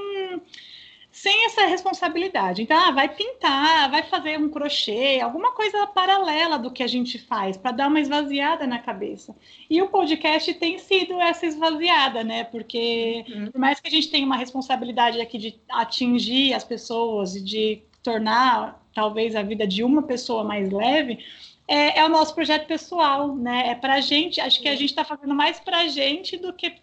sem 1.17 1.45
essa 1.45 1.65
responsabilidade. 1.65 2.61
Então, 2.61 2.77
ah, 2.77 2.91
vai 2.91 3.09
pintar, 3.09 3.89
vai 3.89 4.03
fazer 4.03 4.37
um 4.37 4.49
crochê, 4.49 5.19
alguma 5.19 5.51
coisa 5.51 5.87
paralela 5.87 6.59
do 6.59 6.69
que 6.69 6.83
a 6.83 6.87
gente 6.87 7.17
faz, 7.17 7.57
para 7.57 7.71
dar 7.71 7.87
uma 7.87 7.99
esvaziada 7.99 8.67
na 8.67 8.77
cabeça. 8.77 9.35
E 9.67 9.81
o 9.81 9.87
podcast 9.87 10.53
tem 10.53 10.77
sido 10.77 11.19
essa 11.19 11.47
esvaziada, 11.47 12.23
né? 12.23 12.43
Porque, 12.43 13.25
uhum. 13.29 13.51
por 13.51 13.59
mais 13.59 13.79
que 13.79 13.87
a 13.87 13.91
gente 13.91 14.11
tenha 14.11 14.27
uma 14.27 14.37
responsabilidade 14.37 15.19
aqui 15.19 15.39
de 15.39 15.59
atingir 15.69 16.53
as 16.53 16.63
pessoas 16.63 17.35
e 17.35 17.43
de 17.43 17.81
tornar, 18.03 18.79
talvez, 18.93 19.35
a 19.35 19.41
vida 19.41 19.65
de 19.65 19.83
uma 19.83 20.03
pessoa 20.03 20.43
mais 20.43 20.71
leve, 20.71 21.17
é, 21.67 21.99
é, 21.99 22.05
o 22.05 22.09
nosso 22.09 22.35
projeto 22.35 22.67
pessoal, 22.67 23.35
né? 23.35 23.69
É 23.69 23.75
para 23.75 23.95
a 23.95 24.01
gente, 24.01 24.39
acho 24.39 24.61
que 24.61 24.69
a 24.69 24.75
gente 24.75 24.91
está 24.91 25.03
fazendo 25.03 25.33
mais 25.33 25.59
para 25.59 25.79
a 25.79 25.87
gente 25.87 26.37
do 26.37 26.53
que 26.53 26.75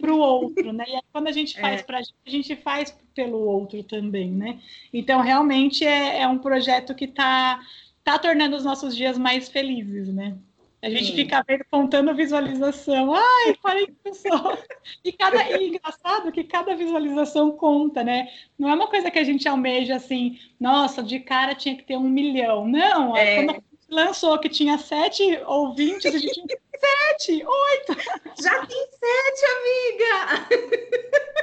para 0.00 0.12
o 0.12 0.18
outro, 0.18 0.72
né? 0.72 0.84
E 0.86 0.94
aí, 0.94 1.02
quando 1.12 1.28
a 1.28 1.32
gente 1.32 1.58
faz 1.58 1.80
é. 1.80 1.84
para 1.84 1.98
a 1.98 2.02
gente, 2.02 2.14
a 2.26 2.30
gente 2.30 2.56
faz 2.56 2.96
pelo 3.14 3.38
outro 3.38 3.82
também, 3.82 4.30
né? 4.30 4.58
Então, 4.92 5.20
realmente 5.20 5.84
é, 5.84 6.20
é 6.20 6.28
um 6.28 6.38
projeto 6.38 6.94
que 6.94 7.06
está 7.06 7.60
tá 8.04 8.18
tornando 8.18 8.56
os 8.56 8.64
nossos 8.64 8.94
dias 8.94 9.16
mais 9.16 9.48
felizes, 9.48 10.08
né? 10.08 10.36
A 10.80 10.88
gente 10.88 11.06
Sim. 11.06 11.16
fica 11.16 11.44
vendo, 11.46 11.64
contando 11.70 12.14
visualização. 12.14 13.12
Ai, 13.12 13.54
40 13.60 13.92
pessoas. 14.02 14.58
E, 15.04 15.12
cada, 15.12 15.58
e 15.58 15.68
engraçado 15.68 16.32
que 16.32 16.44
cada 16.44 16.74
visualização 16.74 17.52
conta, 17.52 18.02
né? 18.02 18.28
Não 18.58 18.68
é 18.68 18.74
uma 18.74 18.88
coisa 18.88 19.10
que 19.10 19.18
a 19.18 19.24
gente 19.24 19.48
almeja 19.48 19.96
assim, 19.96 20.38
nossa, 20.58 21.02
de 21.02 21.20
cara 21.20 21.54
tinha 21.54 21.76
que 21.76 21.84
ter 21.84 21.96
um 21.96 22.08
milhão. 22.08 22.66
Não, 22.66 23.16
é. 23.16 23.36
quando 23.36 23.50
a 23.50 23.54
gente 23.54 23.64
lançou 23.88 24.38
que 24.38 24.48
tinha 24.48 24.78
sete 24.78 25.22
ouvintes, 25.46 26.14
a 26.14 26.18
gente 26.18 26.42
sete, 26.78 27.44
oito. 27.44 27.96
Já 28.42 28.66
tem 28.66 28.86
sete, 28.90 29.44
amiga! 29.56 30.88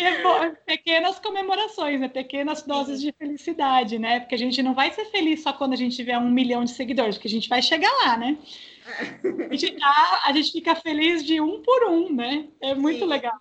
É 0.00 0.50
pequenas 0.64 1.18
comemorações, 1.18 1.98
né? 1.98 2.08
Pequenas 2.08 2.62
doses 2.62 3.00
de 3.00 3.12
felicidade, 3.12 3.98
né? 3.98 4.20
Porque 4.20 4.36
a 4.36 4.38
gente 4.38 4.62
não 4.62 4.72
vai 4.72 4.92
ser 4.92 5.06
feliz 5.06 5.42
só 5.42 5.52
quando 5.52 5.72
a 5.72 5.76
gente 5.76 5.96
tiver 5.96 6.16
um 6.16 6.30
milhão 6.30 6.62
de 6.62 6.70
seguidores, 6.70 7.16
porque 7.16 7.26
a 7.26 7.30
gente 7.32 7.48
vai 7.48 7.60
chegar 7.60 7.90
lá, 8.04 8.16
né? 8.16 8.38
A 9.50 9.56
gente, 9.56 9.78
tá, 9.78 10.22
a 10.24 10.32
gente 10.32 10.52
fica 10.52 10.76
feliz 10.76 11.24
de 11.24 11.40
um 11.40 11.62
por 11.62 11.90
um, 11.90 12.14
né? 12.14 12.46
É 12.60 12.74
muito 12.74 13.00
Sim. 13.00 13.06
legal. 13.06 13.36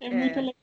É, 0.00 0.06
é, 0.06 0.10
muito 0.10 0.36
legal. 0.36 0.54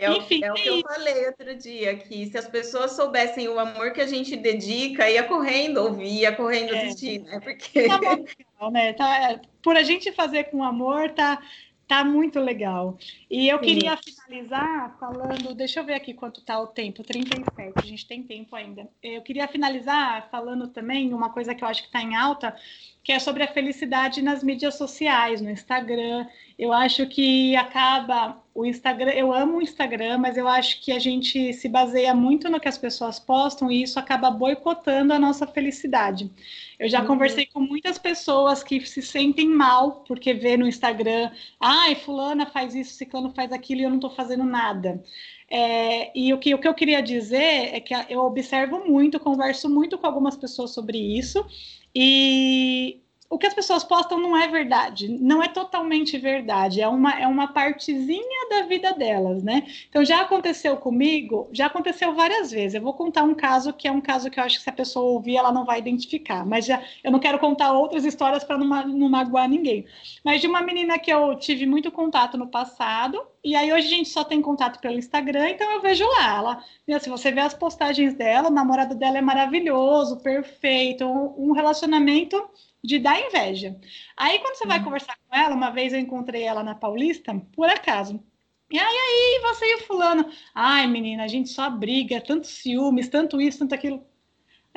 É, 0.00 0.16
Enfim, 0.16 0.44
é 0.44 0.52
o 0.52 0.54
que 0.54 0.68
eu 0.68 0.80
falei 0.82 1.26
outro 1.26 1.54
dia, 1.56 1.96
que 1.96 2.26
se 2.26 2.38
as 2.38 2.46
pessoas 2.46 2.92
soubessem 2.92 3.48
o 3.48 3.58
amor 3.58 3.92
que 3.92 4.00
a 4.00 4.06
gente 4.06 4.36
dedica, 4.36 5.10
ia 5.10 5.24
correndo 5.24 5.78
ouvir, 5.78 6.20
ia 6.20 6.34
correndo 6.34 6.72
é. 6.74 6.78
assistir, 6.78 7.20
né? 7.22 7.40
Porque... 7.40 7.88
Tá 7.88 7.98
legal, 7.98 8.70
né? 8.70 8.92
Tá, 8.92 9.40
por 9.62 9.76
a 9.76 9.82
gente 9.82 10.12
fazer 10.12 10.44
com 10.44 10.62
amor, 10.62 11.10
tá, 11.10 11.42
tá 11.88 12.04
muito 12.04 12.38
legal. 12.38 12.96
E 13.28 13.48
eu 13.48 13.58
Sim. 13.58 13.64
queria 13.64 13.98
finalizar 14.28 14.94
falando, 15.00 15.54
deixa 15.54 15.80
eu 15.80 15.84
ver 15.84 15.94
aqui 15.94 16.12
quanto 16.12 16.42
tá 16.42 16.60
o 16.60 16.66
tempo, 16.66 17.02
37, 17.02 17.72
a 17.74 17.80
gente 17.82 18.06
tem 18.06 18.22
tempo 18.22 18.54
ainda. 18.54 18.86
Eu 19.02 19.22
queria 19.22 19.48
finalizar 19.48 20.28
falando 20.30 20.68
também 20.68 21.14
uma 21.14 21.30
coisa 21.30 21.54
que 21.54 21.64
eu 21.64 21.68
acho 21.68 21.82
que 21.82 21.88
está 21.88 22.02
em 22.02 22.14
alta, 22.14 22.54
que 23.02 23.12
é 23.12 23.18
sobre 23.18 23.42
a 23.42 23.48
felicidade 23.48 24.20
nas 24.20 24.44
mídias 24.44 24.74
sociais, 24.76 25.40
no 25.40 25.50
Instagram. 25.50 26.26
Eu 26.58 26.74
acho 26.74 27.06
que 27.06 27.56
acaba 27.56 28.42
o 28.54 28.66
Instagram, 28.66 29.12
eu 29.12 29.32
amo 29.32 29.58
o 29.58 29.62
Instagram, 29.62 30.18
mas 30.18 30.36
eu 30.36 30.48
acho 30.48 30.82
que 30.82 30.92
a 30.92 30.98
gente 30.98 31.54
se 31.54 31.68
baseia 31.68 32.12
muito 32.12 32.50
no 32.50 32.60
que 32.60 32.68
as 32.68 32.76
pessoas 32.76 33.18
postam 33.18 33.70
e 33.70 33.82
isso 33.82 33.98
acaba 33.98 34.30
boicotando 34.30 35.14
a 35.14 35.18
nossa 35.18 35.46
felicidade. 35.46 36.30
Eu 36.78 36.88
já 36.88 37.00
uhum. 37.00 37.06
conversei 37.06 37.46
com 37.46 37.60
muitas 37.60 37.98
pessoas 37.98 38.62
que 38.62 38.84
se 38.84 39.00
sentem 39.00 39.48
mal 39.48 40.04
porque 40.06 40.34
vê 40.34 40.56
no 40.56 40.66
Instagram, 40.66 41.30
ai, 41.60 41.94
fulana 41.94 42.46
faz 42.46 42.74
isso, 42.74 42.94
ciclano 42.94 43.32
faz 43.32 43.52
aquilo 43.52 43.80
e 43.80 43.84
eu 43.84 43.90
não 43.90 43.96
estou 43.96 44.10
fazendo 44.18 44.42
nada. 44.42 45.00
É, 45.48 46.10
e 46.18 46.34
o 46.34 46.38
que, 46.38 46.52
o 46.52 46.58
que 46.58 46.66
eu 46.66 46.74
queria 46.74 47.00
dizer 47.00 47.74
é 47.74 47.80
que 47.80 47.94
eu 48.10 48.18
observo 48.20 48.84
muito, 48.84 49.20
converso 49.20 49.70
muito 49.70 49.96
com 49.96 50.06
algumas 50.06 50.36
pessoas 50.36 50.72
sobre 50.72 50.98
isso, 50.98 51.46
e 51.94 53.00
o 53.30 53.36
que 53.36 53.46
as 53.46 53.52
pessoas 53.52 53.84
postam 53.84 54.18
não 54.18 54.34
é 54.36 54.48
verdade, 54.48 55.06
não 55.08 55.42
é 55.42 55.48
totalmente 55.48 56.16
verdade, 56.16 56.80
é 56.80 56.88
uma, 56.88 57.20
é 57.20 57.26
uma 57.26 57.48
partezinha 57.48 58.48
da 58.48 58.62
vida 58.62 58.92
delas, 58.92 59.42
né? 59.42 59.66
Então 59.88 60.02
já 60.02 60.22
aconteceu 60.22 60.76
comigo, 60.78 61.46
já 61.52 61.66
aconteceu 61.66 62.14
várias 62.14 62.50
vezes. 62.50 62.74
Eu 62.74 62.82
vou 62.82 62.94
contar 62.94 63.24
um 63.24 63.34
caso 63.34 63.72
que 63.72 63.86
é 63.86 63.92
um 63.92 64.00
caso 64.00 64.30
que 64.30 64.40
eu 64.40 64.44
acho 64.44 64.56
que 64.56 64.64
se 64.64 64.70
a 64.70 64.72
pessoa 64.72 65.12
ouvir, 65.12 65.36
ela 65.36 65.52
não 65.52 65.66
vai 65.66 65.78
identificar, 65.78 66.46
mas 66.46 66.64
já 66.64 66.82
eu 67.04 67.10
não 67.12 67.18
quero 67.18 67.38
contar 67.38 67.72
outras 67.72 68.04
histórias 68.04 68.44
para 68.44 68.56
não, 68.56 68.66
não 68.86 69.08
magoar 69.10 69.48
ninguém. 69.48 69.84
Mas 70.24 70.40
de 70.40 70.46
uma 70.46 70.62
menina 70.62 70.98
que 70.98 71.12
eu 71.12 71.36
tive 71.36 71.66
muito 71.66 71.90
contato 71.92 72.38
no 72.38 72.46
passado, 72.46 73.20
e 73.42 73.54
aí 73.54 73.72
hoje 73.72 73.86
a 73.86 73.90
gente 73.90 74.08
só 74.08 74.24
tem 74.24 74.42
contato 74.42 74.80
pelo 74.80 74.98
Instagram, 74.98 75.50
então 75.50 75.70
eu 75.70 75.80
vejo 75.80 76.04
lá. 76.06 76.36
Ela, 76.36 76.64
meu, 76.86 76.98
se 77.00 77.08
você 77.08 77.30
vê 77.30 77.40
as 77.40 77.54
postagens 77.54 78.14
dela, 78.14 78.48
o 78.48 78.52
namorado 78.52 78.94
dela 78.94 79.18
é 79.18 79.20
maravilhoso, 79.20 80.20
perfeito, 80.20 81.04
um, 81.06 81.52
relacionamento 81.52 82.48
de 82.82 82.98
dar 82.98 83.20
inveja. 83.20 83.78
Aí, 84.16 84.38
quando 84.40 84.56
você 84.56 84.66
vai 84.66 84.78
uhum. 84.78 84.84
conversar 84.84 85.16
com 85.28 85.36
ela, 85.36 85.54
uma 85.54 85.70
vez 85.70 85.92
eu 85.92 85.98
encontrei 86.00 86.42
ela 86.42 86.62
na 86.62 86.74
Paulista, 86.74 87.34
por 87.52 87.68
acaso. 87.68 88.22
E 88.70 88.78
aí, 88.78 88.84
aí, 88.84 89.40
você 89.42 89.64
e 89.64 89.74
o 89.76 89.86
fulano? 89.86 90.30
Ai, 90.54 90.86
menina, 90.86 91.24
a 91.24 91.28
gente 91.28 91.48
só 91.48 91.70
briga, 91.70 92.20
tanto 92.20 92.46
ciúmes, 92.46 93.08
tanto 93.08 93.40
isso, 93.40 93.60
tanto 93.60 93.74
aquilo. 93.74 94.06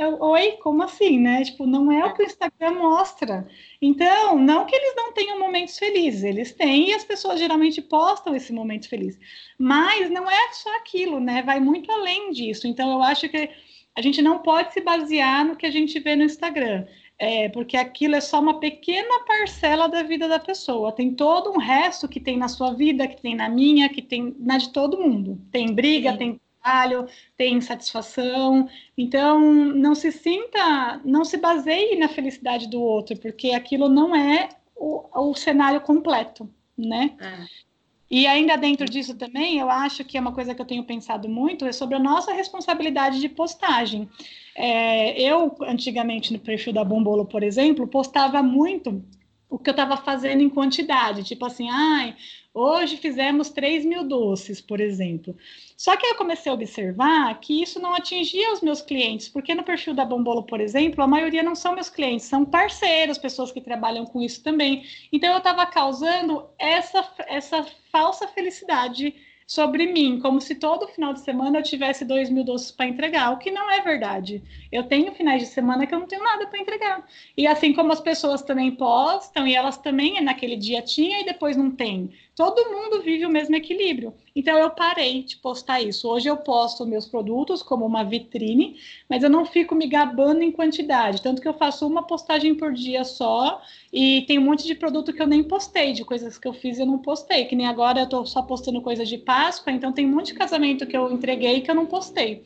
Oi, 0.08 0.54
como 0.62 0.84
assim, 0.84 1.20
né? 1.20 1.44
Tipo, 1.44 1.66
não 1.66 1.92
é 1.92 2.06
o 2.06 2.14
que 2.14 2.24
o 2.24 2.26
Instagram 2.26 2.72
mostra. 2.76 3.48
Então, 3.82 4.38
não 4.38 4.66
que 4.66 4.76
eles 4.76 4.94
não 4.96 5.14
tenham 5.14 5.40
momentos 5.40 5.78
felizes, 5.78 6.24
eles 6.24 6.54
têm 6.54 6.90
e 6.90 6.94
as 6.94 7.04
pessoas 7.04 7.40
geralmente 7.40 7.82
postam 7.82 8.36
esse 8.36 8.54
momento 8.54 8.90
feliz. 8.90 9.20
Mas 9.58 10.10
não 10.10 10.30
é 10.30 10.54
só 10.54 10.76
aquilo, 10.78 11.20
né? 11.20 11.42
Vai 11.44 11.60
muito 11.60 11.92
além 11.92 12.32
disso. 12.32 12.68
Então, 12.68 12.92
eu 12.92 13.02
acho 13.02 13.28
que 13.30 13.50
a 13.96 14.02
gente 14.02 14.22
não 14.22 14.40
pode 14.40 14.74
se 14.74 14.82
basear 14.82 15.46
no 15.46 15.56
que 15.56 15.66
a 15.66 15.72
gente 15.72 16.00
vê 16.00 16.16
no 16.16 16.24
Instagram. 16.24 16.86
É, 17.20 17.50
porque 17.50 17.78
aquilo 17.78 18.16
é 18.16 18.22
só 18.22 18.40
uma 18.40 18.60
pequena 18.60 19.24
parcela 19.28 19.88
da 19.88 20.02
vida 20.02 20.28
da 20.28 20.40
pessoa. 20.40 20.92
Tem 20.92 21.14
todo 21.14 21.52
um 21.52 21.60
resto 21.60 22.08
que 22.08 22.20
tem 22.20 22.36
na 22.36 22.48
sua 22.48 22.74
vida, 22.74 23.08
que 23.08 23.22
tem 23.22 23.36
na 23.36 23.48
minha, 23.48 23.90
que 23.90 24.02
tem 24.02 24.36
na 24.40 24.58
de 24.58 24.70
todo 24.70 25.00
mundo. 25.00 25.40
Tem 25.52 25.72
briga, 25.72 26.14
Sim. 26.14 26.18
tem 26.18 26.42
trabalho, 26.62 27.08
tem 27.36 27.56
insatisfação. 27.56 28.70
Então, 28.98 29.40
não 29.42 29.96
se 29.96 30.12
sinta, 30.12 31.02
não 31.04 31.26
se 31.26 31.38
baseie 31.38 31.98
na 31.98 32.08
felicidade 32.08 32.70
do 32.70 32.82
outro, 32.82 33.18
porque 33.18 33.52
aquilo 33.52 33.90
não 33.90 34.16
é 34.16 34.50
o, 34.76 35.30
o 35.30 35.36
cenário 35.36 35.82
completo, 35.82 36.50
né? 36.78 37.16
É. 37.20 37.72
E 38.10 38.28
ainda 38.28 38.58
dentro 38.58 38.86
disso 38.86 39.16
também, 39.16 39.58
eu 39.58 39.70
acho 39.70 40.04
que 40.04 40.18
é 40.18 40.22
uma 40.22 40.34
coisa 40.34 40.54
que 40.54 40.62
eu 40.62 40.66
tenho 40.66 40.84
pensado 40.84 41.30
muito 41.30 41.66
é 41.66 41.72
sobre 41.72 41.96
a 41.96 42.00
nossa 42.00 42.34
responsabilidade 42.34 43.22
de 43.22 43.30
postagem. 43.30 44.10
É, 44.54 45.22
eu, 45.22 45.56
antigamente, 45.62 46.34
no 46.34 46.40
perfil 46.40 46.74
da 46.74 46.84
Bombolo, 46.84 47.26
por 47.26 47.42
exemplo, 47.42 47.88
postava 47.88 48.44
muito 48.44 49.02
o 49.50 49.58
que 49.58 49.70
eu 49.70 49.72
estava 49.72 49.96
fazendo 49.96 50.42
em 50.42 50.50
quantidade, 50.50 51.24
tipo 51.24 51.46
assim, 51.46 51.70
ai, 51.70 52.16
Hoje 52.54 52.98
fizemos 52.98 53.50
3 53.50 53.86
mil 53.86 54.04
doces, 54.04 54.60
por 54.60 54.82
exemplo. 54.82 55.36
Só 55.78 55.96
que 55.96 56.06
eu 56.06 56.16
comecei 56.16 56.52
a 56.52 56.56
observar 56.56 57.40
que 57.40 57.62
isso 57.62 57.80
não 57.80 57.96
atingia 57.96 58.52
os 58.52 58.62
meus 58.62 58.82
clientes, 58.82 59.30
porque 59.30 59.56
no 59.56 59.64
perfil 59.64 59.94
da 59.94 60.04
Bombolo, 60.04 60.44
por 60.44 60.60
exemplo, 60.60 61.02
a 61.02 61.08
maioria 61.08 61.44
não 61.44 61.56
são 61.56 61.74
meus 61.74 61.90
clientes, 61.90 62.26
são 62.26 62.44
parceiros, 62.44 63.18
pessoas 63.18 63.54
que 63.54 63.62
trabalham 63.62 64.06
com 64.06 64.22
isso 64.22 64.44
também. 64.44 64.84
Então 65.14 65.32
eu 65.32 65.38
estava 65.38 65.66
causando 65.66 66.46
essa, 66.60 67.10
essa 67.28 67.64
falsa 67.90 68.28
felicidade 68.28 69.16
sobre 69.52 69.86
mim, 69.92 70.18
como 70.22 70.40
se 70.40 70.56
todo 70.56 70.88
final 70.88 71.12
de 71.12 71.20
semana 71.20 71.60
eu 71.60 71.64
tivesse 71.64 72.06
dois 72.06 72.30
mil 72.30 72.42
doces 72.42 72.72
para 72.72 72.86
entregar, 72.86 73.32
o 73.32 73.38
que 73.38 73.52
não 73.52 73.70
é 73.70 73.82
verdade. 73.82 74.42
Eu 74.72 74.84
tenho 74.84 75.12
finais 75.14 75.42
de 75.42 75.48
semana 75.48 75.86
que 75.86 75.94
eu 75.94 76.00
não 76.00 76.08
tenho 76.08 76.24
nada 76.24 76.48
para 76.48 76.58
entregar. 76.58 77.06
E 77.36 77.46
assim 77.46 77.74
como 77.74 77.92
as 77.92 78.00
pessoas 78.00 78.42
também 78.42 78.72
postam, 78.72 79.46
e 79.46 79.54
elas 79.54 79.78
também 79.78 80.22
naquele 80.22 80.56
dia 80.56 80.82
tinha 80.82 81.20
e 81.20 81.26
depois 81.26 81.58
não 81.58 81.70
tem. 81.70 82.12
Todo 82.42 82.72
mundo 82.72 83.04
vive 83.04 83.24
o 83.24 83.30
mesmo 83.30 83.56
equilíbrio. 83.56 84.16
Então 84.36 84.58
eu 84.58 84.72
parei 84.72 85.22
de 85.22 85.38
postar 85.38 85.80
isso. 85.80 86.10
Hoje 86.10 86.28
eu 86.28 86.38
posto 86.38 86.88
meus 86.88 87.06
produtos 87.06 87.62
como 87.62 87.86
uma 87.86 88.04
vitrine, 88.04 88.80
mas 89.08 89.22
eu 89.22 89.30
não 89.30 89.46
fico 89.46 89.76
me 89.76 89.86
gabando 89.86 90.42
em 90.42 90.52
quantidade. 90.52 91.22
Tanto 91.22 91.40
que 91.40 91.48
eu 91.48 91.54
faço 91.54 91.86
uma 91.86 92.02
postagem 92.02 92.56
por 92.56 92.74
dia 92.74 93.04
só 93.04 93.62
e 93.94 94.24
tem 94.26 94.40
um 94.40 94.42
monte 94.42 94.66
de 94.66 94.74
produto 94.74 95.14
que 95.14 95.22
eu 95.22 95.28
nem 95.28 95.44
postei, 95.44 95.94
de 95.94 96.04
coisas 96.04 96.40
que 96.40 96.48
eu 96.48 96.54
fiz 96.54 96.80
e 96.80 96.82
eu 96.82 96.88
não 96.88 96.98
postei. 96.98 97.46
Que 97.46 97.56
nem 97.56 97.68
agora 97.68 98.00
eu 98.00 98.10
tô 98.10 98.26
só 98.26 98.42
postando 98.42 98.82
coisas 98.82 99.08
de 99.08 99.20
Páscoa, 99.20 99.72
então 99.72 99.94
tem 99.94 100.08
um 100.08 100.16
monte 100.16 100.34
de 100.34 100.34
casamento 100.34 100.88
que 100.88 100.98
eu 100.98 101.12
entreguei 101.12 101.62
que 101.62 101.70
eu 101.70 101.76
não 101.76 101.86
postei. 101.86 102.42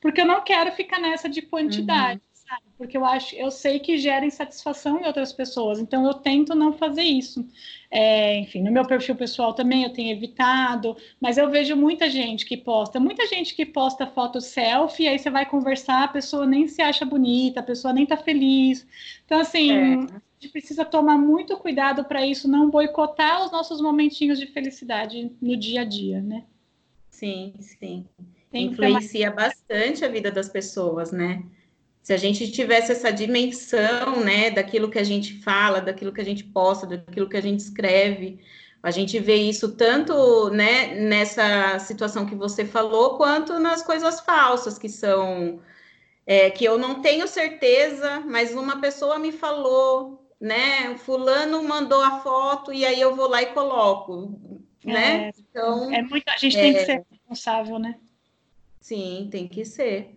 Porque 0.00 0.22
eu 0.22 0.26
não 0.26 0.42
quero 0.42 0.72
ficar 0.72 0.98
nessa 0.98 1.28
de 1.28 1.42
quantidade. 1.42 2.22
Uhum 2.22 2.25
sabe? 2.48 2.62
Porque 2.78 2.96
eu 2.96 3.04
acho, 3.04 3.34
eu 3.34 3.50
sei 3.50 3.78
que 3.78 3.98
gera 3.98 4.24
insatisfação 4.24 5.00
em 5.00 5.06
outras 5.06 5.32
pessoas, 5.32 5.78
então 5.78 6.06
eu 6.06 6.14
tento 6.14 6.54
não 6.54 6.72
fazer 6.72 7.02
isso. 7.02 7.46
É, 7.90 8.38
enfim, 8.38 8.62
no 8.62 8.70
meu 8.70 8.86
perfil 8.86 9.14
pessoal 9.16 9.52
também 9.52 9.82
eu 9.82 9.92
tenho 9.92 10.12
evitado, 10.12 10.96
mas 11.20 11.38
eu 11.38 11.50
vejo 11.50 11.76
muita 11.76 12.08
gente 12.08 12.44
que 12.44 12.56
posta, 12.56 13.00
muita 13.00 13.26
gente 13.26 13.54
que 13.54 13.66
posta 13.66 14.06
foto 14.06 14.40
selfie, 14.40 15.08
aí 15.08 15.18
você 15.18 15.30
vai 15.30 15.46
conversar, 15.46 16.04
a 16.04 16.08
pessoa 16.08 16.46
nem 16.46 16.68
se 16.68 16.80
acha 16.82 17.04
bonita, 17.04 17.60
a 17.60 17.64
pessoa 17.64 17.92
nem 17.92 18.06
tá 18.06 18.16
feliz. 18.16 18.86
Então, 19.24 19.40
assim, 19.40 19.72
é. 19.72 19.94
a 19.94 20.20
gente 20.38 20.52
precisa 20.52 20.84
tomar 20.84 21.18
muito 21.18 21.56
cuidado 21.56 22.04
para 22.04 22.26
isso 22.26 22.48
não 22.48 22.70
boicotar 22.70 23.44
os 23.44 23.50
nossos 23.50 23.80
momentinhos 23.80 24.38
de 24.38 24.46
felicidade 24.46 25.32
no 25.40 25.56
dia 25.56 25.80
a 25.82 25.84
dia, 25.84 26.20
né? 26.20 26.44
Sim, 27.10 27.54
sim. 27.58 28.06
Tem 28.50 28.66
Influencia 28.66 29.30
bastante 29.30 30.04
a 30.04 30.08
vida 30.08 30.30
das 30.30 30.48
pessoas, 30.48 31.10
né? 31.10 31.42
Se 32.06 32.12
a 32.12 32.16
gente 32.16 32.52
tivesse 32.52 32.92
essa 32.92 33.10
dimensão, 33.10 34.20
né, 34.20 34.48
daquilo 34.48 34.88
que 34.88 34.96
a 34.96 35.02
gente 35.02 35.42
fala, 35.42 35.80
daquilo 35.80 36.12
que 36.12 36.20
a 36.20 36.24
gente 36.24 36.44
posta, 36.44 36.86
daquilo 36.86 37.28
que 37.28 37.36
a 37.36 37.42
gente 37.42 37.58
escreve, 37.58 38.38
a 38.80 38.92
gente 38.92 39.18
vê 39.18 39.34
isso 39.34 39.74
tanto, 39.74 40.48
né, 40.50 40.94
nessa 40.94 41.80
situação 41.80 42.24
que 42.24 42.36
você 42.36 42.64
falou, 42.64 43.16
quanto 43.16 43.58
nas 43.58 43.82
coisas 43.82 44.20
falsas 44.20 44.78
que 44.78 44.88
são, 44.88 45.60
é, 46.24 46.48
que 46.48 46.64
eu 46.64 46.78
não 46.78 47.02
tenho 47.02 47.26
certeza, 47.26 48.20
mas 48.20 48.54
uma 48.54 48.80
pessoa 48.80 49.18
me 49.18 49.32
falou, 49.32 50.30
né, 50.40 50.96
fulano 50.98 51.60
mandou 51.64 52.00
a 52.00 52.20
foto 52.20 52.72
e 52.72 52.86
aí 52.86 53.00
eu 53.00 53.16
vou 53.16 53.28
lá 53.28 53.42
e 53.42 53.46
coloco, 53.46 54.38
né? 54.84 55.26
É, 55.26 55.32
então, 55.40 55.92
é 55.92 56.02
muito, 56.02 56.28
a 56.28 56.36
gente 56.36 56.56
é, 56.56 56.60
tem 56.60 56.72
que 56.72 56.84
ser 56.84 57.04
responsável, 57.10 57.80
né? 57.80 57.98
Sim, 58.80 59.26
tem 59.28 59.48
que 59.48 59.64
ser. 59.64 60.15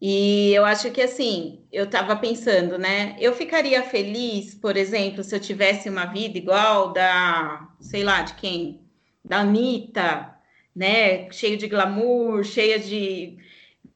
E 0.00 0.52
eu 0.54 0.64
acho 0.64 0.90
que 0.90 1.02
assim, 1.02 1.60
eu 1.70 1.84
estava 1.84 2.16
pensando, 2.16 2.78
né? 2.78 3.16
Eu 3.20 3.34
ficaria 3.34 3.82
feliz, 3.82 4.54
por 4.54 4.76
exemplo, 4.76 5.22
se 5.22 5.34
eu 5.34 5.40
tivesse 5.40 5.90
uma 5.90 6.06
vida 6.06 6.38
igual 6.38 6.92
da, 6.92 7.68
sei 7.80 8.02
lá, 8.02 8.22
de 8.22 8.34
quem? 8.34 8.80
Da 9.22 9.40
Anitta, 9.40 10.34
né? 10.74 11.30
Cheio 11.30 11.58
de 11.58 11.68
glamour, 11.68 12.42
cheia 12.44 12.78
de 12.78 13.36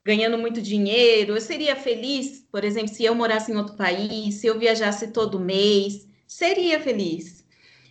ganhando 0.04 0.36
muito 0.36 0.60
dinheiro. 0.60 1.34
Eu 1.34 1.40
seria 1.40 1.74
feliz, 1.74 2.46
por 2.52 2.64
exemplo, 2.64 2.88
se 2.88 3.04
eu 3.04 3.14
morasse 3.14 3.50
em 3.50 3.56
outro 3.56 3.74
país, 3.76 4.34
se 4.36 4.46
eu 4.46 4.58
viajasse 4.58 5.08
todo 5.10 5.40
mês, 5.40 6.06
seria 6.26 6.78
feliz. 6.80 7.44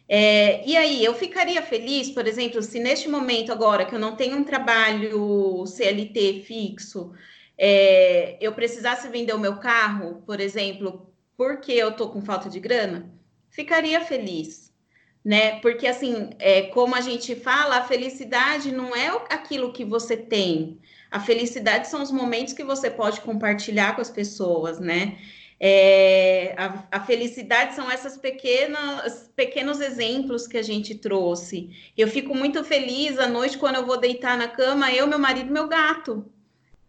É, 0.07 0.63
e 0.67 0.77
aí, 0.77 1.03
eu 1.03 1.15
ficaria 1.15 1.61
feliz, 1.61 2.09
por 2.11 2.27
exemplo, 2.27 2.61
se 2.61 2.79
neste 2.79 3.09
momento 3.09 3.51
agora 3.51 3.85
que 3.85 3.95
eu 3.95 3.99
não 3.99 4.15
tenho 4.15 4.37
um 4.37 4.43
trabalho 4.43 5.65
CLT 5.65 6.43
fixo, 6.45 7.11
é, 7.57 8.37
eu 8.41 8.53
precisasse 8.53 9.07
vender 9.07 9.33
o 9.33 9.39
meu 9.39 9.57
carro, 9.57 10.23
por 10.25 10.39
exemplo, 10.39 11.13
porque 11.37 11.71
eu 11.71 11.91
tô 11.91 12.09
com 12.09 12.21
falta 12.21 12.49
de 12.49 12.59
grana, 12.59 13.11
ficaria 13.49 14.01
feliz, 14.01 14.73
né? 15.23 15.59
Porque 15.59 15.87
assim, 15.87 16.31
é, 16.39 16.63
como 16.63 16.95
a 16.95 17.01
gente 17.01 17.35
fala, 17.35 17.77
a 17.77 17.83
felicidade 17.83 18.71
não 18.71 18.95
é 18.95 19.09
aquilo 19.29 19.71
que 19.71 19.85
você 19.85 20.17
tem. 20.17 20.79
A 21.09 21.19
felicidade 21.19 21.87
são 21.87 22.01
os 22.01 22.11
momentos 22.11 22.53
que 22.53 22.63
você 22.63 22.89
pode 22.89 23.21
compartilhar 23.21 23.95
com 23.95 24.01
as 24.01 24.09
pessoas, 24.09 24.79
né? 24.79 25.17
É, 25.59 26.55
a, 26.57 26.87
a, 26.91 26.99
felicidade 27.05 27.73
são 27.75 27.89
essas 27.89 28.17
pequenas 28.17 29.31
pequenos 29.33 29.79
exemplos 29.79 30.45
que 30.45 30.57
a 30.57 30.61
gente 30.61 30.95
trouxe. 30.95 31.69
Eu 31.95 32.07
fico 32.09 32.35
muito 32.35 32.63
feliz 32.65 33.17
à 33.17 33.27
noite 33.27 33.57
quando 33.57 33.75
eu 33.75 33.85
vou 33.85 33.97
deitar 33.97 34.37
na 34.37 34.47
cama, 34.47 34.91
eu, 34.91 35.07
meu 35.07 35.19
marido, 35.19 35.51
meu 35.53 35.67
gato. 35.67 36.29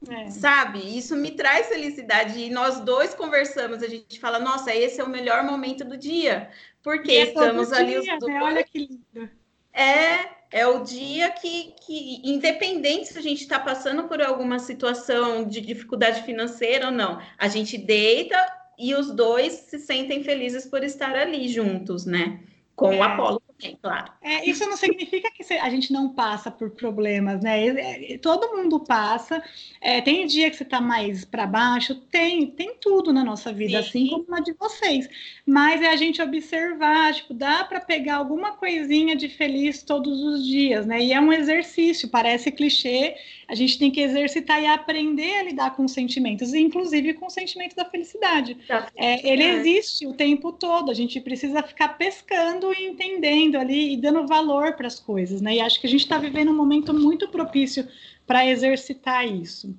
É. 0.09 0.31
Sabe? 0.31 0.79
Isso 0.97 1.17
me 1.17 1.33
traz 1.33 1.69
felicidade. 1.69 2.39
E 2.39 2.51
nós 2.51 2.81
dois 2.81 3.15
conversamos, 3.15 3.83
a 3.83 3.89
gente 3.89 4.19
fala, 4.21 4.39
nossa, 4.39 4.75
esse 4.75 5.01
é 5.01 5.05
o 5.05 5.09
melhor 5.09 5.45
momento 5.45 5.85
do 5.85 5.97
dia. 5.97 6.51
Porque 6.83 7.13
é 7.13 7.23
estamos 7.25 7.73
ali 7.73 8.01
dia, 8.01 8.15
os 8.15 8.21
dois. 8.21 8.35
Né? 8.35 8.43
Olha 8.43 8.65
que 8.65 8.79
lindo. 8.79 9.31
É, 9.73 10.29
é 10.53 10.67
o 10.67 10.85
dia 10.85 11.31
que, 11.33 11.75
que 11.85 12.21
independente 12.23 13.09
se 13.09 13.19
a 13.19 13.23
gente 13.23 13.41
está 13.41 13.59
passando 13.59 14.05
por 14.05 14.23
alguma 14.23 14.59
situação 14.59 15.45
de 15.45 15.61
dificuldade 15.61 16.23
financeira 16.23 16.87
ou 16.87 16.93
não, 16.93 17.21
a 17.37 17.49
gente 17.49 17.77
deita 17.77 18.37
e 18.79 18.95
os 18.95 19.11
dois 19.11 19.53
se 19.53 19.79
sentem 19.79 20.23
felizes 20.23 20.67
por 20.67 20.85
estar 20.85 21.15
ali 21.17 21.49
juntos, 21.49 22.07
né? 22.07 22.41
Com 22.77 22.93
é. 22.93 22.99
o 22.99 23.03
Apolo 23.03 23.43
também, 23.65 23.79
claro. 23.81 24.13
É, 24.21 24.49
isso 24.49 24.65
não 24.67 24.77
significa 24.77 25.31
que 25.31 25.55
a 25.55 25.71
gente 25.71 25.93
não 25.93 26.11
passa 26.11 26.51
por 26.51 26.71
problemas, 26.71 27.41
né? 27.41 27.67
É, 27.67 28.19
todo 28.19 28.57
mundo 28.57 28.81
passa. 28.81 29.43
É, 29.81 30.01
tem 30.01 30.27
dia 30.27 30.51
que 30.51 30.57
você 30.57 30.63
está 30.63 30.81
mais 30.81 31.25
para 31.25 31.47
baixo, 31.47 31.95
tem, 31.95 32.47
tem 32.47 32.75
tudo 32.81 33.13
na 33.13 33.25
nossa 33.25 33.53
vida, 33.53 33.83
Sim. 33.83 33.89
assim 33.89 34.09
como 34.09 34.27
na 34.29 34.41
de 34.41 34.53
vocês. 34.53 35.09
Mas 35.47 35.81
é 35.81 35.89
a 35.89 35.97
gente 35.97 36.21
observar, 36.21 37.15
tipo, 37.15 37.33
dá 37.33 37.65
para 37.65 37.81
pegar 37.81 38.17
alguma 38.17 38.53
coisinha 38.53 39.17
de 39.17 39.29
feliz 39.29 39.83
todos 39.83 40.23
os 40.23 40.47
dias, 40.47 40.87
né? 40.87 41.03
E 41.03 41.13
é 41.13 41.21
um 41.21 41.33
exercício, 41.33 42.09
parece 42.09 42.53
clichê, 42.53 43.17
a 43.49 43.55
gente 43.55 43.79
tem 43.79 43.91
que 43.91 44.01
exercitar 44.01 44.63
e 44.63 44.67
aprender 44.67 45.39
a 45.39 45.43
lidar 45.43 45.77
com 45.77 45.85
os 45.85 45.93
sentimentos, 45.93 46.55
inclusive 46.55 47.15
com 47.15 47.27
o 47.27 47.31
sentimento 47.31 47.77
da 47.77 47.85
felicidade. 47.85 48.57
Tá. 48.67 48.89
É, 48.97 49.27
ele 49.29 49.45
existe 49.45 50.07
o 50.07 50.15
tempo 50.15 50.53
todo, 50.53 50.91
a 50.91 50.95
gente 50.95 51.21
precisa 51.21 51.63
ficar 51.63 51.89
pescando 51.97 52.73
e 52.73 52.87
entendendo 52.87 53.57
ali 53.57 53.95
e 53.95 53.97
dando 53.97 54.27
valor 54.27 54.75
para 54.75 54.87
as 54.87 54.99
coisas, 54.99 55.41
né? 55.41 55.57
E 55.57 55.61
acho 55.61 55.81
que 55.81 55.87
a 55.87 55.91
gente 55.91 56.03
está 56.03 56.19
vivendo 56.19 56.51
um 56.51 56.57
momento 56.57 56.95
muito 56.95 57.29
propício 57.29 57.87
para 58.27 58.47
exercitar 58.47 59.27
isso. 59.27 59.75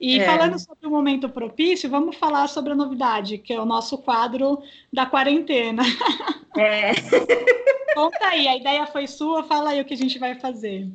E 0.00 0.20
é. 0.20 0.24
falando 0.24 0.58
sobre 0.58 0.86
o 0.86 0.90
momento 0.90 1.28
propício, 1.28 1.88
vamos 1.88 2.16
falar 2.16 2.48
sobre 2.48 2.72
a 2.72 2.76
novidade, 2.76 3.38
que 3.38 3.52
é 3.52 3.60
o 3.60 3.64
nosso 3.64 3.96
quadro 3.98 4.62
da 4.92 5.06
quarentena. 5.06 5.82
É. 6.56 6.92
Conta 7.94 8.28
aí, 8.28 8.46
a 8.46 8.56
ideia 8.56 8.86
foi 8.86 9.06
sua, 9.06 9.42
fala 9.44 9.70
aí 9.70 9.80
o 9.80 9.84
que 9.86 9.94
a 9.94 9.96
gente 9.96 10.18
vai 10.18 10.34
fazer. 10.34 10.86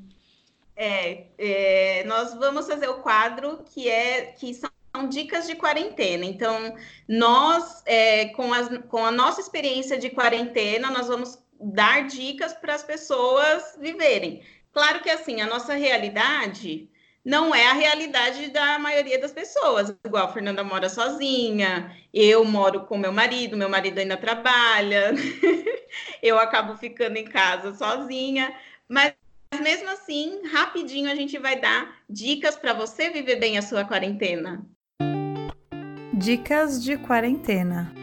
É, 0.76 1.26
é, 1.38 2.04
nós 2.06 2.34
vamos 2.34 2.68
fazer 2.68 2.88
o 2.88 3.02
quadro 3.02 3.64
que 3.74 3.90
é 3.90 4.34
que 4.38 4.54
são 4.54 4.72
dicas 5.10 5.48
de 5.48 5.56
quarentena. 5.56 6.26
Então, 6.26 6.76
nós, 7.08 7.84
é, 7.86 8.28
com, 8.30 8.54
as, 8.54 8.70
com 8.90 9.06
a 9.06 9.12
nossa 9.12 9.42
experiência 9.42 9.98
de 9.98 10.10
quarentena, 10.10 10.90
nós 10.90 11.08
vamos 11.08 11.38
dar 11.60 12.08
dicas 12.08 12.54
para 12.54 12.74
as 12.74 12.84
pessoas 12.84 13.78
viverem. 13.80 14.44
Claro 14.74 15.02
que 15.02 15.10
assim, 15.10 15.42
a 15.42 15.48
nossa 15.48 15.74
realidade 15.74 16.90
não 17.24 17.54
é 17.54 17.68
a 17.68 17.74
realidade 17.74 18.50
da 18.50 18.80
maioria 18.80 19.20
das 19.20 19.32
pessoas. 19.32 19.96
Igual 20.04 20.26
a 20.26 20.34
Fernanda 20.34 20.64
mora 20.64 20.90
sozinha, 20.90 21.96
eu 22.14 22.44
moro 22.44 22.82
com 22.82 22.98
meu 22.98 23.12
marido, 23.12 23.56
meu 23.56 23.70
marido 23.70 24.00
ainda 24.00 24.18
trabalha, 24.18 25.14
eu 26.22 26.40
acabo 26.40 26.76
ficando 26.78 27.18
em 27.18 27.26
casa 27.26 27.74
sozinha, 27.76 28.54
mas 28.88 29.14
mesmo 29.60 29.90
assim, 29.90 30.42
rapidinho 30.48 31.12
a 31.12 31.16
gente 31.16 31.38
vai 31.38 31.60
dar 31.60 31.96
dicas 32.10 32.56
para 32.56 32.74
você 32.74 33.10
viver 33.10 33.38
bem 33.38 33.58
a 33.58 33.62
sua 33.62 33.84
quarentena. 33.84 34.66
Dicas 36.14 36.84
de 36.84 36.98
quarentena. 36.98 38.01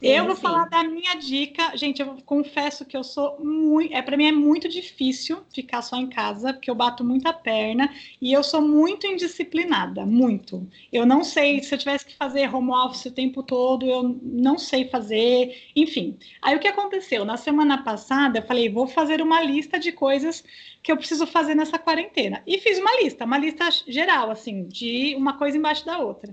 Eu 0.00 0.26
vou 0.26 0.36
falar 0.36 0.68
da 0.68 0.84
minha 0.84 1.14
dica. 1.16 1.76
Gente, 1.76 2.00
eu 2.00 2.16
confesso 2.24 2.84
que 2.84 2.96
eu 2.96 3.02
sou 3.02 3.38
muito. 3.44 3.92
É, 3.92 4.00
para 4.00 4.16
mim 4.16 4.26
é 4.26 4.32
muito 4.32 4.68
difícil 4.68 5.42
ficar 5.52 5.82
só 5.82 5.96
em 5.96 6.06
casa, 6.06 6.52
porque 6.52 6.70
eu 6.70 6.74
bato 6.74 7.04
muita 7.04 7.32
perna 7.32 7.92
e 8.20 8.32
eu 8.32 8.44
sou 8.44 8.62
muito 8.62 9.06
indisciplinada. 9.06 10.06
Muito. 10.06 10.68
Eu 10.92 11.04
não 11.04 11.24
sei, 11.24 11.62
se 11.62 11.74
eu 11.74 11.78
tivesse 11.78 12.06
que 12.06 12.14
fazer 12.14 12.54
home 12.54 12.70
office 12.70 13.06
o 13.06 13.10
tempo 13.10 13.42
todo, 13.42 13.86
eu 13.86 14.18
não 14.22 14.56
sei 14.56 14.88
fazer. 14.88 15.70
Enfim. 15.74 16.16
Aí 16.40 16.54
o 16.54 16.60
que 16.60 16.68
aconteceu? 16.68 17.24
Na 17.24 17.36
semana 17.36 17.82
passada, 17.82 18.38
eu 18.38 18.46
falei, 18.46 18.68
vou 18.68 18.86
fazer 18.86 19.20
uma 19.20 19.42
lista 19.42 19.80
de 19.80 19.90
coisas 19.90 20.44
que 20.80 20.92
eu 20.92 20.96
preciso 20.96 21.26
fazer 21.26 21.56
nessa 21.56 21.78
quarentena. 21.78 22.40
E 22.46 22.58
fiz 22.58 22.78
uma 22.78 22.94
lista, 23.02 23.24
uma 23.24 23.38
lista 23.38 23.68
geral, 23.88 24.30
assim, 24.30 24.68
de 24.68 25.16
uma 25.16 25.36
coisa 25.36 25.56
embaixo 25.56 25.84
da 25.84 25.98
outra. 25.98 26.30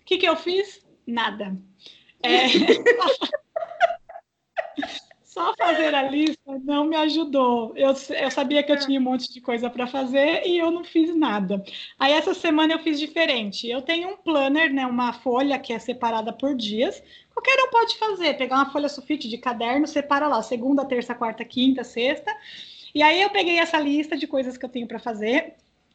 O 0.00 0.04
que, 0.04 0.18
que 0.18 0.28
eu 0.28 0.36
fiz? 0.36 0.86
Nada. 1.04 1.56
É... 2.22 2.46
Só 5.38 5.54
fazer 5.56 5.94
a 5.94 6.02
lista 6.02 6.58
não 6.64 6.84
me 6.84 6.96
ajudou. 6.96 7.72
Eu, 7.76 7.90
eu 7.90 8.30
sabia 8.30 8.60
que 8.62 8.72
eu 8.72 8.78
tinha 8.78 8.98
um 8.98 9.02
monte 9.02 9.32
de 9.32 9.40
coisa 9.40 9.70
para 9.70 9.86
fazer 9.86 10.42
e 10.44 10.58
eu 10.58 10.70
não 10.70 10.82
fiz 10.82 11.14
nada. 11.14 11.62
Aí 11.96 12.12
essa 12.12 12.34
semana 12.34 12.72
eu 12.72 12.80
fiz 12.80 12.98
diferente. 12.98 13.68
Eu 13.68 13.80
tenho 13.80 14.08
um 14.08 14.16
planner, 14.16 14.72
né, 14.72 14.84
uma 14.84 15.12
folha 15.12 15.56
que 15.58 15.72
é 15.72 15.78
separada 15.78 16.32
por 16.32 16.56
dias. 16.56 17.00
Qualquer 17.32 17.62
um 17.62 17.70
pode 17.70 17.96
fazer, 17.98 18.34
pegar 18.34 18.56
uma 18.56 18.72
folha 18.72 18.88
sulfite 18.88 19.28
de 19.28 19.38
caderno, 19.38 19.86
separa 19.86 20.26
lá, 20.26 20.42
segunda, 20.42 20.84
terça, 20.84 21.14
quarta, 21.14 21.44
quinta, 21.44 21.84
sexta. 21.84 22.34
E 22.92 23.00
aí 23.00 23.22
eu 23.22 23.30
peguei 23.30 23.58
essa 23.58 23.78
lista 23.78 24.16
de 24.16 24.26
coisas 24.26 24.56
que 24.56 24.64
eu 24.64 24.68
tenho 24.68 24.88
para 24.88 24.98
fazer 24.98 25.54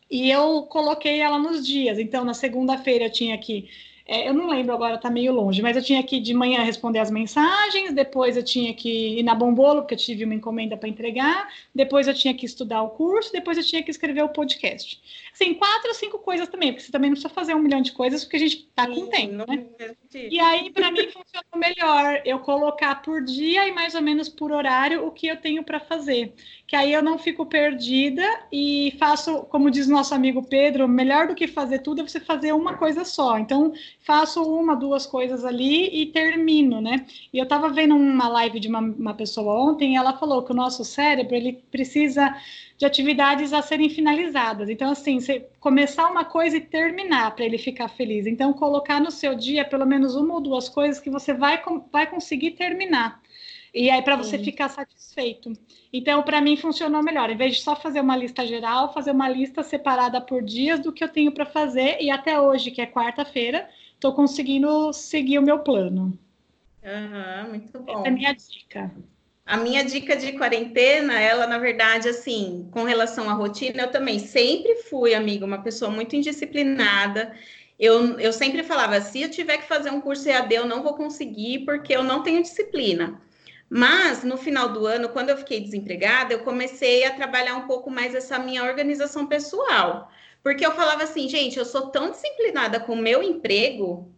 e 0.10 0.32
eu 0.32 0.64
coloquei 0.64 1.20
ela 1.20 1.38
nos 1.38 1.66
dias. 1.66 2.00
Então, 2.00 2.24
na 2.24 2.34
segunda-feira 2.34 3.06
eu 3.06 3.12
tinha 3.12 3.38
que 3.38 3.68
é, 4.06 4.28
eu 4.28 4.34
não 4.34 4.50
lembro 4.50 4.74
agora, 4.74 4.98
tá 4.98 5.10
meio 5.10 5.32
longe, 5.32 5.62
mas 5.62 5.78
eu 5.78 5.84
tinha 5.84 6.04
que 6.04 6.20
de 6.20 6.34
manhã 6.34 6.62
responder 6.62 7.00
as 7.00 7.10
mensagens, 7.10 7.94
depois 7.94 8.36
eu 8.36 8.44
tinha 8.44 8.74
que 8.74 9.20
ir 9.20 9.24
na 9.24 9.34
Bombolo, 9.34 9.82
porque 9.82 9.94
eu 9.94 9.98
tive 9.98 10.26
uma 10.26 10.36
encomenda 10.36 10.76
para 10.76 10.90
entregar, 10.90 11.48
depois 11.74 12.08
eu 12.08 12.14
tinha 12.14 12.34
que 12.34 12.46
estudar 12.46 12.82
o 12.84 12.90
curso, 12.90 13.32
depois 13.32 13.58
eu 13.58 13.64
tinha 13.64 13.82
que 13.82 13.90
escrever 13.90 14.22
o 14.22 14.30
podcast. 14.30 15.02
Assim, 15.34 15.54
quatro 15.54 15.88
ou 15.88 15.96
cinco 15.96 16.20
coisas 16.20 16.50
também, 16.50 16.74
porque 16.74 16.86
você 16.86 16.92
também 16.92 17.10
não 17.10 17.16
precisa 17.16 17.34
fazer 17.34 17.56
um 17.56 17.60
milhão 17.60 17.82
de 17.82 17.94
coisas, 17.94 18.24
porque 18.24 18.36
a 18.36 18.40
gente 18.40 18.70
tá 18.76 18.88
com 18.88 19.08
tempo, 19.08 19.50
né? 19.50 19.66
E 20.14 20.40
aí, 20.40 20.70
para 20.70 20.92
mim, 20.92 21.08
funcionou 21.08 21.56
melhor 21.56 22.22
eu 22.26 22.40
colocar 22.40 23.02
por 23.02 23.24
dia 23.24 23.68
e 23.68 23.72
mais 23.72 23.96
ou 23.96 24.02
menos 24.02 24.30
por 24.30 24.52
horário 24.52 25.08
o 25.08 25.12
que 25.12 25.28
eu 25.28 25.38
tenho 25.38 25.64
para 25.64 25.80
fazer. 25.80 26.34
Que 26.66 26.76
aí 26.76 26.94
eu 26.94 27.04
não 27.04 27.20
fico 27.20 27.46
perdida 27.46 28.24
e 28.52 28.96
faço, 28.98 29.44
como 29.44 29.70
diz 29.70 29.88
nosso 29.88 30.16
amigo 30.16 30.42
Pedro, 30.44 30.88
melhor 30.88 31.28
do 31.28 31.36
que 31.36 31.48
fazer 31.48 31.80
tudo 31.80 32.02
é 32.02 32.08
você 32.08 32.20
fazer 32.20 32.54
uma 32.54 32.78
coisa 32.78 33.04
só. 33.04 33.38
Então, 33.38 33.74
faço 34.02 34.42
uma, 34.42 34.76
duas 34.76 35.06
coisas 35.06 35.44
ali 35.44 35.90
e 35.94 36.06
termino, 36.08 36.82
né? 36.82 37.06
E 37.34 37.38
eu 37.38 37.44
estava 37.44 37.70
vendo 37.70 37.96
uma 37.96 38.28
live 38.30 38.60
de 38.60 38.70
uma, 38.70 38.80
uma 38.80 39.14
pessoa 39.14 39.70
ontem 39.70 39.94
e 39.94 39.98
ela 39.98 40.18
falou 40.18 40.44
que 40.44 40.52
o 40.52 40.56
nosso 40.56 40.84
cérebro 40.86 41.36
ele 41.36 41.62
precisa 41.70 42.34
de 42.78 42.86
atividades 42.86 43.54
a 43.54 43.62
serem 43.62 43.90
finalizadas. 43.90 44.70
Então, 44.70 44.92
assim, 44.92 45.20
você 45.20 45.48
começar 45.60 46.10
uma 46.10 46.26
coisa 46.26 46.58
e 46.58 46.62
terminar 46.62 47.36
para 47.36 47.46
ele 47.46 47.58
ficar 47.58 47.88
feliz. 47.88 48.26
Então, 48.26 48.52
colocar 48.52 49.00
no 49.00 49.12
seu 49.12 49.36
dia 49.36 49.64
pelo 49.64 49.86
menos 49.86 50.16
uma 50.16 50.34
ou 50.34 50.42
duas 50.42 50.68
coisas 50.68 51.00
que 51.00 51.10
você 51.10 51.34
vai, 51.34 51.62
vai 51.92 52.08
conseguir 52.08 52.52
terminar. 52.52 53.23
E 53.74 53.90
aí, 53.90 54.02
para 54.04 54.16
você 54.16 54.38
ficar 54.38 54.70
satisfeito. 54.70 55.52
Então, 55.92 56.22
para 56.22 56.40
mim, 56.40 56.56
funcionou 56.56 57.02
melhor. 57.02 57.32
Em 57.32 57.36
vez 57.36 57.56
de 57.56 57.64
só 57.64 57.76
fazer 57.76 58.02
uma 58.02 58.16
lista 58.16 58.46
geral, 58.46 58.94
fazer 58.94 59.12
uma 59.12 59.28
lista 59.28 59.64
separada 59.64 60.22
por 60.22 60.44
dias 60.44 60.80
do 60.80 60.94
que 60.94 61.04
eu 61.04 61.10
tenho 61.10 61.32
para 61.32 61.46
fazer. 61.46 61.98
E 62.00 62.12
até 62.12 62.40
hoje, 62.40 62.70
que 62.70 62.82
é 62.82 62.86
quarta-feira, 62.86 63.68
estou 63.96 64.14
conseguindo 64.14 64.94
seguir 64.94 65.40
o 65.40 65.42
meu 65.42 65.60
plano. 65.60 66.18
Uhum, 66.84 67.50
muito 67.50 67.80
bom. 67.80 68.00
Essa 68.00 68.08
é 68.08 68.10
a 68.10 68.12
minha 68.12 68.34
dica. 68.34 68.92
A 69.46 69.58
minha 69.58 69.84
dica 69.84 70.16
de 70.16 70.34
quarentena, 70.34 71.20
ela, 71.20 71.48
na 71.48 71.58
verdade, 71.58 72.08
assim, 72.08 72.70
com 72.72 72.84
relação 72.84 73.30
à 73.30 73.34
rotina, 73.34 73.84
eu 73.84 73.92
também 73.92 74.20
sempre 74.20 74.76
fui, 74.84 75.14
amiga, 75.14 75.46
uma 75.46 75.62
pessoa 75.62 75.90
muito 75.90 76.16
indisciplinada. 76.16 77.36
Eu, 77.80 78.20
eu 78.20 78.32
sempre 78.32 78.64
falava, 78.64 79.02
se 79.02 79.22
eu 79.22 79.30
tiver 79.30 79.58
que 79.58 79.68
fazer 79.68 79.90
um 79.90 80.00
curso 80.00 80.30
EAD, 80.30 80.54
eu 80.54 80.66
não 80.66 80.84
vou 80.84 80.94
conseguir, 80.94 81.66
porque 81.66 81.94
eu 81.94 82.04
não 82.04 82.22
tenho 82.22 82.42
disciplina. 82.42 83.20
Mas, 83.70 84.24
no 84.24 84.38
final 84.38 84.70
do 84.70 84.86
ano, 84.86 85.10
quando 85.10 85.30
eu 85.30 85.38
fiquei 85.38 85.60
desempregada, 85.60 86.34
eu 86.34 86.44
comecei 86.44 87.06
a 87.06 87.16
trabalhar 87.16 87.56
um 87.56 87.68
pouco 87.68 87.90
mais 87.90 88.14
essa 88.14 88.38
minha 88.38 88.64
organização 88.64 89.26
pessoal. 89.26 90.12
Porque 90.44 90.66
eu 90.66 90.72
falava 90.74 91.04
assim, 91.04 91.28
gente, 91.30 91.58
eu 91.58 91.66
sou 91.66 91.88
tão 91.90 92.12
disciplinada 92.12 92.80
com 92.80 92.94
o 92.94 93.02
meu 93.02 93.24
emprego, 93.24 94.14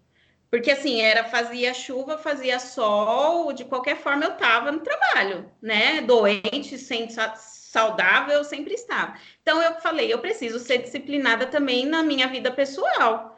porque 0.50 0.72
assim, 0.72 1.02
era 1.02 1.24
fazia 1.26 1.74
chuva, 1.74 2.18
fazia 2.18 2.60
sol, 2.60 3.54
de 3.54 3.64
qualquer 3.66 3.98
forma 3.98 4.26
eu 4.26 4.32
estava 4.32 4.72
no 4.72 4.80
trabalho, 4.80 5.52
né? 5.62 6.02
Doente, 6.02 6.78
sem 6.78 7.08
saudável, 7.10 8.36
eu 8.36 8.44
sempre 8.44 8.74
estava. 8.74 9.16
Então 9.42 9.62
eu 9.62 9.76
falei, 9.82 10.12
eu 10.12 10.20
preciso 10.20 10.60
ser 10.60 10.80
disciplinada 10.80 11.46
também 11.46 11.86
na 11.86 12.02
minha 12.02 12.28
vida 12.28 12.52
pessoal. 12.52 13.35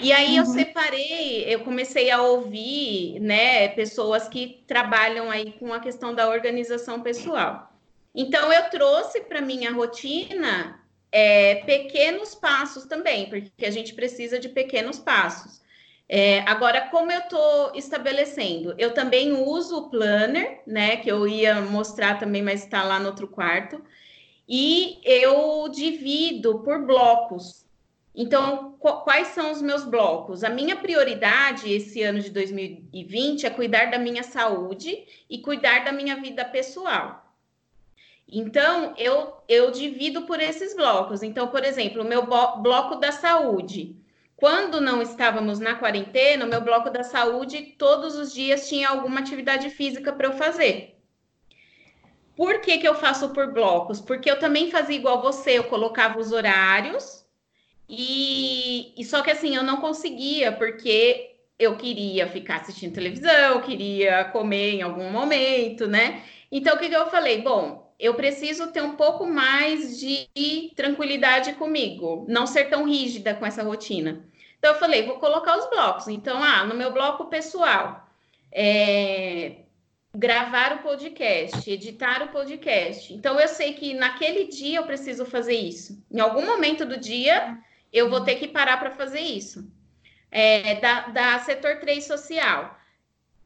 E 0.00 0.12
aí 0.12 0.38
uhum. 0.38 0.38
eu 0.38 0.46
separei, 0.46 1.44
eu 1.52 1.60
comecei 1.60 2.10
a 2.10 2.22
ouvir, 2.22 3.18
né, 3.20 3.68
pessoas 3.68 4.28
que 4.28 4.62
trabalham 4.66 5.30
aí 5.30 5.52
com 5.52 5.72
a 5.72 5.80
questão 5.80 6.14
da 6.14 6.28
organização 6.28 7.02
pessoal. 7.02 7.72
Então 8.14 8.52
eu 8.52 8.70
trouxe 8.70 9.20
para 9.22 9.40
minha 9.40 9.72
rotina 9.72 10.80
é, 11.10 11.56
pequenos 11.56 12.34
passos 12.34 12.84
também, 12.84 13.28
porque 13.28 13.64
a 13.64 13.70
gente 13.70 13.94
precisa 13.94 14.38
de 14.38 14.48
pequenos 14.48 14.98
passos. 14.98 15.60
É, 16.08 16.40
agora, 16.40 16.88
como 16.88 17.12
eu 17.12 17.20
estou 17.20 17.72
estabelecendo? 17.74 18.74
Eu 18.78 18.94
também 18.94 19.32
uso 19.32 19.76
o 19.76 19.90
planner, 19.90 20.62
né? 20.66 20.96
Que 20.96 21.10
eu 21.10 21.28
ia 21.28 21.60
mostrar 21.60 22.18
também, 22.18 22.42
mas 22.42 22.64
está 22.64 22.82
lá 22.82 22.98
no 22.98 23.08
outro 23.08 23.28
quarto. 23.28 23.82
E 24.48 24.98
eu 25.04 25.68
divido 25.68 26.60
por 26.60 26.86
blocos. 26.86 27.66
Então, 28.20 28.72
quais 29.04 29.28
são 29.28 29.52
os 29.52 29.62
meus 29.62 29.84
blocos? 29.84 30.42
A 30.42 30.50
minha 30.50 30.74
prioridade 30.74 31.72
esse 31.72 32.02
ano 32.02 32.18
de 32.18 32.30
2020 32.30 33.46
é 33.46 33.50
cuidar 33.50 33.92
da 33.92 33.96
minha 33.96 34.24
saúde 34.24 35.06
e 35.30 35.38
cuidar 35.38 35.84
da 35.84 35.92
minha 35.92 36.16
vida 36.16 36.44
pessoal. 36.44 37.32
Então, 38.26 38.92
eu, 38.98 39.34
eu 39.48 39.70
divido 39.70 40.22
por 40.22 40.40
esses 40.40 40.74
blocos. 40.74 41.22
Então, 41.22 41.46
por 41.46 41.62
exemplo, 41.62 42.02
o 42.02 42.04
meu 42.04 42.26
bloco 42.26 42.96
da 42.96 43.12
saúde. 43.12 43.94
Quando 44.34 44.80
não 44.80 45.00
estávamos 45.00 45.60
na 45.60 45.76
quarentena, 45.76 46.44
o 46.44 46.48
meu 46.48 46.60
bloco 46.60 46.90
da 46.90 47.04
saúde, 47.04 47.76
todos 47.78 48.16
os 48.16 48.32
dias 48.34 48.68
tinha 48.68 48.88
alguma 48.88 49.20
atividade 49.20 49.70
física 49.70 50.12
para 50.12 50.26
eu 50.26 50.32
fazer. 50.32 51.00
Por 52.36 52.60
que, 52.62 52.78
que 52.78 52.88
eu 52.88 52.96
faço 52.96 53.28
por 53.28 53.52
blocos? 53.52 54.00
Porque 54.00 54.28
eu 54.28 54.40
também 54.40 54.72
fazia 54.72 54.96
igual 54.96 55.22
você, 55.22 55.56
eu 55.56 55.64
colocava 55.64 56.18
os 56.18 56.32
horários, 56.32 57.27
e, 57.88 58.92
e 58.96 59.04
só 59.04 59.22
que 59.22 59.30
assim, 59.30 59.56
eu 59.56 59.62
não 59.62 59.80
conseguia, 59.80 60.52
porque 60.52 61.36
eu 61.58 61.76
queria 61.76 62.28
ficar 62.28 62.56
assistindo 62.56 62.94
televisão, 62.94 63.60
queria 63.62 64.24
comer 64.26 64.74
em 64.74 64.82
algum 64.82 65.10
momento, 65.10 65.86
né? 65.86 66.22
Então, 66.52 66.76
o 66.76 66.78
que, 66.78 66.88
que 66.88 66.94
eu 66.94 67.10
falei? 67.10 67.42
Bom, 67.42 67.92
eu 67.98 68.14
preciso 68.14 68.68
ter 68.68 68.82
um 68.82 68.94
pouco 68.94 69.26
mais 69.26 69.98
de 69.98 70.28
tranquilidade 70.76 71.54
comigo, 71.54 72.24
não 72.28 72.46
ser 72.46 72.64
tão 72.64 72.84
rígida 72.84 73.34
com 73.34 73.44
essa 73.44 73.62
rotina. 73.62 74.24
Então, 74.58 74.72
eu 74.72 74.78
falei, 74.78 75.04
vou 75.04 75.18
colocar 75.18 75.58
os 75.58 75.68
blocos. 75.68 76.08
Então, 76.08 76.42
ah, 76.42 76.64
no 76.64 76.74
meu 76.74 76.92
bloco 76.92 77.26
pessoal, 77.26 78.08
é, 78.52 79.56
gravar 80.14 80.74
o 80.74 80.82
podcast, 80.82 81.68
editar 81.70 82.22
o 82.22 82.28
podcast. 82.28 83.12
Então, 83.12 83.38
eu 83.40 83.48
sei 83.48 83.72
que 83.74 83.94
naquele 83.94 84.44
dia 84.46 84.78
eu 84.78 84.86
preciso 84.86 85.24
fazer 85.26 85.54
isso. 85.54 86.04
Em 86.10 86.20
algum 86.20 86.46
momento 86.46 86.86
do 86.86 86.98
dia, 86.98 87.58
eu 87.92 88.08
vou 88.10 88.22
ter 88.22 88.36
que 88.36 88.48
parar 88.48 88.78
para 88.78 88.90
fazer 88.90 89.20
isso. 89.20 89.70
É, 90.30 90.74
da, 90.76 91.08
da 91.08 91.38
setor 91.38 91.76
3 91.76 92.04
social. 92.04 92.78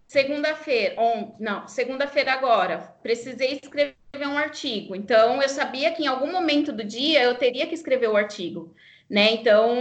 Segunda-feira, 0.07 0.97
não, 1.39 1.67
segunda-feira 1.67 2.35
agora, 2.35 2.95
precisei 3.03 3.59
escrever 3.63 3.97
um 4.27 4.37
artigo. 4.37 4.95
Então, 4.95 5.41
eu 5.41 5.49
sabia 5.49 5.91
que 5.93 6.03
em 6.03 6.07
algum 6.07 6.31
momento 6.31 6.71
do 6.71 6.85
dia 6.85 7.23
eu 7.23 7.35
teria 7.37 7.67
que 7.67 7.75
escrever 7.75 8.09
o 8.09 8.17
artigo. 8.17 8.75
né? 9.09 9.33
Então, 9.33 9.75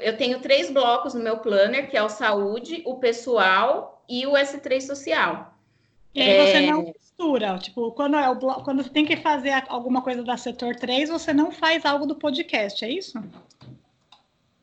eu 0.00 0.16
tenho 0.16 0.40
três 0.40 0.70
blocos 0.70 1.14
no 1.14 1.22
meu 1.22 1.38
planner, 1.38 1.88
que 1.88 1.96
é 1.96 2.02
o 2.02 2.10
saúde, 2.10 2.82
o 2.84 2.96
pessoal 2.96 4.04
e 4.08 4.26
o 4.26 4.32
S3 4.32 4.82
social. 4.82 5.54
E 6.14 6.20
aí 6.20 6.46
você 6.46 6.56
é... 6.56 6.66
não 6.66 6.82
mistura, 6.82 7.58
tipo, 7.58 7.92
quando, 7.92 8.16
é 8.16 8.28
o 8.28 8.34
bloco, 8.34 8.64
quando 8.64 8.88
tem 8.88 9.04
que 9.04 9.16
fazer 9.16 9.64
alguma 9.68 10.02
coisa 10.02 10.22
da 10.22 10.36
setor 10.36 10.76
3, 10.76 11.08
você 11.08 11.32
não 11.32 11.50
faz 11.50 11.84
algo 11.84 12.06
do 12.06 12.16
podcast, 12.16 12.84
é 12.84 12.90
isso? 12.90 13.18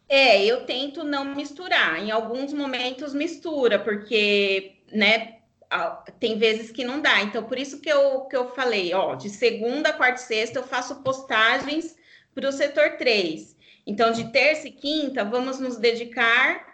É, 0.09 0.43
eu 0.45 0.65
tento 0.65 1.03
não 1.03 1.25
misturar. 1.35 1.99
Em 1.99 2.11
alguns 2.11 2.53
momentos 2.53 3.13
mistura, 3.13 3.77
porque, 3.79 4.77
né, 4.91 5.37
tem 6.19 6.37
vezes 6.37 6.71
que 6.71 6.83
não 6.83 7.01
dá. 7.01 7.21
Então, 7.21 7.43
por 7.43 7.57
isso 7.57 7.81
que 7.81 7.89
eu, 7.89 8.21
que 8.21 8.35
eu 8.35 8.49
falei, 8.49 8.93
ó, 8.93 9.15
de 9.15 9.29
segunda, 9.29 9.93
quarta 9.93 10.21
e 10.21 10.23
sexta 10.23 10.59
eu 10.59 10.63
faço 10.63 11.03
postagens 11.03 11.95
para 12.33 12.47
o 12.47 12.51
setor 12.51 12.97
3. 12.97 13.55
Então, 13.85 14.11
de 14.11 14.31
terça 14.31 14.67
e 14.67 14.71
quinta, 14.71 15.23
vamos 15.23 15.59
nos 15.59 15.77
dedicar 15.77 16.65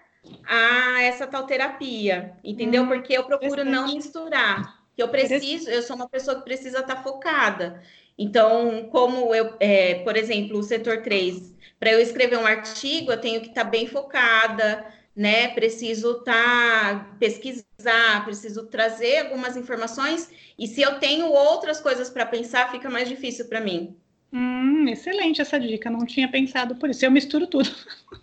a 0.46 1.02
essa 1.04 1.28
tal 1.28 1.46
terapia, 1.46 2.38
entendeu? 2.44 2.84
Hum, 2.84 2.88
Porque 2.88 3.14
eu 3.14 3.24
procuro 3.24 3.64
não 3.66 3.94
misturar. 3.94 4.82
Que 4.96 5.02
eu 5.02 5.10
preciso, 5.10 5.70
eu 5.70 5.82
sou 5.82 5.96
uma 5.96 6.08
pessoa 6.08 6.38
que 6.38 6.44
precisa 6.44 6.80
estar 6.80 6.96
tá 6.96 7.04
focada. 7.04 7.82
Então, 8.18 8.90
como 8.92 9.34
eu, 9.34 9.56
é, 9.60 9.96
por 10.04 10.16
exemplo, 10.16 10.60
o 10.60 10.64
setor 10.64 11.02
3, 11.02 11.53
para 11.84 11.92
eu 11.92 12.00
escrever 12.00 12.38
um 12.40 12.46
artigo, 12.46 13.12
eu 13.12 13.20
tenho 13.20 13.42
que 13.42 13.50
estar 13.50 13.66
tá 13.66 13.70
bem 13.70 13.86
focada, 13.86 14.86
né? 15.14 15.50
Preciso 15.50 16.20
estar 16.20 17.10
tá, 17.10 17.18
pesquisar, 17.20 18.24
preciso 18.24 18.68
trazer 18.68 19.26
algumas 19.26 19.58
informações, 19.58 20.32
e 20.58 20.66
se 20.66 20.82
eu 20.82 20.98
tenho 20.98 21.26
outras 21.26 21.82
coisas 21.82 22.10
para 22.10 22.26
pensar, 22.26 22.72
fica 22.72 22.90
mais 22.90 23.10
difícil 23.10 23.50
para 23.50 23.60
mim. 23.60 23.98
Hum, 24.32 24.88
excelente 24.88 25.42
essa 25.42 25.60
dica, 25.60 25.90
não 25.90 26.06
tinha 26.06 26.32
pensado 26.32 26.78
por 26.78 26.90
isso. 26.90 27.04
Eu 27.04 27.12
misturo 27.12 27.48
tudo. 27.48 27.70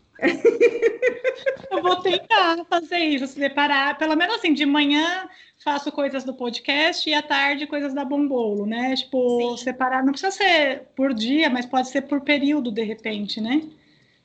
eu 1.71 1.83
vou 1.83 1.97
tentar 1.97 2.65
fazer 2.65 2.99
isso, 2.99 3.27
separar, 3.27 3.97
pelo 3.99 4.17
menos 4.17 4.37
assim, 4.37 4.53
de 4.53 4.67
manhã 4.67 5.29
faço 5.63 5.93
coisas 5.93 6.25
do 6.25 6.35
podcast 6.35 7.09
e 7.09 7.15
à 7.15 7.23
tarde 7.23 7.67
coisas 7.67 7.93
da 7.93 8.05
Bombolo, 8.05 8.67
né? 8.67 8.95
Tipo, 8.95 9.57
Sim. 9.57 9.65
separar, 9.65 10.03
não 10.03 10.13
precisa 10.13 10.31
ser 10.31 10.89
por 10.97 11.13
dia, 11.13 11.51
mas 11.51 11.67
pode 11.67 11.89
ser 11.89 12.03
por 12.03 12.23
período, 12.23 12.73
de 12.73 12.83
repente, 12.83 13.41
né? 13.41 13.63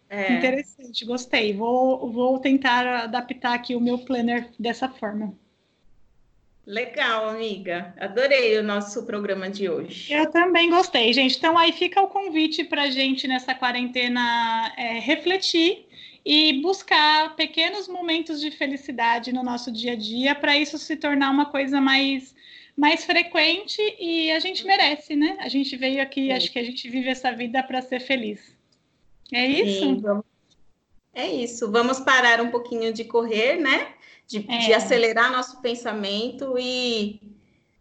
É. 0.09 0.33
Interessante, 0.33 1.03
gostei. 1.05 1.53
Vou, 1.53 2.09
vou 2.11 2.39
tentar 2.39 3.03
adaptar 3.03 3.53
aqui 3.53 3.75
o 3.75 3.81
meu 3.81 3.99
planner 3.99 4.49
dessa 4.57 4.87
forma. 4.87 5.33
Legal, 6.65 7.29
amiga. 7.29 7.93
Adorei 7.99 8.57
o 8.57 8.63
nosso 8.63 9.05
programa 9.05 9.49
de 9.49 9.69
hoje. 9.69 10.11
Eu 10.11 10.31
também 10.31 10.69
gostei, 10.69 11.13
gente. 11.13 11.37
Então 11.37 11.55
aí 11.57 11.71
fica 11.71 12.01
o 12.01 12.07
convite 12.07 12.63
para 12.63 12.89
gente 12.89 13.27
nessa 13.27 13.53
quarentena 13.53 14.73
é, 14.75 14.99
refletir 14.99 15.84
e 16.25 16.61
buscar 16.61 17.35
pequenos 17.35 17.87
momentos 17.87 18.41
de 18.41 18.49
felicidade 18.49 19.31
no 19.31 19.43
nosso 19.43 19.71
dia 19.71 19.93
a 19.93 19.95
dia 19.95 20.33
para 20.33 20.57
isso 20.57 20.77
se 20.77 20.95
tornar 20.95 21.29
uma 21.29 21.45
coisa 21.45 21.79
mais 21.79 22.33
mais 22.75 23.05
frequente 23.05 23.81
e 23.99 24.29
a 24.31 24.39
gente 24.39 24.65
merece, 24.65 25.15
né? 25.15 25.37
A 25.39 25.47
gente 25.47 25.77
veio 25.77 26.01
aqui, 26.01 26.25
Sim. 26.25 26.31
acho 26.33 26.51
que 26.51 26.59
a 26.59 26.63
gente 26.63 26.89
vive 26.89 27.07
essa 27.07 27.31
vida 27.31 27.63
para 27.63 27.81
ser 27.81 28.01
feliz. 28.01 28.53
É 29.31 29.45
isso? 29.47 29.79
Sim, 29.79 30.01
vamos... 30.01 30.25
É 31.13 31.25
isso. 31.25 31.71
Vamos 31.71 32.01
parar 32.01 32.41
um 32.41 32.51
pouquinho 32.51 32.91
de 32.91 33.05
correr, 33.05 33.55
né? 33.55 33.95
de, 34.27 34.45
é. 34.49 34.57
de 34.59 34.73
acelerar 34.73 35.31
nosso 35.31 35.61
pensamento 35.61 36.55
e 36.57 37.19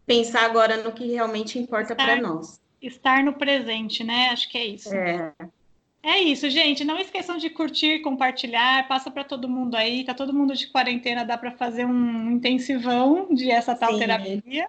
pensar 0.05 0.45
agora 0.45 0.77
no 0.83 0.91
que 0.91 1.05
realmente 1.07 1.57
importa 1.57 1.95
para 1.95 2.21
nós. 2.21 2.59
Estar 2.81 3.23
no 3.23 3.33
presente, 3.33 4.03
né? 4.03 4.29
Acho 4.29 4.49
que 4.49 4.57
é 4.57 4.65
isso. 4.65 4.93
É. 4.93 5.33
É 6.05 6.19
isso, 6.19 6.47
gente. 6.51 6.85
Não 6.85 6.99
esqueçam 6.99 7.35
de 7.35 7.49
curtir, 7.49 7.97
compartilhar, 8.01 8.87
passa 8.87 9.09
para 9.09 9.23
todo 9.23 9.49
mundo 9.49 9.73
aí. 9.73 10.03
Tá 10.03 10.13
todo 10.13 10.31
mundo 10.31 10.53
de 10.53 10.67
quarentena, 10.67 11.25
dá 11.25 11.35
para 11.35 11.49
fazer 11.49 11.83
um 11.83 12.29
intensivão 12.29 13.33
de 13.33 13.49
essa 13.49 13.75
tal 13.75 13.93
Sim. 13.93 13.99
terapia. 13.99 14.67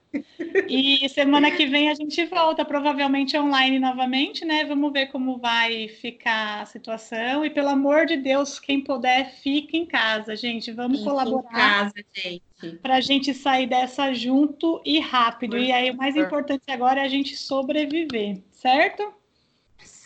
E 0.67 1.07
semana 1.11 1.51
que 1.51 1.67
vem 1.67 1.91
a 1.91 1.95
gente 1.95 2.25
volta, 2.25 2.65
provavelmente 2.65 3.37
online 3.37 3.79
novamente, 3.79 4.47
né? 4.47 4.65
Vamos 4.65 4.91
ver 4.91 5.09
como 5.09 5.37
vai 5.37 5.89
ficar 5.89 6.63
a 6.63 6.65
situação. 6.65 7.45
E 7.45 7.51
pelo 7.51 7.69
amor 7.69 8.07
de 8.07 8.17
Deus, 8.17 8.59
quem 8.59 8.81
puder, 8.81 9.31
fique 9.43 9.77
em 9.77 9.85
casa, 9.85 10.35
gente. 10.35 10.73
Vamos 10.73 11.01
fique 11.01 11.11
colaborar. 11.11 11.51
Em 11.51 11.53
casa, 11.53 11.95
gente. 12.15 12.43
Para 12.81 12.95
a 12.95 13.01
gente 13.03 13.35
sair 13.35 13.67
dessa 13.67 14.11
junto 14.15 14.81
e 14.87 15.01
rápido. 15.01 15.51
Por 15.51 15.61
e 15.61 15.71
aí, 15.71 15.91
o 15.91 15.97
mais 15.97 16.17
importante 16.17 16.65
agora 16.69 17.03
é 17.03 17.05
a 17.05 17.09
gente 17.09 17.37
sobreviver, 17.37 18.41
certo? 18.51 19.15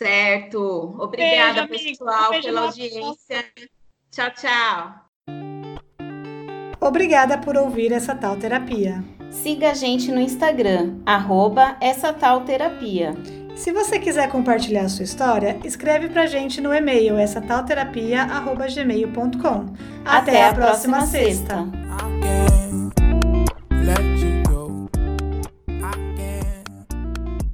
Certo. 0.01 0.95
Obrigada, 0.97 1.67
Beijo, 1.67 1.89
pessoal, 1.89 2.31
Beijo, 2.31 2.47
pela 2.47 2.61
audiência. 2.61 3.45
Tchau, 4.09 4.31
tchau. 4.31 4.95
Obrigada 6.79 7.37
por 7.37 7.55
ouvir 7.55 7.91
essa 7.91 8.15
tal 8.15 8.35
terapia. 8.35 9.03
Siga 9.29 9.69
a 9.69 9.73
gente 9.75 10.11
no 10.11 10.19
Instagram, 10.19 10.97
arroba 11.05 11.77
essa 11.79 12.11
tal 12.11 12.41
terapia. 12.41 13.13
Se 13.55 13.71
você 13.71 13.99
quiser 13.99 14.27
compartilhar 14.29 14.85
a 14.85 14.89
sua 14.89 15.03
história, 15.03 15.59
escreve 15.63 16.09
pra 16.09 16.25
gente 16.25 16.59
no 16.59 16.73
e-mail 16.73 17.15
essa 17.19 17.39
tal 17.39 17.63
terapia, 17.63 18.23
arroba 18.23 18.65
gmail.com. 18.65 19.75
Até, 20.03 20.31
Até 20.31 20.45
a 20.45 20.53
próxima, 20.55 20.97
próxima 20.97 21.01
sexta. 21.05 21.57
sexta. 21.57 22.50